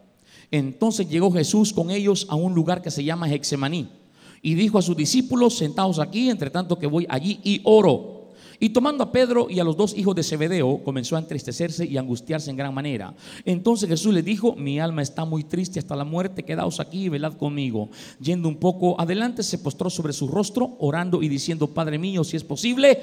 Entonces 0.51 1.09
llegó 1.09 1.31
Jesús 1.31 1.72
con 1.72 1.91
ellos 1.91 2.26
a 2.31 2.35
un 2.35 2.55
lugar 2.55 2.83
que 2.83 2.91
se 2.91 3.05
llama 3.05 3.31
Hexemaní 3.31 3.89
y 4.43 4.55
dijo 4.55 4.79
a 4.79 4.83
sus 4.83 4.97
discípulos, 4.97 5.57
sentados 5.57 5.99
aquí, 5.99 6.31
entre 6.31 6.51
tanto 6.51 6.79
que 6.79 6.87
voy 6.87 7.07
allí 7.09 7.41
y 7.43 7.61
oro. 7.64 8.18
Y 8.61 8.71
tomando 8.71 9.05
a 9.05 9.13
Pedro 9.13 9.47
y 9.49 9.61
a 9.61 9.65
los 9.65 9.77
dos 9.77 9.97
hijos 9.97 10.17
de 10.17 10.25
Zebedeo, 10.25 10.83
comenzó 10.83 11.15
a 11.15 11.21
entristecerse 11.21 11.87
y 11.87 11.97
angustiarse 11.97 12.51
en 12.51 12.57
gran 12.57 12.75
manera. 12.75 13.15
Entonces 13.45 13.89
Jesús 13.89 14.13
le 14.13 14.23
dijo, 14.23 14.57
mi 14.57 14.81
alma 14.81 15.03
está 15.03 15.25
muy 15.25 15.45
triste 15.45 15.79
hasta 15.79 15.95
la 15.95 16.05
muerte, 16.05 16.45
quedaos 16.45 16.81
aquí 16.81 17.05
y 17.05 17.09
velad 17.09 17.35
conmigo. 17.35 17.89
Yendo 18.21 18.49
un 18.49 18.57
poco 18.57 19.01
adelante, 19.01 19.45
se 19.45 19.59
postró 19.59 19.91
sobre 19.91 20.13
su 20.13 20.27
rostro, 20.27 20.77
orando 20.81 21.23
y 21.23 21.29
diciendo, 21.29 21.69
Padre 21.69 21.99
mío, 21.99 22.25
si 22.25 22.37
es 22.37 22.43
posible, 22.43 22.99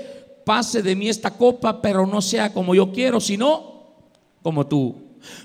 pase 0.46 0.82
de 0.82 0.96
mí 0.96 1.08
esta 1.08 1.32
copa, 1.32 1.82
pero 1.82 2.06
no 2.06 2.22
sea 2.22 2.52
como 2.52 2.76
yo 2.76 2.92
quiero, 2.92 3.22
sino 3.22 3.76
como 4.42 4.68
tú. 4.68 4.96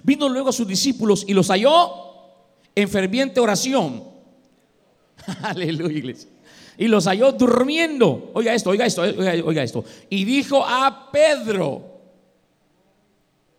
Vino 0.03 0.29
luego 0.29 0.49
a 0.49 0.53
sus 0.53 0.67
discípulos 0.67 1.25
y 1.27 1.35
los 1.35 1.49
halló 1.49 1.71
en 2.75 2.89
ferviente 2.89 3.39
oración. 3.41 4.05
Aleluya, 5.43 5.99
iglesia. 5.99 6.29
Y 6.81 6.89
los 6.89 7.05
halló 7.07 7.31
durmiendo. 7.33 8.31
Oiga 8.33 8.55
esto, 8.55 8.71
oiga 8.71 8.87
esto, 8.87 9.03
oiga, 9.03 9.63
esto. 9.63 9.85
Y 10.09 10.25
dijo 10.25 10.65
a 10.65 11.11
Pedro. 11.13 11.83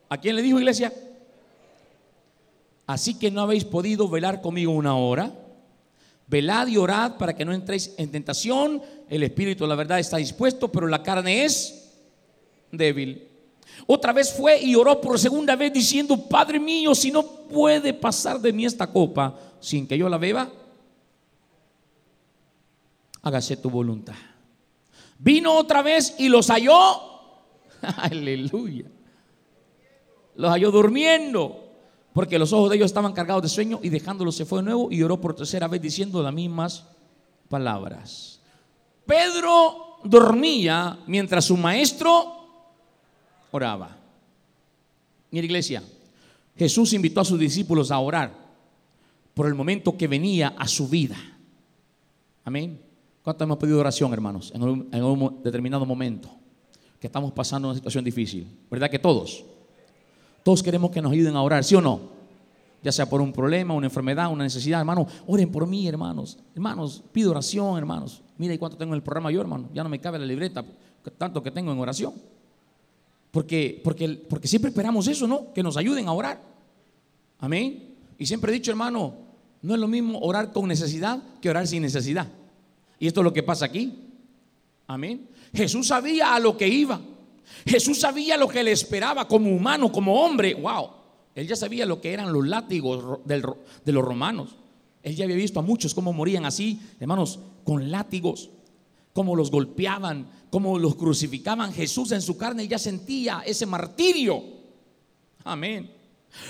¿A 0.10 0.18
quién 0.18 0.36
le 0.36 0.42
dijo, 0.42 0.58
iglesia? 0.58 0.92
Así 2.88 3.20
que 3.20 3.30
no 3.30 3.42
habéis 3.42 3.64
podido 3.64 4.10
velar 4.10 4.42
conmigo 4.42 4.72
una 4.72 4.98
hora. 4.98 5.32
Velad 6.26 6.66
y 6.66 6.78
orad 6.78 7.18
para 7.18 7.36
que 7.36 7.46
no 7.46 7.54
entréis 7.54 7.94
en 7.96 8.10
tentación. 8.10 8.82
El 9.08 9.22
espíritu, 9.22 9.68
la 9.68 9.76
verdad, 9.76 10.00
está 10.00 10.18
dispuesto, 10.18 10.72
pero 10.72 10.88
la 10.88 11.04
carne 11.04 11.46
es 11.46 11.92
débil. 12.72 13.28
Otra 13.86 14.14
vez 14.14 14.34
fue 14.34 14.60
y 14.60 14.74
oró 14.74 15.00
por 15.00 15.20
segunda 15.20 15.56
vez 15.56 15.72
diciendo, 15.72 16.28
Padre 16.28 16.60
mío, 16.60 16.96
si 16.96 17.12
no 17.12 17.24
puede 17.24 17.94
pasar 17.94 18.42
de 18.42 18.52
mí 18.52 18.66
esta 18.66 18.88
copa 18.88 19.38
sin 19.60 19.86
que 19.86 19.96
yo 19.96 20.10
la 20.10 20.18
beba, 20.18 20.52
hágase 23.22 23.58
tu 23.58 23.70
voluntad. 23.70 24.16
Vino 25.18 25.54
otra 25.54 25.82
vez 25.82 26.16
y 26.18 26.30
los 26.30 26.48
halló. 26.48 26.74
Aleluya. 27.82 28.86
Los 30.36 30.52
halló 30.52 30.72
durmiendo. 30.72 31.68
Porque 32.14 32.38
los 32.38 32.52
ojos 32.52 32.70
de 32.70 32.76
ellos 32.76 32.88
estaban 32.88 33.14
cargados 33.14 33.44
de 33.44 33.50
sueño 33.50 33.80
y 33.82 33.90
dejándolos 33.90 34.36
se 34.36 34.46
fue 34.46 34.60
de 34.60 34.66
nuevo 34.66 34.92
y 34.92 35.02
oró 35.02 35.22
por 35.22 35.36
tercera 35.36 35.68
vez 35.68 35.82
diciendo 35.82 36.22
las 36.22 36.34
mismas 36.34 36.86
palabras. 37.48 38.42
Pedro 39.06 39.98
dormía 40.04 41.00
mientras 41.08 41.46
su 41.46 41.56
maestro 41.56 42.42
oraba. 43.52 43.98
Mira 45.30 45.46
iglesia, 45.46 45.84
Jesús 46.58 46.92
invitó 46.94 47.22
a 47.22 47.26
sus 47.26 47.40
discípulos 47.40 47.92
a 47.92 48.00
orar 48.00 48.34
por 49.34 49.48
el 49.48 49.56
momento 49.56 49.98
que 49.98 50.08
venía 50.08 50.54
a 50.58 50.68
su 50.68 50.90
vida. 50.90 51.16
Amén. 52.44 52.91
¿Cuánto 53.24 53.44
hemos 53.44 53.58
pedido 53.58 53.80
oración, 53.80 54.12
hermanos, 54.14 54.52
en 54.54 54.64
un, 55.04 55.44
determinado 55.44 55.86
momento 55.86 56.30
que 57.00 57.08
estamos 57.08 57.32
pasando 57.32 57.68
una 57.68 57.76
situación 57.76 58.04
difícil? 58.04 58.48
¿Verdad 58.70 58.90
que 58.90 58.98
todos? 58.98 59.44
Todos 60.44 60.64
queremos 60.64 60.90
que 60.90 61.02
nos 61.02 61.12
ayuden 61.12 61.36
a 61.36 61.44
orar, 61.44 61.64
¿sí 61.64 61.76
o 61.76 61.82
no? 61.82 62.00
Ya 62.82 62.92
sea 62.92 63.08
por 63.08 63.22
un 63.22 63.32
problema, 63.32 63.76
una 63.76 63.86
enfermedad, 63.86 64.32
una 64.32 64.44
necesidad, 64.44 64.80
hermanos, 64.80 65.08
oren 65.28 65.52
por 65.52 65.68
mí, 65.68 65.88
hermanos. 65.88 66.40
Hermanos, 66.56 67.04
pido 67.12 67.30
oración, 67.30 67.78
hermanos. 67.78 68.24
Mira, 68.40 68.56
¿y 68.56 68.58
cuánto 68.58 68.76
tengo 68.76 68.94
en 68.94 68.98
el 68.98 69.04
programa 69.04 69.30
yo, 69.30 69.40
hermano? 69.40 69.70
Ya 69.72 69.84
no 69.84 69.90
me 69.90 70.00
cabe 70.00 70.18
la 70.18 70.26
libreta, 70.26 70.66
tanto 71.16 71.44
que 71.44 71.52
tengo 71.52 71.72
en 71.72 71.78
oración. 71.78 72.14
Porque, 73.30 73.80
porque, 73.84 74.10
porque 74.28 74.48
siempre 74.48 74.70
esperamos 74.70 75.08
eso, 75.08 75.28
¿no? 75.28 75.54
Que 75.54 75.62
nos 75.62 75.78
ayuden 75.78 76.08
a 76.08 76.14
orar. 76.14 76.42
Amén. 77.38 77.94
Y 78.18 78.26
siempre 78.26 78.52
he 78.52 78.56
dicho, 78.56 78.72
hermano, 78.72 79.14
no 79.62 79.76
es 79.76 79.80
lo 79.80 79.88
mismo 79.88 80.18
orar 80.20 80.52
con 80.52 80.68
necesidad 80.68 81.22
que 81.40 81.52
orar 81.52 81.68
sin 81.68 81.84
necesidad. 81.84 82.28
Y 83.02 83.08
esto 83.08 83.22
es 83.22 83.24
lo 83.24 83.34
que 83.34 83.42
pasa 83.42 83.66
aquí. 83.66 83.98
Amén. 84.86 85.28
Jesús 85.56 85.88
sabía 85.88 86.36
a 86.36 86.40
lo 86.40 86.56
que 86.56 86.68
iba. 86.68 87.02
Jesús 87.66 88.00
sabía 88.00 88.38
lo 88.38 88.48
que 88.48 88.64
le 88.64 88.72
esperaba 88.72 89.28
como 89.28 89.50
humano, 89.50 89.92
como 89.92 90.24
hombre. 90.24 90.54
Wow. 90.54 90.92
Él 91.34 91.48
ya 91.48 91.56
sabía 91.56 91.88
lo 91.88 92.00
que 92.00 92.14
eran 92.14 92.32
los 92.32 92.48
látigos 92.48 93.20
de 93.26 93.92
los 93.92 94.06
romanos. 94.06 94.56
Él 95.02 95.16
ya 95.16 95.26
había 95.26 95.36
visto 95.36 95.60
a 95.60 95.64
muchos 95.64 95.96
cómo 95.96 96.14
morían 96.14 96.46
así, 96.46 96.80
hermanos, 97.00 97.40
con 97.64 97.90
látigos, 97.90 98.52
cómo 99.14 99.36
los 99.36 99.50
golpeaban, 99.50 100.28
cómo 100.52 100.78
los 100.78 100.94
crucificaban. 100.94 101.74
Jesús 101.74 102.12
en 102.12 102.22
su 102.22 102.38
carne 102.38 102.68
ya 102.68 102.78
sentía 102.78 103.42
ese 103.44 103.66
martirio. 103.66 104.44
Amén. 105.44 105.90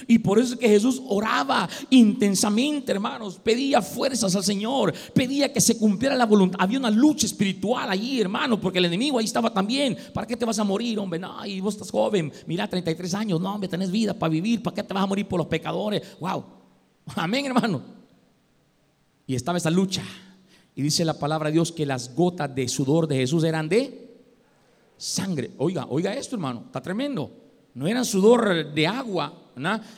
Y 0.07 0.19
por 0.19 0.39
eso 0.39 0.53
es 0.53 0.59
que 0.59 0.69
Jesús 0.69 1.01
oraba 1.07 1.67
intensamente, 1.89 2.91
hermanos. 2.91 3.39
Pedía 3.43 3.81
fuerzas 3.81 4.35
al 4.35 4.43
Señor. 4.43 4.93
Pedía 5.13 5.51
que 5.51 5.61
se 5.61 5.77
cumpliera 5.77 6.15
la 6.15 6.25
voluntad. 6.25 6.59
Había 6.61 6.79
una 6.79 6.91
lucha 6.91 7.25
espiritual 7.25 7.89
allí, 7.89 8.21
hermano, 8.21 8.59
porque 8.59 8.79
el 8.79 8.85
enemigo 8.85 9.19
ahí 9.19 9.25
estaba 9.25 9.53
también. 9.53 9.97
¿Para 10.13 10.27
qué 10.27 10.37
te 10.37 10.45
vas 10.45 10.59
a 10.59 10.63
morir, 10.63 10.99
hombre? 10.99 11.19
No, 11.19 11.45
y 11.45 11.59
vos 11.59 11.75
estás 11.75 11.91
joven. 11.91 12.31
Mira, 12.45 12.69
33 12.69 13.13
años. 13.13 13.41
No, 13.41 13.53
hombre, 13.53 13.69
tenés 13.69 13.91
vida 13.91 14.13
para 14.13 14.29
vivir. 14.29 14.61
¿Para 14.61 14.75
qué 14.75 14.83
te 14.83 14.93
vas 14.93 15.03
a 15.03 15.07
morir 15.07 15.27
por 15.27 15.39
los 15.39 15.47
pecadores? 15.47 16.01
Wow. 16.19 16.43
Amén, 17.15 17.45
hermano. 17.45 17.81
Y 19.25 19.35
estaba 19.35 19.57
esa 19.57 19.69
lucha. 19.69 20.03
Y 20.75 20.81
dice 20.81 21.03
la 21.05 21.17
palabra 21.17 21.49
de 21.49 21.53
Dios 21.53 21.71
que 21.71 21.85
las 21.85 22.15
gotas 22.15 22.53
de 22.53 22.67
sudor 22.67 23.07
de 23.07 23.15
Jesús 23.17 23.43
eran 23.43 23.67
de 23.67 24.11
sangre. 24.97 25.51
Oiga, 25.57 25.85
oiga 25.89 26.13
esto, 26.13 26.35
hermano. 26.35 26.63
Está 26.67 26.81
tremendo. 26.81 27.31
No 27.73 27.87
eran 27.87 28.05
sudor 28.05 28.73
de 28.73 28.87
agua, 28.87 29.33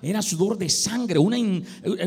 era 0.01 0.21
sudor 0.21 0.57
de 0.57 0.69
sangre, 0.69 1.19
una, 1.19 1.37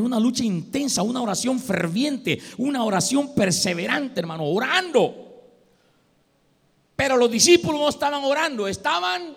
una 0.00 0.20
lucha 0.20 0.44
intensa, 0.44 1.02
una 1.02 1.22
oración 1.22 1.58
ferviente, 1.58 2.40
una 2.58 2.84
oración 2.84 3.34
perseverante, 3.34 4.20
hermano, 4.20 4.44
orando. 4.44 5.14
Pero 6.96 7.16
los 7.16 7.30
discípulos 7.30 7.80
no 7.80 7.88
estaban 7.88 8.24
orando, 8.24 8.66
estaban, 8.66 9.36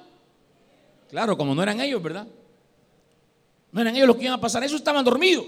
claro, 1.10 1.38
como 1.38 1.54
no 1.54 1.62
eran 1.62 1.80
ellos, 1.82 2.02
¿verdad? 2.02 2.28
No 3.72 3.82
eran 3.82 3.96
ellos 3.96 4.08
los 4.08 4.16
que 4.16 4.24
iban 4.24 4.34
a 4.34 4.42
pasar, 4.42 4.64
Ellos 4.64 4.76
estaban 4.80 5.06
dormidos. 5.06 5.46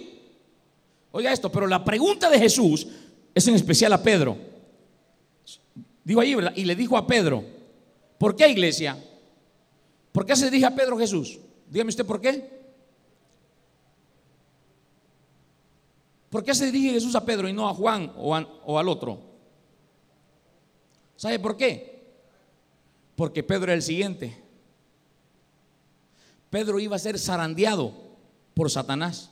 Oiga 1.11 1.31
esto, 1.31 1.51
pero 1.51 1.67
la 1.67 1.83
pregunta 1.83 2.29
de 2.29 2.39
Jesús 2.39 2.87
es 3.33 3.47
en 3.47 3.55
especial 3.55 3.91
a 3.93 4.03
Pedro. 4.03 4.37
Digo 6.03 6.21
ahí. 6.21 6.35
Y 6.55 6.65
le 6.65 6.75
dijo 6.75 6.97
a 6.97 7.05
Pedro, 7.07 7.43
¿por 8.17 8.35
qué 8.35 8.47
iglesia? 8.47 8.97
¿Por 10.11 10.25
qué 10.25 10.35
se 10.35 10.45
dirige 10.45 10.65
a 10.65 10.75
Pedro 10.75 10.97
Jesús? 10.97 11.39
Dígame 11.71 11.87
usted 11.87 12.05
por 12.05 12.19
qué. 12.19 12.61
¿Por 16.29 16.43
qué 16.43 16.53
se 16.53 16.65
dirige 16.65 16.91
Jesús 16.91 17.15
a 17.15 17.23
Pedro 17.23 17.47
y 17.47 17.53
no 17.53 17.67
a 17.69 17.73
Juan 17.73 18.11
o, 18.17 18.35
al 18.77 18.89
otro? 18.89 19.21
¿Sabe 21.15 21.39
por 21.39 21.55
qué? 21.55 22.13
Porque 23.15 23.41
Pedro 23.41 23.63
era 23.63 23.73
el 23.75 23.81
siguiente. 23.81 24.37
Pedro 26.49 26.77
iba 26.77 26.97
a 26.97 26.99
ser 26.99 27.17
zarandeado 27.17 27.93
por 28.53 28.69
Satanás. 28.69 29.31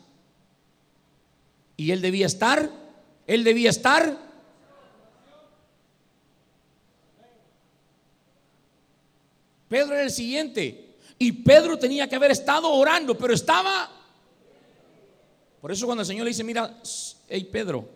Y 1.75 1.91
él 1.91 2.01
debía 2.01 2.25
estar, 2.25 2.71
él 3.27 3.43
debía 3.43 3.69
estar. 3.69 4.17
Pedro 9.67 9.93
era 9.93 10.03
el 10.03 10.11
siguiente. 10.11 10.88
Y 11.19 11.33
Pedro 11.33 11.77
tenía 11.77 12.07
que 12.07 12.15
haber 12.15 12.31
estado 12.31 12.71
orando, 12.71 13.17
pero 13.17 13.33
estaba... 13.33 13.91
Por 15.61 15.71
eso 15.71 15.85
cuando 15.85 16.01
el 16.01 16.07
Señor 16.07 16.23
le 16.23 16.29
dice, 16.29 16.45
mira, 16.45 16.81
hey 17.27 17.49
Pedro, 17.51 17.89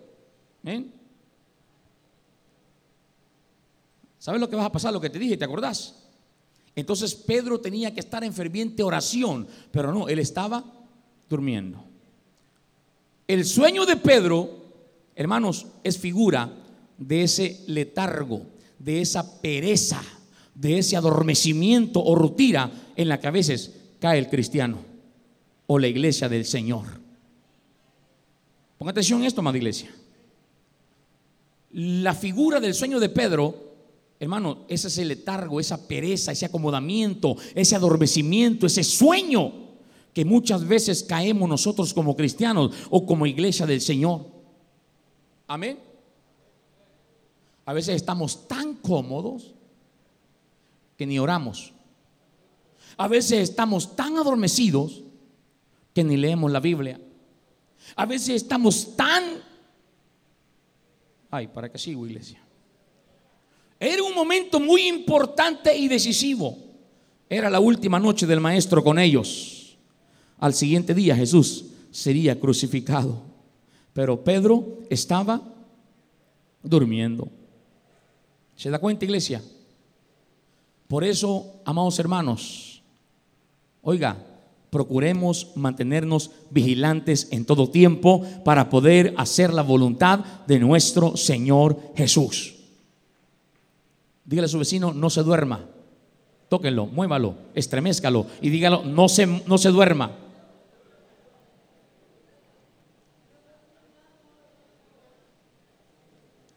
¿eh? 0.65 0.85
¿sabes 4.19 4.41
lo 4.41 4.49
que 4.49 4.57
va 4.57 4.65
a 4.65 4.71
pasar? 4.71 4.91
Lo 4.91 4.99
que 4.99 5.09
te 5.09 5.19
dije, 5.19 5.37
¿te 5.37 5.45
acordás? 5.45 5.95
Entonces 6.75 7.15
Pedro 7.15 7.61
tenía 7.61 7.93
que 7.93 8.01
estar 8.01 8.23
en 8.23 8.33
ferviente 8.33 8.83
oración, 8.83 9.47
pero 9.71 9.93
no, 9.93 10.09
él 10.09 10.19
estaba 10.19 10.63
durmiendo. 11.29 11.83
El 13.27 13.45
sueño 13.45 13.85
de 13.85 13.95
Pedro, 13.95 14.49
hermanos, 15.15 15.67
es 15.83 15.97
figura 15.97 16.51
de 16.97 17.23
ese 17.23 17.63
letargo, 17.67 18.45
de 18.79 19.01
esa 19.01 19.41
pereza, 19.41 20.01
de 20.55 20.77
ese 20.77 20.95
adormecimiento 20.95 22.03
o 22.03 22.15
rutina 22.15 22.71
en 22.95 23.09
la 23.09 23.19
que 23.19 23.27
a 23.27 23.31
veces 23.31 23.73
cae 23.99 24.19
el 24.19 24.29
cristiano 24.29 24.79
o 25.67 25.79
la 25.79 25.87
iglesia 25.87 26.29
del 26.29 26.45
Señor. 26.45 26.85
Ponga 28.77 28.91
atención 28.91 29.21
a 29.21 29.27
esto, 29.27 29.41
amada 29.41 29.57
iglesia. 29.57 29.93
La 31.71 32.13
figura 32.13 32.59
del 32.59 32.73
sueño 32.73 32.99
de 32.99 33.09
Pedro, 33.09 33.73
hermano, 34.19 34.65
es 34.67 34.85
ese 34.85 35.05
letargo, 35.05 35.59
esa 35.59 35.87
pereza, 35.87 36.31
ese 36.31 36.45
acomodamiento, 36.45 37.35
ese 37.55 37.75
adormecimiento, 37.75 38.67
ese 38.67 38.83
sueño 38.83 39.53
que 40.13 40.25
muchas 40.25 40.67
veces 40.67 41.03
caemos 41.03 41.49
nosotros 41.49 41.93
como 41.93 42.15
cristianos 42.15 42.75
o 42.91 43.05
como 43.05 43.25
iglesia 43.25 43.65
del 43.65 43.81
Señor. 43.81 44.27
Amén. 45.47 45.79
A 47.65 47.73
veces 47.73 47.95
estamos 47.95 48.47
tan 48.47 48.75
cómodos 48.75 49.53
que 51.03 51.07
ni 51.07 51.19
oramos. 51.19 51.73
A 52.95 53.09
veces 53.09 53.49
estamos 53.49 53.93
tan 53.93 54.17
adormecidos 54.17 55.03
que 55.93 56.01
ni 56.01 56.15
leemos 56.15 56.49
la 56.49 56.61
Biblia. 56.61 56.97
A 57.97 58.05
veces 58.05 58.41
estamos 58.41 58.95
tan... 58.95 59.21
Ay, 61.29 61.47
¿para 61.47 61.69
qué 61.69 61.77
sigo, 61.77 62.07
iglesia? 62.07 62.41
Era 63.77 64.01
un 64.01 64.15
momento 64.15 64.61
muy 64.61 64.87
importante 64.87 65.75
y 65.75 65.89
decisivo. 65.89 66.57
Era 67.29 67.49
la 67.49 67.59
última 67.59 67.99
noche 67.99 68.25
del 68.25 68.39
maestro 68.39 68.81
con 68.81 68.97
ellos. 68.97 69.77
Al 70.39 70.53
siguiente 70.53 70.93
día 70.93 71.17
Jesús 71.17 71.65
sería 71.91 72.39
crucificado. 72.39 73.23
Pero 73.91 74.23
Pedro 74.23 74.79
estaba 74.89 75.41
durmiendo. 76.61 77.27
¿Se 78.55 78.69
da 78.69 78.79
cuenta, 78.79 79.03
iglesia? 79.03 79.41
Por 80.87 81.03
eso, 81.03 81.61
amados 81.65 81.97
hermanos, 81.99 82.83
oiga, 83.81 84.17
procuremos 84.69 85.51
mantenernos 85.55 86.31
vigilantes 86.49 87.27
en 87.31 87.45
todo 87.45 87.69
tiempo 87.69 88.25
para 88.43 88.69
poder 88.69 89.13
hacer 89.17 89.53
la 89.53 89.61
voluntad 89.61 90.19
de 90.47 90.59
nuestro 90.59 91.15
Señor 91.15 91.79
Jesús. 91.95 92.55
Dígale 94.25 94.45
a 94.45 94.49
su 94.49 94.57
vecino, 94.57 94.93
no 94.93 95.09
se 95.09 95.21
duerma. 95.21 95.69
Tóquenlo, 96.49 96.87
muévalo, 96.87 97.35
estremezcalo 97.53 98.25
y 98.41 98.49
dígalo, 98.49 98.83
no 98.83 99.09
se, 99.09 99.27
no 99.27 99.57
se 99.57 99.69
duerma. 99.69 100.11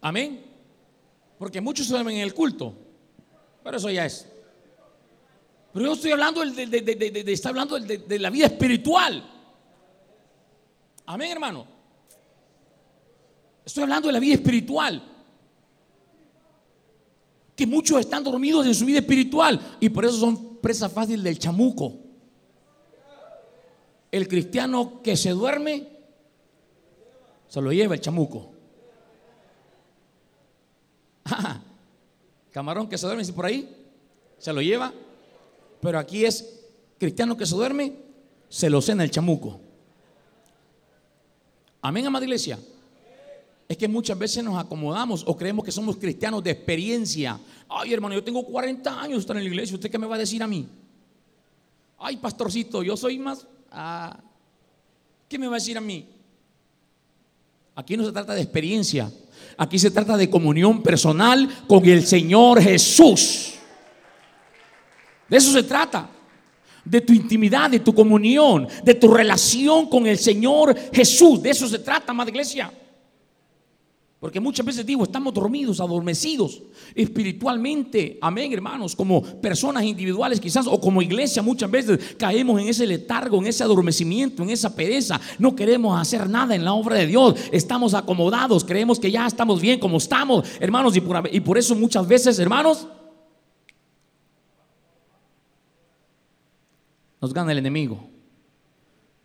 Amén. 0.01 0.41
Porque 1.39 1.61
muchos 1.61 1.89
duermen 1.89 2.17
en 2.17 2.23
el 2.23 2.33
culto. 2.33 2.86
Pero 3.67 3.79
eso 3.79 3.91
ya 3.91 4.07
es 4.07 4.25
pero 5.73 5.87
yo 5.89 5.93
estoy 5.93 6.13
hablando 6.13 6.43
de, 6.43 7.25
está 7.27 7.51
hablando 7.51 7.79
de, 7.79 8.19
la 8.19 8.31
vida 8.31 8.47
espiritual. 8.47 9.23
Amén, 11.05 11.33
hermano. 11.33 11.67
Estoy 13.63 13.83
hablando 13.83 14.07
de 14.07 14.15
la 14.15 14.19
vida 14.19 14.37
espiritual. 14.37 15.03
Que 17.55 17.67
muchos 17.67 18.01
están 18.01 18.25
dormidos 18.25 18.65
en 18.65 18.75
su 18.75 18.87
vida 18.87 19.01
espiritual 19.01 19.77
y 19.79 19.91
por 19.91 20.07
eso 20.07 20.17
son 20.17 20.57
presa 20.63 20.89
fácil 20.89 21.23
del 21.23 21.39
chamuco. 21.39 21.93
El 24.11 24.29
cristiano 24.29 25.03
que 25.03 25.15
se 25.15 25.29
duerme 25.29 25.89
se 27.49 27.61
lo 27.61 27.71
lleva 27.71 27.97
el 27.97 28.01
chamuco. 28.01 28.51
camarón 32.57 32.89
que 32.89 32.97
se 32.97 33.05
duerme, 33.05 33.23
si 33.23 33.33
por 33.33 33.45
ahí 33.45 33.69
se 34.39 34.51
lo 34.51 34.63
lleva 34.63 34.91
pero 35.81 35.99
aquí 35.99 36.25
es 36.25 36.65
cristiano 36.99 37.37
que 37.37 37.45
se 37.45 37.55
duerme, 37.55 37.93
se 38.49 38.71
lo 38.71 38.81
cena 38.81 39.05
el 39.05 39.11
chamuco. 39.11 39.61
Amén, 41.83 42.07
amada 42.07 42.25
iglesia. 42.25 42.59
Es 43.69 43.77
que 43.77 43.87
muchas 43.87 44.19
veces 44.19 44.43
nos 44.43 44.59
acomodamos 44.59 45.23
o 45.27 45.37
creemos 45.37 45.65
que 45.65 45.73
somos 45.73 45.97
cristianos 45.97 46.43
de 46.43 46.51
experiencia. 46.53 47.39
Ay, 47.69 47.93
hermano, 47.93 48.15
yo 48.15 48.25
tengo 48.25 48.45
40 48.45 49.01
años 49.01 49.21
estar 49.21 49.37
en 49.37 49.43
la 49.43 49.49
iglesia. 49.49 49.75
¿Usted 49.75 49.91
qué 49.91 49.99
me 49.99 50.07
va 50.07 50.15
a 50.15 50.19
decir 50.19 50.43
a 50.43 50.47
mí? 50.47 50.67
Ay, 51.99 52.17
pastorcito, 52.17 52.83
yo 52.83 52.97
soy 52.97 53.19
más. 53.19 53.47
Ah, 53.71 54.19
¿Qué 55.29 55.39
me 55.39 55.47
va 55.47 55.57
a 55.57 55.59
decir 55.59 55.77
a 55.77 55.81
mí? 55.81 56.09
Aquí 57.75 57.97
no 57.97 58.05
se 58.05 58.13
trata 58.13 58.35
de 58.35 58.43
experiencia. 58.43 59.13
Aquí 59.59 59.79
se 59.79 59.91
trata 59.91 60.17
de 60.17 60.29
comunión 60.29 60.83
personal 60.83 61.49
con 61.67 61.85
el 61.87 62.07
Señor 62.07 62.61
Jesús. 62.61 63.55
De 65.29 65.37
eso 65.37 65.53
se 65.53 65.63
trata. 65.63 66.11
De 66.85 67.01
tu 67.01 67.13
intimidad, 67.13 67.71
de 67.71 67.81
tu 67.81 67.93
comunión, 67.95 68.69
de 68.85 68.95
tu 68.95 69.13
relación 69.13 69.89
con 69.89 70.07
el 70.07 70.19
Señor 70.19 70.77
Jesús. 70.93 71.43
De 71.43 71.51
eso 71.51 71.67
se 71.67 71.81
trata, 71.81 72.13
amada 72.13 72.31
iglesia. 72.31 72.71
Porque 74.27 74.41
muchas 74.41 74.67
veces 74.67 74.85
digo, 74.85 75.05
estamos 75.05 75.33
dormidos, 75.33 75.79
adormecidos 75.79 76.61
espiritualmente. 76.97 78.19
Amén, 78.21 78.53
hermanos. 78.53 78.97
Como 78.97 79.23
personas 79.23 79.85
individuales 79.85 80.41
quizás 80.41 80.67
o 80.67 80.81
como 80.81 81.01
iglesia 81.01 81.43
muchas 81.43 81.71
veces 81.71 82.17
caemos 82.19 82.61
en 82.61 82.67
ese 82.67 82.89
letargo, 82.89 83.39
en 83.39 83.47
ese 83.47 83.63
adormecimiento, 83.63 84.43
en 84.43 84.51
esa 84.51 84.75
pereza. 84.75 85.21
No 85.39 85.55
queremos 85.55 85.97
hacer 85.97 86.29
nada 86.29 86.57
en 86.57 86.65
la 86.65 86.73
obra 86.73 86.97
de 86.97 87.07
Dios. 87.07 87.37
Estamos 87.53 87.95
acomodados, 87.95 88.65
creemos 88.65 88.99
que 88.99 89.13
ya 89.13 89.29
estamos 89.29 89.61
bien 89.61 89.79
como 89.79 89.99
estamos, 89.99 90.49
hermanos. 90.59 90.97
Y 90.97 91.03
por, 91.03 91.31
y 91.33 91.39
por 91.39 91.57
eso 91.57 91.77
muchas 91.77 92.09
veces, 92.09 92.37
hermanos, 92.41 92.89
nos 97.23 97.33
gana 97.33 97.53
el 97.53 97.59
enemigo. 97.59 98.09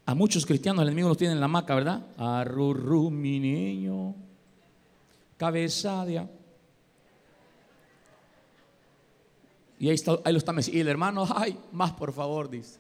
A 0.06 0.14
muchos 0.14 0.45
cristianos 0.45 0.84
el 0.84 0.89
enemigo 0.89 1.08
los 1.08 1.18
tiene 1.18 1.34
en 1.34 1.39
la 1.39 1.47
maca, 1.47 1.74
¿verdad? 1.74 2.06
Arrurru, 2.20 3.10
mi 3.10 3.39
niño, 3.39 4.14
cabezadia. 5.42 6.30
Y 9.80 9.89
ahí, 9.89 9.96
está, 9.96 10.20
ahí 10.24 10.34
lo 10.34 10.38
está 10.38 10.54
Y 10.72 10.80
el 10.80 10.88
hermano, 10.88 11.28
ay, 11.36 11.58
más 11.72 11.94
por 11.94 12.14
favor, 12.14 12.48
dice. 12.48 12.80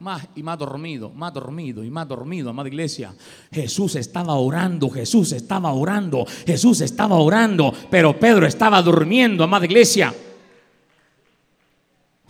Más 0.00 0.26
y 0.34 0.42
más 0.42 0.58
dormido, 0.58 1.10
más 1.10 1.32
dormido 1.32 1.84
y 1.84 1.90
más 1.92 2.08
dormido, 2.08 2.50
amada 2.50 2.68
iglesia. 2.68 3.14
Jesús 3.52 3.94
estaba 3.94 4.34
orando, 4.34 4.90
Jesús 4.90 5.30
estaba 5.30 5.72
orando, 5.72 6.26
Jesús 6.44 6.80
estaba 6.80 7.14
orando, 7.14 7.72
pero 7.88 8.18
Pedro 8.18 8.44
estaba 8.44 8.82
durmiendo, 8.82 9.44
amada 9.44 9.64
iglesia. 9.64 10.12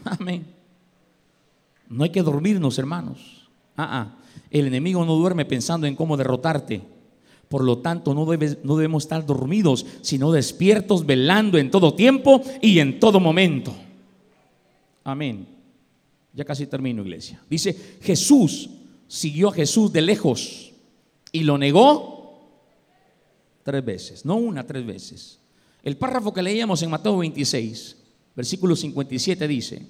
Amén. 0.05 0.45
No 1.89 2.05
hay 2.05 2.11
que 2.11 2.21
dormirnos, 2.21 2.79
hermanos. 2.79 3.49
Ah, 3.79 3.89
ah. 3.91 4.17
El 4.51 4.67
enemigo 4.67 5.03
no 5.07 5.15
duerme 5.15 5.47
pensando 5.47 5.87
en 5.87 5.97
cómo 5.97 6.19
derrotarte. 6.19 6.94
Por 7.55 7.63
lo 7.63 7.79
tanto, 7.79 8.15
no, 8.15 8.27
no 8.27 8.77
debemos 8.77 9.05
estar 9.05 9.25
dormidos, 9.25 9.87
sino 10.01 10.33
despiertos, 10.33 11.07
velando 11.07 11.57
en 11.57 11.71
todo 11.71 11.95
tiempo 11.95 12.43
y 12.61 12.81
en 12.81 12.99
todo 12.99 13.21
momento. 13.21 13.73
Amén. 15.05 15.47
Ya 16.33 16.45
casi 16.45 16.67
termino, 16.67 17.03
iglesia. 17.03 17.41
Dice, 17.49 17.99
Jesús 18.03 18.71
siguió 19.07 19.51
a 19.51 19.53
Jesús 19.53 19.93
de 19.93 20.03
lejos 20.03 20.73
y 21.31 21.45
lo 21.45 21.57
negó 21.57 22.41
tres 23.63 23.85
veces. 23.85 24.25
No 24.25 24.35
una, 24.35 24.67
tres 24.67 24.85
veces. 24.85 25.39
El 25.85 25.97
párrafo 25.97 26.35
que 26.35 26.43
leíamos 26.43 26.83
en 26.83 26.91
Mateo 26.91 27.19
26, 27.19 27.97
versículo 28.35 28.75
57 28.75 29.47
dice, 29.47 29.87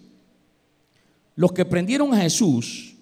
los 1.35 1.53
que 1.53 1.65
prendieron 1.65 2.13
a 2.13 2.21
Jesús 2.21 2.94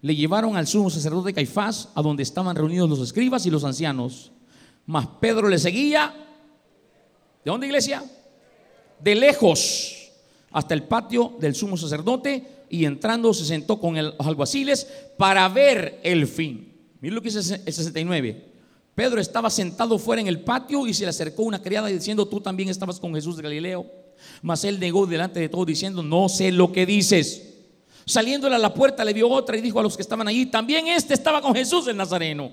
le 0.00 0.14
llevaron 0.14 0.56
al 0.56 0.66
sumo 0.66 0.90
sacerdote 0.90 1.32
Caifás, 1.32 1.88
a 1.94 2.02
donde 2.02 2.22
estaban 2.22 2.54
reunidos 2.54 2.88
los 2.88 3.00
escribas 3.00 3.44
y 3.46 3.50
los 3.50 3.64
ancianos. 3.64 4.32
Mas 4.86 5.06
Pedro 5.20 5.48
le 5.48 5.58
seguía. 5.58 6.14
¿De 7.44 7.50
dónde, 7.50 7.66
iglesia? 7.66 8.04
De 9.00 9.14
lejos, 9.14 10.10
hasta 10.50 10.74
el 10.74 10.84
patio 10.84 11.34
del 11.40 11.54
sumo 11.54 11.76
sacerdote, 11.76 12.64
y 12.70 12.84
entrando 12.84 13.32
se 13.32 13.44
sentó 13.44 13.80
con 13.80 13.96
los 13.96 14.14
alguaciles 14.26 14.86
para 15.16 15.48
ver 15.48 16.00
el 16.02 16.26
fin. 16.26 16.72
Miren 17.00 17.14
lo 17.14 17.22
que 17.22 17.30
dice 17.30 17.62
el 17.64 17.72
69. 17.72 18.44
Pedro 18.94 19.20
estaba 19.20 19.48
sentado 19.48 19.98
fuera 19.98 20.20
en 20.20 20.26
el 20.26 20.40
patio 20.40 20.86
y 20.86 20.92
se 20.92 21.04
le 21.04 21.10
acercó 21.10 21.44
una 21.44 21.62
criada 21.62 21.86
diciendo, 21.86 22.26
tú 22.26 22.40
también 22.40 22.68
estabas 22.68 22.98
con 22.98 23.14
Jesús 23.14 23.36
de 23.36 23.44
Galileo. 23.44 23.86
Mas 24.42 24.64
él 24.64 24.80
negó 24.80 25.06
delante 25.06 25.38
de 25.38 25.48
todos 25.48 25.66
diciendo, 25.66 26.02
no 26.02 26.28
sé 26.28 26.50
lo 26.50 26.72
que 26.72 26.84
dices. 26.84 27.47
Saliéndole 28.08 28.54
a 28.54 28.58
la 28.58 28.72
puerta 28.72 29.04
le 29.04 29.12
vio 29.12 29.28
otra 29.28 29.54
y 29.58 29.60
dijo 29.60 29.78
a 29.78 29.82
los 29.82 29.94
que 29.94 30.00
estaban 30.00 30.26
allí, 30.26 30.46
también 30.46 30.88
este 30.88 31.12
estaba 31.12 31.42
con 31.42 31.54
Jesús 31.54 31.86
el 31.88 31.96
Nazareno. 31.98 32.50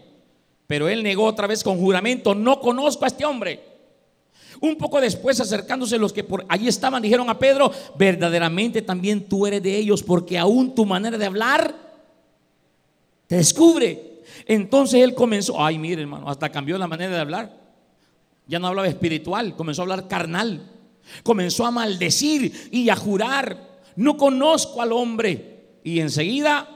Pero 0.67 0.89
él 0.89 1.01
negó 1.01 1.23
otra 1.23 1.47
vez 1.47 1.63
con 1.63 1.79
juramento, 1.79 2.35
no 2.35 2.59
conozco 2.59 3.05
a 3.05 3.07
este 3.07 3.23
hombre. 3.23 3.63
Un 4.59 4.75
poco 4.75 4.99
después, 4.99 5.39
acercándose 5.39 5.97
los 5.97 6.11
que 6.11 6.25
por 6.25 6.45
allí 6.49 6.67
estaban, 6.67 7.01
dijeron 7.01 7.29
a 7.29 7.39
Pedro, 7.39 7.71
verdaderamente 7.97 8.81
también 8.81 9.29
tú 9.29 9.47
eres 9.47 9.63
de 9.63 9.77
ellos, 9.77 10.03
porque 10.03 10.37
aún 10.37 10.75
tu 10.75 10.85
manera 10.85 11.17
de 11.17 11.25
hablar 11.25 11.73
te 13.27 13.37
descubre. 13.37 14.23
Entonces 14.45 15.01
él 15.01 15.15
comenzó, 15.15 15.63
ay 15.63 15.79
mire 15.79 16.01
hermano, 16.01 16.29
hasta 16.29 16.49
cambió 16.49 16.77
la 16.77 16.87
manera 16.87 17.15
de 17.15 17.21
hablar. 17.21 17.57
Ya 18.45 18.59
no 18.59 18.67
hablaba 18.67 18.89
espiritual, 18.89 19.55
comenzó 19.55 19.83
a 19.83 19.83
hablar 19.83 20.09
carnal. 20.09 20.69
Comenzó 21.23 21.65
a 21.65 21.71
maldecir 21.71 22.69
y 22.71 22.89
a 22.89 22.95
jurar 22.97 23.74
no 23.95 24.17
conozco 24.17 24.81
al 24.81 24.91
hombre. 24.91 25.79
Y 25.83 25.99
enseguida 25.99 26.67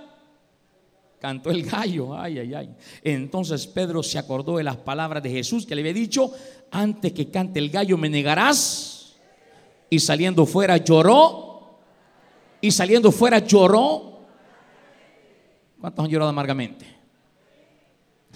cantó 1.20 1.52
el 1.52 1.64
gallo, 1.64 2.18
ay, 2.18 2.40
ay, 2.40 2.54
ay. 2.54 2.76
Entonces 3.04 3.68
Pedro 3.68 4.02
se 4.04 4.18
acordó 4.18 4.58
de 4.58 4.64
las 4.64 4.78
palabras 4.78 5.22
de 5.22 5.30
Jesús 5.30 5.66
que 5.66 5.76
le 5.76 5.82
había 5.82 5.94
dicho, 5.94 6.32
antes 6.72 7.12
que 7.12 7.30
cante 7.30 7.60
el 7.60 7.70
gallo 7.70 7.98
me 7.98 8.10
negarás. 8.10 9.16
Y 9.90 10.00
saliendo 10.00 10.46
fuera 10.46 10.78
lloró. 10.78 11.80
Y 12.62 12.72
saliendo 12.72 13.12
fuera 13.12 13.40
lloró. 13.40 14.20
¿Cuántos 15.80 16.06
han 16.06 16.12
llorado 16.12 16.30
amargamente? 16.30 16.86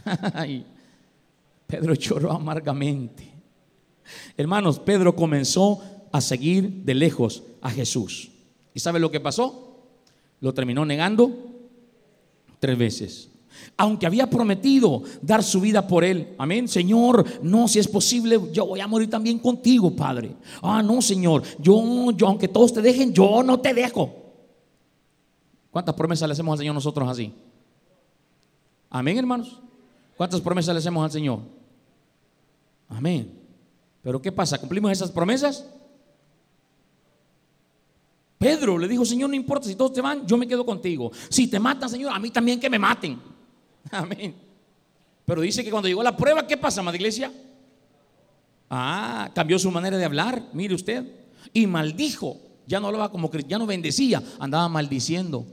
Pedro 1.68 1.94
lloró 1.94 2.32
amargamente. 2.32 3.32
Hermanos, 4.38 4.80
Pedro 4.80 5.16
comenzó 5.16 5.82
a 6.12 6.22
seguir 6.22 6.70
de 6.84 6.94
lejos 6.94 7.44
a 7.62 7.70
Jesús. 7.70 8.33
¿Y 8.74 8.80
sabe 8.80 9.00
lo 9.00 9.12
que 9.12 9.20
pasó? 9.20 9.78
Lo 10.40 10.54
terminó 10.54 10.86
negando 10.86 11.32
tres 12.60 12.78
veces. 12.78 13.30
Aunque 13.78 14.06
había 14.06 14.30
prometido 14.30 15.04
dar 15.22 15.44
su 15.44 15.62
vida 15.62 15.88
por 15.88 16.04
él. 16.04 16.34
Amén. 16.38 16.68
Señor, 16.68 17.26
no, 17.44 17.68
si 17.68 17.80
es 17.80 17.88
posible, 17.88 18.40
yo 18.52 18.66
voy 18.66 18.80
a 18.80 18.88
morir 18.88 19.10
también 19.10 19.40
contigo, 19.40 19.96
Padre. 19.96 20.36
Ah, 20.62 20.82
no, 20.82 21.02
Señor. 21.02 21.44
Yo, 21.60 22.12
yo, 22.12 22.28
aunque 22.28 22.48
todos 22.48 22.74
te 22.74 22.82
dejen, 22.82 23.14
yo 23.14 23.44
no 23.44 23.60
te 23.60 23.74
dejo. 23.74 24.14
¿Cuántas 25.72 25.96
promesas 25.96 26.28
le 26.28 26.34
hacemos 26.34 26.54
al 26.54 26.60
Señor 26.60 26.76
nosotros 26.76 27.10
así? 27.10 27.34
Amén, 28.90 29.18
hermanos. 29.18 29.60
¿Cuántas 30.18 30.42
promesas 30.42 30.74
le 30.74 30.80
hacemos 30.80 31.04
al 31.04 31.12
Señor? 31.12 31.40
Amén. 32.90 33.32
Pero 34.02 34.22
¿qué 34.22 34.32
pasa? 34.32 34.58
¿Cumplimos 34.60 34.92
esas 34.92 35.12
promesas? 35.12 35.66
Pedro 38.44 38.78
le 38.78 38.90
dijo, 38.90 39.06
Señor, 39.06 39.30
no 39.30 39.36
importa 39.38 39.70
si 39.70 39.76
todos 39.76 39.94
te 39.94 40.02
van, 40.02 40.28
yo 40.28 40.36
me 40.36 40.46
quedo 40.46 40.66
contigo. 40.66 41.12
Si 41.30 41.48
te 41.48 41.60
matan, 41.60 41.90
Señor, 41.90 42.12
a 42.12 42.20
mí 42.20 42.30
también 42.30 42.60
que 42.60 42.70
me 42.70 42.78
maten. 42.78 43.18
Amén. 43.92 44.36
Pero 45.26 45.42
dice 45.42 45.64
que 45.64 45.72
cuando 45.72 45.88
llegó 45.88 46.04
la 46.04 46.18
prueba, 46.18 46.46
¿qué 46.46 46.58
pasa, 46.58 46.82
madre 46.82 46.98
iglesia? 46.98 47.32
Ah, 48.70 49.32
cambió 49.34 49.58
su 49.58 49.72
manera 49.72 49.98
de 49.98 50.04
hablar, 50.04 50.44
mire 50.52 50.76
usted. 50.76 51.06
Y 51.54 51.68
maldijo. 51.68 52.38
Ya 52.68 52.82
no 52.82 52.88
hablaba 52.88 53.10
como 53.10 53.32
ya 53.32 53.58
no 53.58 53.66
bendecía, 53.66 54.22
andaba 54.40 54.68
maldiciendo. 54.68 55.46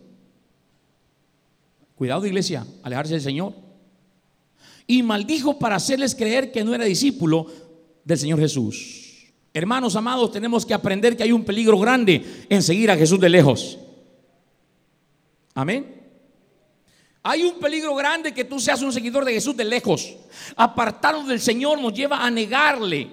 Cuidado, 1.95 2.27
iglesia, 2.27 2.67
alejarse 2.83 3.15
del 3.15 3.23
Señor. 3.23 3.55
Y 4.87 5.05
maldijo 5.05 5.61
para 5.61 5.77
hacerles 5.77 6.17
creer 6.17 6.51
que 6.51 6.65
no 6.65 6.75
era 6.75 6.85
discípulo 6.85 7.47
del 8.05 8.19
Señor 8.19 8.41
Jesús. 8.41 9.00
Hermanos 9.53 9.97
amados, 9.97 10.31
tenemos 10.31 10.65
que 10.65 10.75
aprender 10.75 11.17
que 11.17 11.25
hay 11.25 11.33
un 11.33 11.45
peligro 11.45 11.79
grande 11.79 12.47
en 12.49 12.63
seguir 12.63 12.91
a 12.91 12.97
Jesús 12.97 13.19
de 13.19 13.29
lejos. 13.29 13.79
Amén. 15.55 16.01
Hay 17.23 17.43
un 17.43 17.59
peligro 17.59 17.95
grande 17.95 18.33
que 18.33 18.45
tú 18.45 18.61
seas 18.61 18.81
un 18.81 18.93
seguidor 18.93 19.25
de 19.25 19.33
Jesús 19.33 19.57
de 19.57 19.65
lejos. 19.65 20.17
Apartarnos 20.57 21.27
del 21.27 21.41
Señor 21.41 21.81
nos 21.81 21.93
lleva 21.93 22.25
a 22.25 22.31
negarle, 22.31 23.11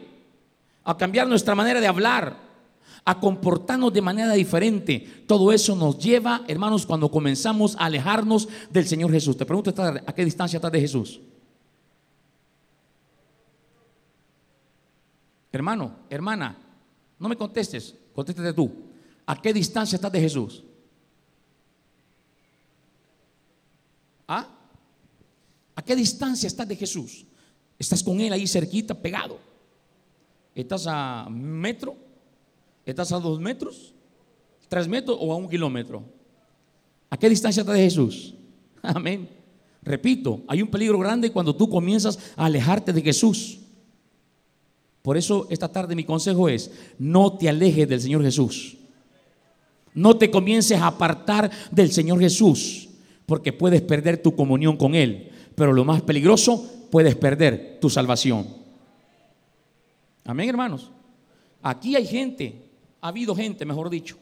a 0.84 0.96
cambiar 0.96 1.28
nuestra 1.28 1.56
manera 1.56 1.82
de 1.82 1.88
hablar, 1.88 2.38
a 3.04 3.20
comportarnos 3.20 3.92
de 3.92 4.02
manera 4.02 4.34
diferente. 4.34 5.24
Todo 5.28 5.52
eso 5.52 5.76
nos 5.76 5.98
lleva, 5.98 6.44
hermanos, 6.48 6.86
cuando 6.86 7.10
comenzamos 7.10 7.76
a 7.76 7.86
alejarnos 7.86 8.48
del 8.70 8.88
Señor 8.88 9.12
Jesús. 9.12 9.36
Te 9.36 9.46
pregunto, 9.46 9.74
¿a 9.78 10.14
qué 10.14 10.24
distancia 10.24 10.58
estás 10.58 10.72
de 10.72 10.82
Jesús? 10.82 11.20
Hermano, 15.52 15.96
hermana, 16.10 16.58
no 17.20 17.30
me 17.30 17.36
contestes, 17.36 17.96
contéstate 18.14 18.54
tú. 18.54 18.72
¿A 19.26 19.42
qué 19.42 19.54
distancia 19.54 19.96
estás 19.96 20.12
de 20.12 20.22
Jesús? 20.22 20.64
¿Ah? 24.28 24.48
¿A 25.76 25.82
qué 25.82 25.96
distancia 25.96 26.48
estás 26.48 26.68
de 26.68 26.76
Jesús? 26.76 27.26
¿Estás 27.78 28.04
con 28.04 28.20
Él 28.20 28.34
ahí 28.34 28.48
cerquita, 28.48 28.94
pegado? 28.94 29.40
¿Estás 30.56 30.86
a 30.88 31.28
metro? 31.30 31.96
¿Estás 32.86 33.12
a 33.12 33.20
dos 33.20 33.40
metros? 33.40 33.94
¿Tres 34.68 34.88
metros 34.88 35.18
o 35.20 35.32
a 35.32 35.36
un 35.36 35.48
kilómetro? 35.48 36.04
¿A 37.10 37.18
qué 37.18 37.30
distancia 37.30 37.62
estás 37.62 37.76
de 37.76 37.84
Jesús? 37.84 38.34
Amén. 38.82 39.30
Repito, 39.82 40.42
hay 40.48 40.62
un 40.62 40.70
peligro 40.70 41.00
grande 41.00 41.32
cuando 41.32 41.56
tú 41.56 41.70
comienzas 41.70 42.18
a 42.36 42.46
alejarte 42.46 42.92
de 42.92 43.02
Jesús. 43.02 43.60
Por 45.08 45.16
eso 45.16 45.48
esta 45.50 45.72
tarde 45.72 45.96
mi 45.96 46.04
consejo 46.04 46.50
es, 46.50 46.70
no 47.00 47.38
te 47.38 47.48
alejes 47.48 47.88
del 47.88 48.02
Señor 48.02 48.24
Jesús. 48.24 48.76
No 49.94 50.18
te 50.18 50.30
comiences 50.30 50.78
a 50.82 50.88
apartar 50.88 51.50
del 51.72 51.94
Señor 51.94 52.20
Jesús, 52.20 52.90
porque 53.26 53.54
puedes 53.54 53.82
perder 53.82 54.22
tu 54.22 54.36
comunión 54.36 54.76
con 54.76 54.96
Él. 54.96 55.32
Pero 55.56 55.72
lo 55.72 55.86
más 55.86 56.02
peligroso, 56.02 56.70
puedes 56.92 57.16
perder 57.16 57.78
tu 57.80 57.90
salvación. 57.90 58.48
Amén, 60.26 60.50
hermanos. 60.50 60.92
Aquí 61.62 61.96
hay 61.96 62.06
gente, 62.06 62.66
ha 63.00 63.08
habido 63.08 63.34
gente, 63.34 63.64
mejor 63.64 63.90
dicho, 63.90 64.18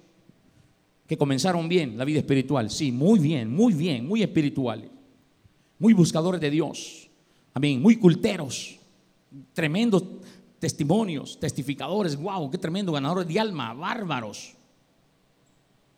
que 1.08 1.18
comenzaron 1.18 1.68
bien 1.68 1.98
la 1.98 2.06
vida 2.06 2.20
espiritual. 2.20 2.70
Sí, 2.70 2.92
muy 2.92 3.18
bien, 3.18 3.52
muy 3.52 3.74
bien, 3.74 4.08
muy 4.08 4.22
espirituales. 4.22 4.92
Muy 5.80 5.94
buscadores 5.94 6.40
de 6.40 6.52
Dios. 6.52 7.10
Amén, 7.56 7.82
muy 7.82 7.96
culteros. 7.96 8.78
Tremendos 9.52 10.04
testimonios, 10.60 11.40
testificadores, 11.40 12.16
wow, 12.16 12.50
qué 12.50 12.58
tremendo, 12.58 12.92
ganadores 12.92 13.28
de 13.28 13.40
alma, 13.40 13.74
bárbaros. 13.74 14.56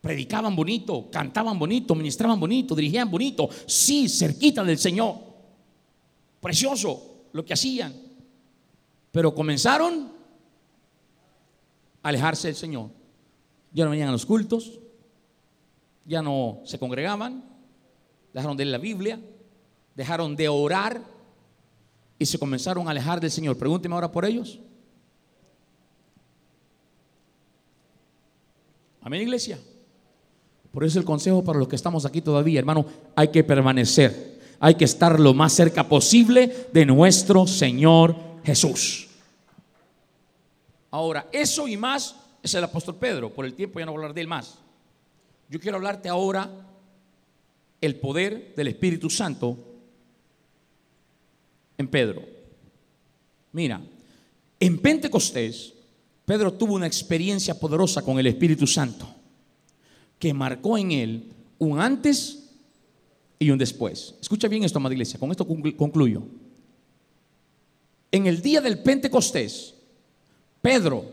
Predicaban 0.02 0.56
bonito, 0.56 1.10
cantaban 1.12 1.58
bonito, 1.58 1.96
ministraban 1.96 2.40
bonito, 2.40 2.76
dirigían 2.76 3.10
bonito, 3.10 3.50
sí, 3.66 4.08
cerquita 4.08 4.64
del 4.64 4.78
Señor. 4.78 5.16
Precioso 6.40 7.26
lo 7.34 7.44
que 7.44 7.54
hacían. 7.54 7.94
Pero 9.12 9.34
comenzaron 9.34 10.12
a 12.04 12.10
alejarse 12.10 12.48
del 12.48 12.56
Señor. 12.56 12.90
Ya 13.74 13.86
no 13.86 13.92
venían 13.92 14.10
a 14.10 14.14
los 14.14 14.26
cultos, 14.26 14.80
ya 16.06 16.22
no 16.22 16.62
se 16.64 16.80
congregaban, 16.80 17.44
dejaron 18.34 18.56
de 18.56 18.66
leer 18.66 18.72
la 18.72 18.78
Biblia, 18.78 19.20
dejaron 19.96 20.36
de 20.36 20.48
orar 20.48 21.17
y 22.20 22.26
se 22.26 22.40
comenzaron 22.40 22.88
a 22.88 22.92
alejar 22.92 23.20
del 23.20 23.32
Señor. 23.32 23.58
Pregúnteme 23.58 23.96
ahora 23.96 24.12
por 24.12 24.26
ellos. 24.26 24.60
Amén, 29.02 29.22
iglesia. 29.22 29.60
Por 30.72 30.84
eso 30.84 31.00
el 31.00 31.06
consejo 31.06 31.44
para 31.44 31.60
los 31.60 31.68
que 31.68 31.76
estamos 31.76 32.06
aquí 32.06 32.22
todavía, 32.22 32.60
hermano, 32.60 32.86
hay 33.16 33.30
que 33.30 33.44
permanecer. 33.44 34.38
Hay 34.60 34.76
que 34.76 34.86
estar 34.86 35.20
lo 35.20 35.34
más 35.34 35.54
cerca 35.54 35.88
posible 35.88 36.68
de 36.74 36.86
nuestro 36.86 37.48
Señor 37.48 38.16
Jesús. 38.44 39.08
Ahora, 40.90 41.28
eso 41.32 41.68
y 41.68 41.78
más 41.78 42.16
es 42.42 42.54
el 42.54 42.64
apóstol 42.64 42.96
Pedro. 42.96 43.34
Por 43.34 43.46
el 43.46 43.54
tiempo 43.54 43.80
ya 43.80 43.86
no 43.86 43.92
voy 43.92 44.00
a 44.00 44.02
hablar 44.02 44.16
de 44.16 44.22
él 44.22 44.28
más. 44.28 44.58
Yo 45.50 45.60
quiero 45.60 45.78
hablarte 45.78 46.10
ahora 46.10 46.50
el 47.80 47.96
poder 47.98 48.54
del 48.56 48.68
Espíritu 48.68 49.10
Santo 49.10 49.58
en 51.78 51.88
Pedro. 51.88 52.24
Mira, 53.52 53.82
en 54.60 54.80
Pentecostés, 54.80 55.74
Pedro 56.26 56.54
tuvo 56.54 56.76
una 56.76 56.88
experiencia 56.88 57.60
poderosa 57.60 58.02
con 58.02 58.20
el 58.20 58.28
Espíritu 58.28 58.68
Santo 58.68 59.08
que 60.20 60.34
marcó 60.34 60.78
en 60.78 60.92
él 60.92 61.24
un 61.60 61.80
antes 61.80 62.50
y 63.40 63.50
un 63.50 63.58
después. 63.58 64.16
Escucha 64.20 64.48
bien 64.48 64.64
esto, 64.64 64.80
amada 64.80 64.94
iglesia, 64.94 65.20
con 65.20 65.32
esto 65.32 65.48
concluyo. 65.48 66.24
En 68.12 68.26
el 68.26 68.42
día 68.42 68.62
del 68.62 68.80
Pentecostés, 68.80 69.76
Pedro, 70.62 71.06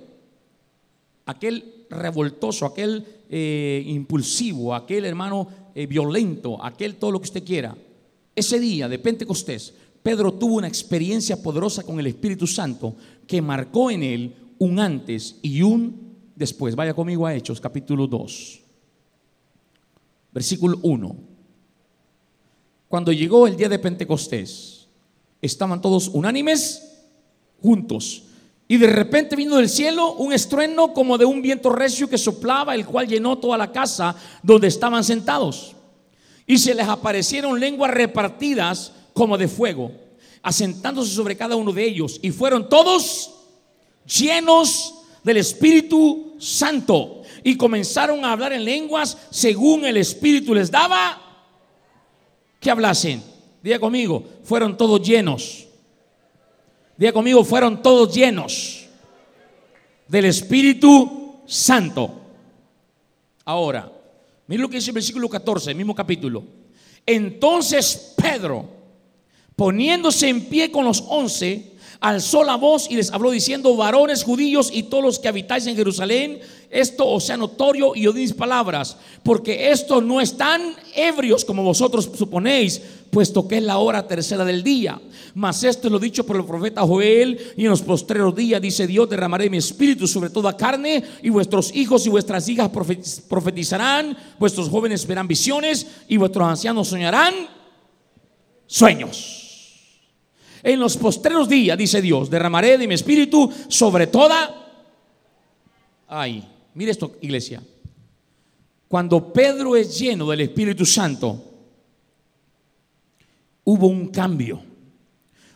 aquel 1.26 1.86
revoltoso, 1.90 2.66
aquel 2.66 3.04
eh, 3.28 3.82
impulsivo, 3.86 4.74
aquel 4.74 5.04
hermano 5.04 5.48
eh, 5.74 5.86
violento, 5.86 6.62
aquel 6.64 6.96
todo 6.96 7.12
lo 7.12 7.20
que 7.20 7.24
usted 7.24 7.44
quiera, 7.44 7.76
ese 8.34 8.58
día 8.58 8.88
de 8.88 8.98
Pentecostés, 8.98 9.74
Pedro 10.04 10.34
tuvo 10.34 10.56
una 10.56 10.68
experiencia 10.68 11.42
poderosa 11.42 11.82
con 11.82 11.98
el 11.98 12.06
Espíritu 12.06 12.46
Santo 12.46 12.94
que 13.26 13.40
marcó 13.40 13.90
en 13.90 14.02
él 14.02 14.36
un 14.58 14.78
antes 14.78 15.36
y 15.40 15.62
un 15.62 16.18
después. 16.36 16.76
Vaya 16.76 16.92
conmigo 16.92 17.26
a 17.26 17.34
Hechos 17.34 17.58
capítulo 17.58 18.06
2, 18.06 18.60
versículo 20.30 20.78
1. 20.82 21.16
Cuando 22.86 23.12
llegó 23.12 23.46
el 23.46 23.56
día 23.56 23.70
de 23.70 23.78
Pentecostés, 23.78 24.88
estaban 25.40 25.80
todos 25.80 26.08
unánimes 26.08 26.86
juntos. 27.62 28.24
Y 28.68 28.76
de 28.76 28.88
repente 28.88 29.36
vino 29.36 29.56
del 29.56 29.70
cielo 29.70 30.16
un 30.16 30.34
estruendo 30.34 30.92
como 30.92 31.16
de 31.16 31.24
un 31.24 31.40
viento 31.40 31.70
recio 31.70 32.10
que 32.10 32.18
soplaba, 32.18 32.74
el 32.74 32.84
cual 32.84 33.08
llenó 33.08 33.38
toda 33.38 33.56
la 33.56 33.72
casa 33.72 34.14
donde 34.42 34.68
estaban 34.68 35.02
sentados. 35.02 35.74
Y 36.46 36.58
se 36.58 36.74
les 36.74 36.88
aparecieron 36.88 37.58
lenguas 37.58 37.90
repartidas 37.90 38.92
como 39.14 39.38
de 39.38 39.48
fuego, 39.48 39.92
asentándose 40.42 41.14
sobre 41.14 41.36
cada 41.36 41.56
uno 41.56 41.72
de 41.72 41.84
ellos. 41.84 42.18
Y 42.20 42.30
fueron 42.30 42.68
todos 42.68 43.30
llenos 44.04 44.94
del 45.22 45.38
Espíritu 45.38 46.34
Santo. 46.38 47.22
Y 47.42 47.56
comenzaron 47.56 48.24
a 48.24 48.32
hablar 48.32 48.52
en 48.52 48.64
lenguas 48.64 49.16
según 49.30 49.86
el 49.86 49.96
Espíritu 49.96 50.54
les 50.54 50.70
daba 50.70 51.20
que 52.60 52.70
hablasen. 52.70 53.22
Diga 53.62 53.78
conmigo, 53.78 54.22
fueron 54.42 54.76
todos 54.76 55.00
llenos. 55.00 55.66
Diga 56.96 57.12
conmigo, 57.12 57.42
fueron 57.44 57.82
todos 57.82 58.14
llenos 58.14 58.86
del 60.06 60.26
Espíritu 60.26 61.40
Santo. 61.46 62.20
Ahora, 63.44 63.90
miren 64.46 64.62
lo 64.62 64.68
que 64.68 64.76
dice 64.76 64.90
el 64.90 64.94
versículo 64.94 65.28
14, 65.28 65.70
el 65.70 65.76
mismo 65.76 65.94
capítulo. 65.94 66.44
Entonces 67.06 68.14
Pedro, 68.16 68.68
Poniéndose 69.56 70.28
en 70.28 70.46
pie 70.46 70.70
con 70.70 70.84
los 70.84 71.04
once, 71.06 71.74
alzó 72.04 72.44
la 72.44 72.56
voz 72.56 72.86
y 72.90 72.96
les 72.96 73.10
habló 73.12 73.30
diciendo, 73.30 73.74
varones 73.76 74.24
judíos 74.24 74.70
y 74.70 74.84
todos 74.84 75.02
los 75.02 75.18
que 75.18 75.28
habitáis 75.28 75.66
en 75.66 75.74
Jerusalén, 75.74 76.38
esto 76.68 77.06
os 77.06 77.24
sea 77.24 77.36
notorio 77.36 77.94
y 77.94 78.06
oís 78.06 78.34
palabras, 78.34 78.98
porque 79.22 79.70
estos 79.70 80.02
no 80.02 80.20
están 80.20 80.74
ebrios 80.94 81.46
como 81.46 81.62
vosotros 81.62 82.10
suponéis, 82.14 82.82
puesto 83.10 83.46
que 83.46 83.58
es 83.58 83.62
la 83.62 83.78
hora 83.78 84.06
tercera 84.06 84.44
del 84.44 84.62
día. 84.62 85.00
Mas 85.34 85.64
esto 85.64 85.88
es 85.88 85.92
lo 85.92 85.98
dicho 85.98 86.26
por 86.26 86.36
el 86.36 86.44
profeta 86.44 86.82
Joel, 86.82 87.40
y 87.56 87.62
en 87.62 87.70
los 87.70 87.80
postreros 87.80 88.34
días, 88.34 88.60
dice 88.60 88.86
Dios, 88.86 89.08
derramaré 89.08 89.48
mi 89.48 89.56
espíritu 89.58 90.06
sobre 90.06 90.30
toda 90.30 90.56
carne, 90.56 91.02
y 91.22 91.30
vuestros 91.30 91.74
hijos 91.74 92.04
y 92.06 92.10
vuestras 92.10 92.48
hijas 92.48 92.70
profetizarán, 93.28 94.14
vuestros 94.38 94.68
jóvenes 94.68 95.06
verán 95.06 95.26
visiones, 95.26 95.86
y 96.08 96.16
vuestros 96.16 96.46
ancianos 96.46 96.88
soñarán 96.88 97.34
sueños. 98.66 99.43
En 100.64 100.80
los 100.80 100.96
postreros 100.96 101.46
días, 101.46 101.76
dice 101.76 102.00
Dios, 102.00 102.30
derramaré 102.30 102.78
de 102.78 102.88
mi 102.88 102.94
espíritu 102.94 103.52
sobre 103.68 104.06
toda... 104.06 104.62
Ay, 106.08 106.42
mire 106.72 106.90
esto, 106.90 107.18
iglesia. 107.20 107.62
cuando 108.88 109.30
Pedro 109.30 109.76
es 109.76 109.98
lleno 109.98 110.30
del 110.30 110.40
Espíritu 110.40 110.86
Santo, 110.86 111.52
hubo 113.64 113.88
un 113.88 114.08
cambio, 114.08 114.62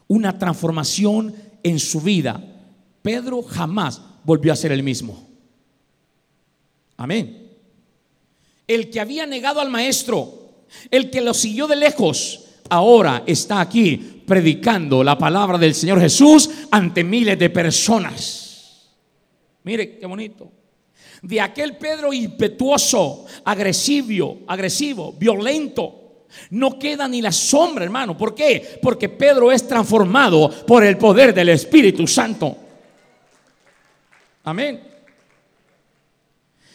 una 0.08 0.36
transformación 0.38 1.34
en 1.62 1.78
su 1.78 2.02
vida. 2.02 2.42
Pedro 3.00 3.42
jamás 3.42 4.02
volvió 4.24 4.52
a 4.52 4.56
ser 4.56 4.72
el 4.72 4.82
mismo. 4.82 5.26
Amén. 6.98 7.48
El 8.66 8.90
que 8.90 9.00
había 9.00 9.24
negado 9.24 9.60
al 9.60 9.70
maestro, 9.70 10.66
el 10.90 11.08
que 11.08 11.22
lo 11.22 11.32
siguió 11.32 11.66
de 11.66 11.76
lejos, 11.76 12.44
ahora 12.68 13.22
está 13.26 13.60
aquí 13.60 14.17
predicando 14.28 15.02
la 15.02 15.18
palabra 15.18 15.58
del 15.58 15.74
Señor 15.74 16.00
Jesús 16.00 16.48
ante 16.70 17.02
miles 17.02 17.36
de 17.38 17.50
personas. 17.50 18.86
Mire 19.64 19.98
qué 19.98 20.06
bonito. 20.06 20.52
De 21.22 21.40
aquel 21.40 21.76
Pedro 21.76 22.12
impetuoso, 22.12 23.26
agresivo, 23.44 24.40
agresivo, 24.46 25.14
violento, 25.14 26.26
no 26.50 26.78
queda 26.78 27.08
ni 27.08 27.20
la 27.20 27.32
sombra, 27.32 27.84
hermano. 27.84 28.16
¿Por 28.16 28.34
qué? 28.34 28.78
Porque 28.80 29.08
Pedro 29.08 29.50
es 29.50 29.66
transformado 29.66 30.48
por 30.66 30.84
el 30.84 30.96
poder 30.96 31.34
del 31.34 31.48
Espíritu 31.48 32.06
Santo. 32.06 32.56
Amén. 34.44 34.80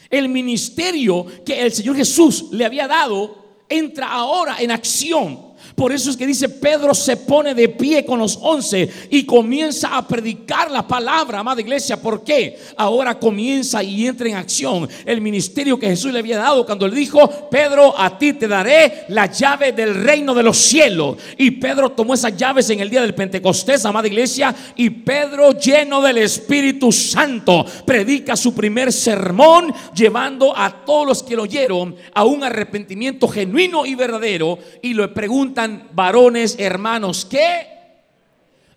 El 0.10 0.28
ministerio 0.28 1.26
que 1.46 1.62
el 1.62 1.72
Señor 1.72 1.96
Jesús 1.96 2.48
le 2.52 2.66
había 2.66 2.88
dado 2.88 3.44
entra 3.70 4.12
ahora 4.12 4.58
en 4.60 4.72
acción 4.72 5.53
por 5.76 5.92
eso 5.92 6.10
es 6.10 6.18
que 6.18 6.28
dice 6.28 6.50
Pedro 6.50 6.94
se 6.94 7.18
pone 7.18 7.54
de 7.54 7.70
pie 7.70 8.06
con 8.06 8.20
los 8.20 8.38
once 8.42 8.90
y 9.10 9.26
comienza 9.26 9.98
a 9.98 10.08
predicar 10.08 10.70
la 10.70 10.88
palabra, 10.88 11.40
amada 11.40 11.62
iglesia. 11.62 12.02
¿Por 12.02 12.24
qué? 12.24 12.58
Ahora 12.78 13.18
comienza 13.18 13.82
y 13.84 14.08
entra 14.08 14.28
en 14.28 14.36
acción 14.36 14.88
el 15.06 15.22
ministerio 15.22 15.80
que 15.80 15.88
Jesús 15.88 16.12
le 16.12 16.20
había 16.20 16.38
dado 16.38 16.66
cuando 16.66 16.88
le 16.88 16.96
dijo, 16.96 17.50
Pedro, 17.50 18.00
a 18.00 18.18
ti 18.18 18.34
te 18.34 18.48
daré 18.48 19.06
la 19.10 19.26
llave 19.26 19.72
del 19.72 19.96
reino 19.96 20.34
de 20.34 20.44
los 20.44 20.58
cielos. 20.58 21.18
Y 21.38 21.52
Pedro 21.52 21.92
tomó 21.92 22.14
esas 22.14 22.38
llaves 22.38 22.70
en 22.70 22.80
el 22.80 22.90
día 22.90 23.02
del 23.02 23.16
Pentecostés, 23.16 23.86
amada 23.86 24.08
iglesia, 24.08 24.56
y 24.76 24.90
Pedro 24.90 25.58
lleno 25.58 26.02
del 26.02 26.20
Espíritu 26.20 26.92
Santo 26.92 27.66
predica 27.86 28.36
su 28.36 28.54
primer 28.54 28.92
sermón 28.94 29.74
llevando 29.96 30.56
a 30.56 30.86
todos 30.86 31.08
los 31.08 31.24
que 31.24 31.36
lo 31.36 31.44
oyeron 31.44 31.96
a 32.14 32.24
un 32.26 32.44
arrepentimiento 32.44 33.28
genuino 33.28 33.86
y 33.86 33.96
verdadero 33.96 34.60
y 34.82 34.94
le 34.94 35.08
pregunta 35.10 35.63
varones 35.94 36.56
hermanos, 36.60 37.26
¿qué? 37.26 37.68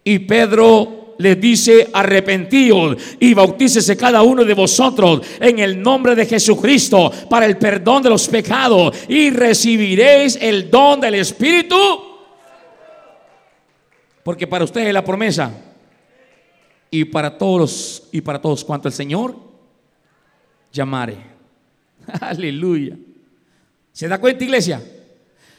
Y 0.04 0.20
Pedro 0.20 1.14
les 1.18 1.40
dice, 1.40 1.88
arrepentíos 1.92 2.96
y 3.18 3.34
bautícese 3.34 3.96
cada 3.96 4.22
uno 4.22 4.44
de 4.44 4.54
vosotros 4.54 5.22
en 5.40 5.58
el 5.58 5.80
nombre 5.80 6.14
de 6.14 6.26
Jesucristo 6.26 7.10
para 7.28 7.46
el 7.46 7.56
perdón 7.56 8.02
de 8.02 8.10
los 8.10 8.28
pecados 8.28 8.96
y 9.08 9.30
recibiréis 9.30 10.38
el 10.40 10.70
don 10.70 11.00
del 11.00 11.14
Espíritu. 11.16 11.76
Porque 14.22 14.46
para 14.46 14.64
ustedes 14.64 14.88
es 14.88 14.94
la 14.94 15.04
promesa. 15.04 15.52
Y 16.90 17.04
para 17.04 17.36
todos 17.36 18.04
y 18.12 18.20
para 18.20 18.40
todos 18.40 18.64
cuanto 18.64 18.88
el 18.88 18.94
Señor 18.94 19.36
llamare. 20.72 21.16
Aleluya. 22.20 22.96
¿Se 23.92 24.08
da 24.08 24.20
cuenta, 24.20 24.44
iglesia? 24.44 24.82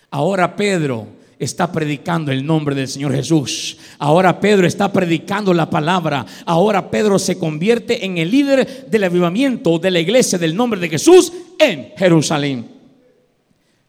Ahora 0.09 0.55
Pedro 0.55 1.07
está 1.39 1.71
predicando 1.71 2.31
el 2.31 2.45
nombre 2.45 2.75
del 2.75 2.87
Señor 2.87 3.13
Jesús. 3.13 3.77
Ahora 3.99 4.39
Pedro 4.39 4.67
está 4.67 4.91
predicando 4.91 5.53
la 5.53 5.69
palabra. 5.69 6.25
Ahora 6.45 6.89
Pedro 6.89 7.19
se 7.19 7.37
convierte 7.37 8.05
en 8.05 8.17
el 8.17 8.31
líder 8.31 8.87
del 8.89 9.03
avivamiento 9.03 9.77
de 9.79 9.91
la 9.91 9.99
iglesia 9.99 10.39
del 10.39 10.55
nombre 10.55 10.79
de 10.79 10.89
Jesús 10.89 11.31
en 11.59 11.93
Jerusalén. 11.97 12.67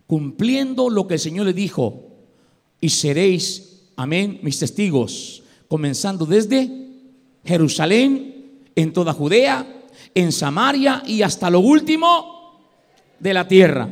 Cumpliendo 0.06 0.90
lo 0.90 1.06
que 1.06 1.14
el 1.14 1.20
Señor 1.20 1.46
le 1.46 1.52
dijo. 1.52 2.04
Y 2.80 2.90
seréis, 2.90 3.88
amén, 3.96 4.38
mis 4.42 4.58
testigos. 4.58 5.42
Comenzando 5.68 6.24
desde 6.26 6.70
Jerusalén, 7.44 8.62
en 8.74 8.92
toda 8.92 9.12
Judea, 9.12 9.66
en 10.14 10.32
Samaria 10.32 11.02
y 11.04 11.22
hasta 11.22 11.50
lo 11.50 11.60
último 11.60 12.60
de 13.18 13.34
la 13.34 13.48
tierra. 13.48 13.88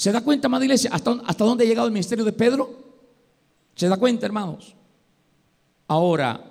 ¿Se 0.00 0.10
da 0.10 0.22
cuenta, 0.22 0.46
amada 0.46 0.64
iglesia, 0.64 0.88
hasta, 0.94 1.10
hasta 1.26 1.44
dónde 1.44 1.62
ha 1.62 1.66
llegado 1.66 1.86
el 1.86 1.92
ministerio 1.92 2.24
de 2.24 2.32
Pedro? 2.32 2.70
¿Se 3.74 3.86
da 3.86 3.98
cuenta, 3.98 4.24
hermanos? 4.24 4.74
Ahora, 5.86 6.42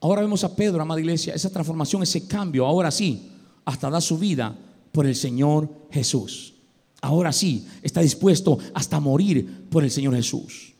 ahora 0.00 0.22
vemos 0.22 0.42
a 0.42 0.56
Pedro, 0.56 0.82
amada 0.82 0.98
iglesia, 0.98 1.32
esa 1.32 1.48
transformación, 1.48 2.02
ese 2.02 2.26
cambio, 2.26 2.66
ahora 2.66 2.90
sí, 2.90 3.30
hasta 3.64 3.88
da 3.88 4.00
su 4.00 4.18
vida 4.18 4.58
por 4.90 5.06
el 5.06 5.14
Señor 5.14 5.68
Jesús. 5.92 6.54
Ahora 7.02 7.32
sí, 7.32 7.68
está 7.80 8.00
dispuesto 8.00 8.58
hasta 8.74 8.98
morir 8.98 9.68
por 9.70 9.84
el 9.84 9.92
Señor 9.92 10.16
Jesús. 10.16 10.74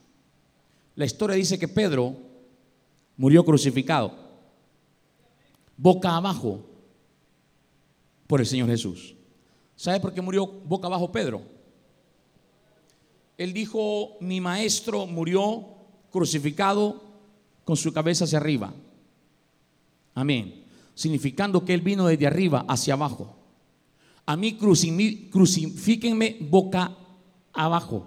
La 0.97 1.05
historia 1.05 1.37
dice 1.37 1.57
que 1.57 1.69
Pedro 1.69 2.17
murió 3.17 3.45
crucificado, 3.45 4.13
boca 5.77 6.17
abajo, 6.17 6.67
por 8.27 8.41
el 8.41 8.47
Señor 8.49 8.69
Jesús. 8.69 9.15
¿Sabe 9.77 10.01
por 10.01 10.13
qué 10.13 10.21
murió 10.21 10.47
boca 10.47 10.87
abajo 10.87 11.11
Pedro? 11.11 11.43
Él 13.37 13.53
dijo, 13.53 14.17
mi 14.21 14.41
maestro 14.41 15.07
murió 15.07 15.65
crucificado 16.11 17.03
con 17.65 17.77
su 17.77 17.93
cabeza 17.93 18.25
hacia 18.25 18.39
arriba. 18.39 18.73
Amén. 20.15 20.65
Significando 20.95 21.65
que 21.65 21.75
él 21.75 21.81
vino 21.81 22.07
desde 22.07 22.27
arriba 22.27 22.65
hacia 22.69 22.95
abajo. 22.95 23.35
A 24.27 24.37
mí 24.37 24.57
crucifíquenme 24.57 26.37
boca 26.41 26.97
abajo. 27.53 28.07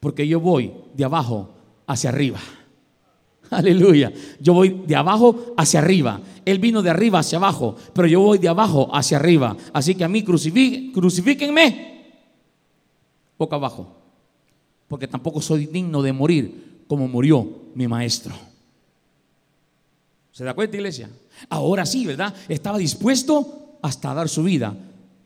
Porque 0.00 0.26
yo 0.26 0.40
voy 0.40 0.72
de 0.94 1.04
abajo 1.04 1.54
hacia 1.86 2.10
arriba. 2.10 2.40
Aleluya. 3.50 4.12
Yo 4.40 4.54
voy 4.54 4.82
de 4.86 4.96
abajo 4.96 5.54
hacia 5.56 5.80
arriba. 5.80 6.20
Él 6.44 6.58
vino 6.58 6.82
de 6.82 6.90
arriba 6.90 7.20
hacia 7.20 7.38
abajo, 7.38 7.76
pero 7.92 8.06
yo 8.08 8.20
voy 8.20 8.38
de 8.38 8.48
abajo 8.48 8.88
hacia 8.92 9.16
arriba. 9.16 9.56
Así 9.72 9.94
que 9.94 10.04
a 10.04 10.08
mí 10.08 10.22
crucifíquenme 10.22 11.94
boca 13.36 13.56
abajo, 13.56 13.88
porque 14.88 15.08
tampoco 15.08 15.40
soy 15.40 15.66
digno 15.66 16.02
de 16.02 16.12
morir 16.12 16.84
como 16.86 17.08
murió 17.08 17.46
mi 17.74 17.88
maestro. 17.88 18.34
¿Se 20.32 20.44
da 20.44 20.54
cuenta, 20.54 20.76
iglesia? 20.76 21.08
Ahora 21.48 21.86
sí, 21.86 22.06
¿verdad? 22.06 22.34
Estaba 22.48 22.78
dispuesto 22.78 23.78
hasta 23.82 24.14
dar 24.14 24.28
su 24.28 24.42
vida 24.42 24.76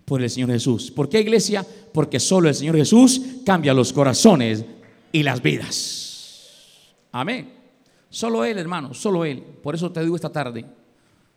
por 0.04 0.22
el 0.22 0.30
Señor 0.30 0.50
Jesús. 0.50 0.90
¿Por 0.90 1.08
qué, 1.08 1.20
iglesia? 1.20 1.66
Porque 1.92 2.20
solo 2.20 2.48
el 2.48 2.54
Señor 2.54 2.76
Jesús 2.76 3.20
cambia 3.44 3.74
los 3.74 3.92
corazones 3.92 4.64
y 5.12 5.22
las 5.22 5.42
vidas. 5.42 6.86
Amén. 7.12 7.57
Solo 8.10 8.44
Él, 8.44 8.58
hermano, 8.58 8.94
solo 8.94 9.24
Él. 9.24 9.42
Por 9.62 9.74
eso 9.74 9.90
te 9.92 10.02
digo 10.02 10.16
esta 10.16 10.30
tarde, 10.30 10.64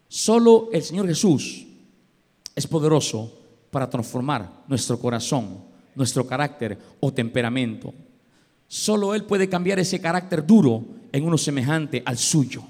solo 0.07 0.69
el 0.71 0.81
Señor 0.83 1.07
Jesús 1.07 1.65
es 2.55 2.67
poderoso 2.67 3.31
para 3.69 3.89
transformar 3.89 4.63
nuestro 4.67 4.99
corazón, 4.99 5.63
nuestro 5.95 6.25
carácter 6.25 6.77
o 6.99 7.11
temperamento. 7.13 7.93
Solo 8.67 9.13
Él 9.13 9.23
puede 9.23 9.49
cambiar 9.49 9.79
ese 9.79 9.99
carácter 9.99 10.45
duro 10.45 10.83
en 11.11 11.25
uno 11.25 11.37
semejante 11.37 12.01
al 12.05 12.17
suyo. 12.17 12.63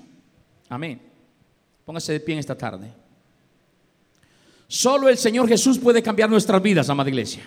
Amén. 0.69 0.99
Póngase 1.85 2.13
de 2.13 2.19
pie 2.19 2.33
en 2.33 2.39
esta 2.39 2.57
tarde. 2.57 2.91
Solo 4.67 5.09
el 5.09 5.17
Señor 5.17 5.47
Jesús 5.47 5.77
puede 5.77 6.01
cambiar 6.01 6.29
nuestras 6.29 6.61
vidas, 6.61 6.89
amada 6.89 7.09
iglesia. 7.09 7.43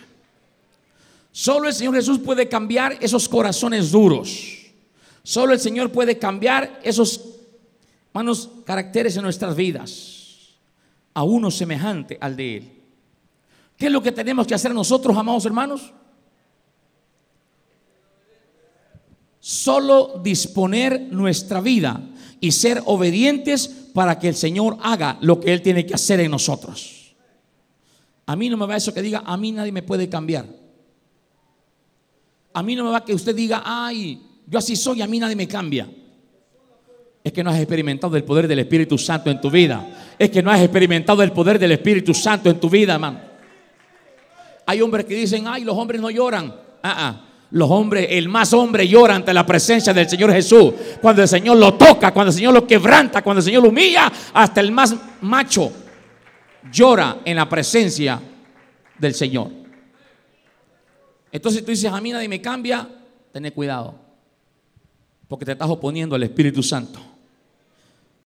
Solo 1.33 1.69
el 1.69 1.75
Señor 1.75 1.95
Jesús 1.95 2.19
puede 2.19 2.49
cambiar 2.49 2.99
esos 3.01 3.29
corazones 3.29 3.91
duros. 3.91 4.64
Solo 5.25 5.55
el 5.55 5.59
Señor 5.59 5.91
puede 5.91 6.19
cambiar 6.19 6.81
esos 6.85 7.19
manos 8.13 8.51
caracteres 8.67 9.17
en 9.17 9.23
nuestras 9.23 9.57
vidas 9.57 10.59
a 11.15 11.23
uno 11.23 11.51
semejante 11.51 12.19
al 12.21 12.37
de 12.37 12.57
Él. 12.59 12.73
¿Qué 13.79 13.87
es 13.87 13.93
lo 13.93 14.03
que 14.03 14.13
tenemos 14.13 14.47
que 14.47 14.55
hacer 14.55 14.75
nosotros, 14.75 15.17
amados 15.17 15.47
hermanos? 15.47 15.95
Solo 19.41 20.21
disponer 20.23 21.09
nuestra 21.11 21.63
vida 21.63 22.03
y 22.39 22.53
ser 22.53 22.83
obedientes 22.85 23.69
para 23.95 24.19
que 24.19 24.29
el 24.29 24.35
Señor 24.35 24.77
haga 24.83 25.17
lo 25.23 25.41
que 25.41 25.55
Él 25.55 25.63
tiene 25.63 25.87
que 25.87 25.95
hacer 25.95 26.21
en 26.21 26.31
nosotros. 26.31 27.17
A 28.27 28.37
mí 28.37 28.51
no 28.51 28.59
me 28.59 28.67
va 28.67 28.77
eso 28.77 28.93
que 28.93 29.01
diga, 29.01 29.23
a 29.25 29.39
mí 29.39 29.53
nadie 29.53 29.73
me 29.73 29.83
puede 29.83 30.11
cambiar. 30.11 30.47
A 32.53 32.63
mí 32.63 32.77
no 32.77 32.85
me 32.85 32.91
va 32.91 33.05
que 33.05 33.15
usted 33.15 33.35
diga, 33.35 33.63
ay, 33.65 34.34
yo 34.47 34.59
así 34.59 34.77
soy, 34.77 35.03
a 35.03 35.07
mí 35.07 35.19
nadie 35.19 35.37
me 35.37 35.49
cambia. 35.49 35.89
Es 37.23 37.33
que 37.33 37.43
no 37.43 37.51
has 37.51 37.59
experimentado 37.59 38.17
el 38.17 38.25
poder 38.25 38.47
del 38.47 38.59
Espíritu 38.59 38.99
Santo 38.99 39.31
en 39.31 39.41
tu 39.41 39.51
vida. 39.51 40.15
Es 40.19 40.31
que 40.31 40.43
no 40.43 40.51
has 40.51 40.61
experimentado 40.61 41.23
el 41.23 41.33
poder 41.33 41.59
del 41.59 41.73
Espíritu 41.73 42.13
Santo 42.13 42.51
en 42.51 42.61
tu 42.61 42.69
vida, 42.69 42.95
hermano. 42.95 43.21
Hay 44.67 44.81
hombres 44.83 45.07
que 45.07 45.15
dicen, 45.15 45.45
ay, 45.47 45.65
los 45.65 45.77
hombres 45.77 46.01
no 46.01 46.11
lloran. 46.11 46.55
Ah, 46.83 46.95
ah. 46.99 47.25
Los 47.51 47.71
hombres, 47.71 48.09
el 48.11 48.29
más 48.29 48.53
hombre 48.53 48.87
llora 48.87 49.15
ante 49.15 49.33
la 49.33 49.47
presencia 49.47 49.95
del 49.95 50.09
Señor 50.09 50.33
Jesús. 50.33 50.75
Cuando 51.01 51.23
el 51.23 51.29
Señor 51.29 51.57
lo 51.57 51.75
toca, 51.75 52.13
cuando 52.13 52.31
el 52.31 52.35
Señor 52.35 52.53
lo 52.53 52.67
quebranta, 52.67 53.23
cuando 53.23 53.39
el 53.39 53.45
Señor 53.45 53.63
lo 53.63 53.69
humilla, 53.71 54.13
hasta 54.33 54.61
el 54.61 54.73
más 54.73 54.95
macho 55.21 55.73
llora 56.71 57.19
en 57.25 57.37
la 57.37 57.49
presencia 57.49 58.21
del 58.99 59.15
Señor. 59.15 59.51
Entonces 61.31 61.65
tú 61.65 61.71
dices, 61.71 61.91
a 61.91 62.01
mí 62.01 62.11
nadie 62.11 62.29
me 62.29 62.41
cambia, 62.41 62.89
ten 63.33 63.51
cuidado, 63.51 64.04
porque 65.35 65.47
te 65.47 65.51
estás 65.51 65.69
oponiendo 65.69 66.15
al 66.15 66.23
Espíritu 66.23 66.63
Santo. 66.63 67.01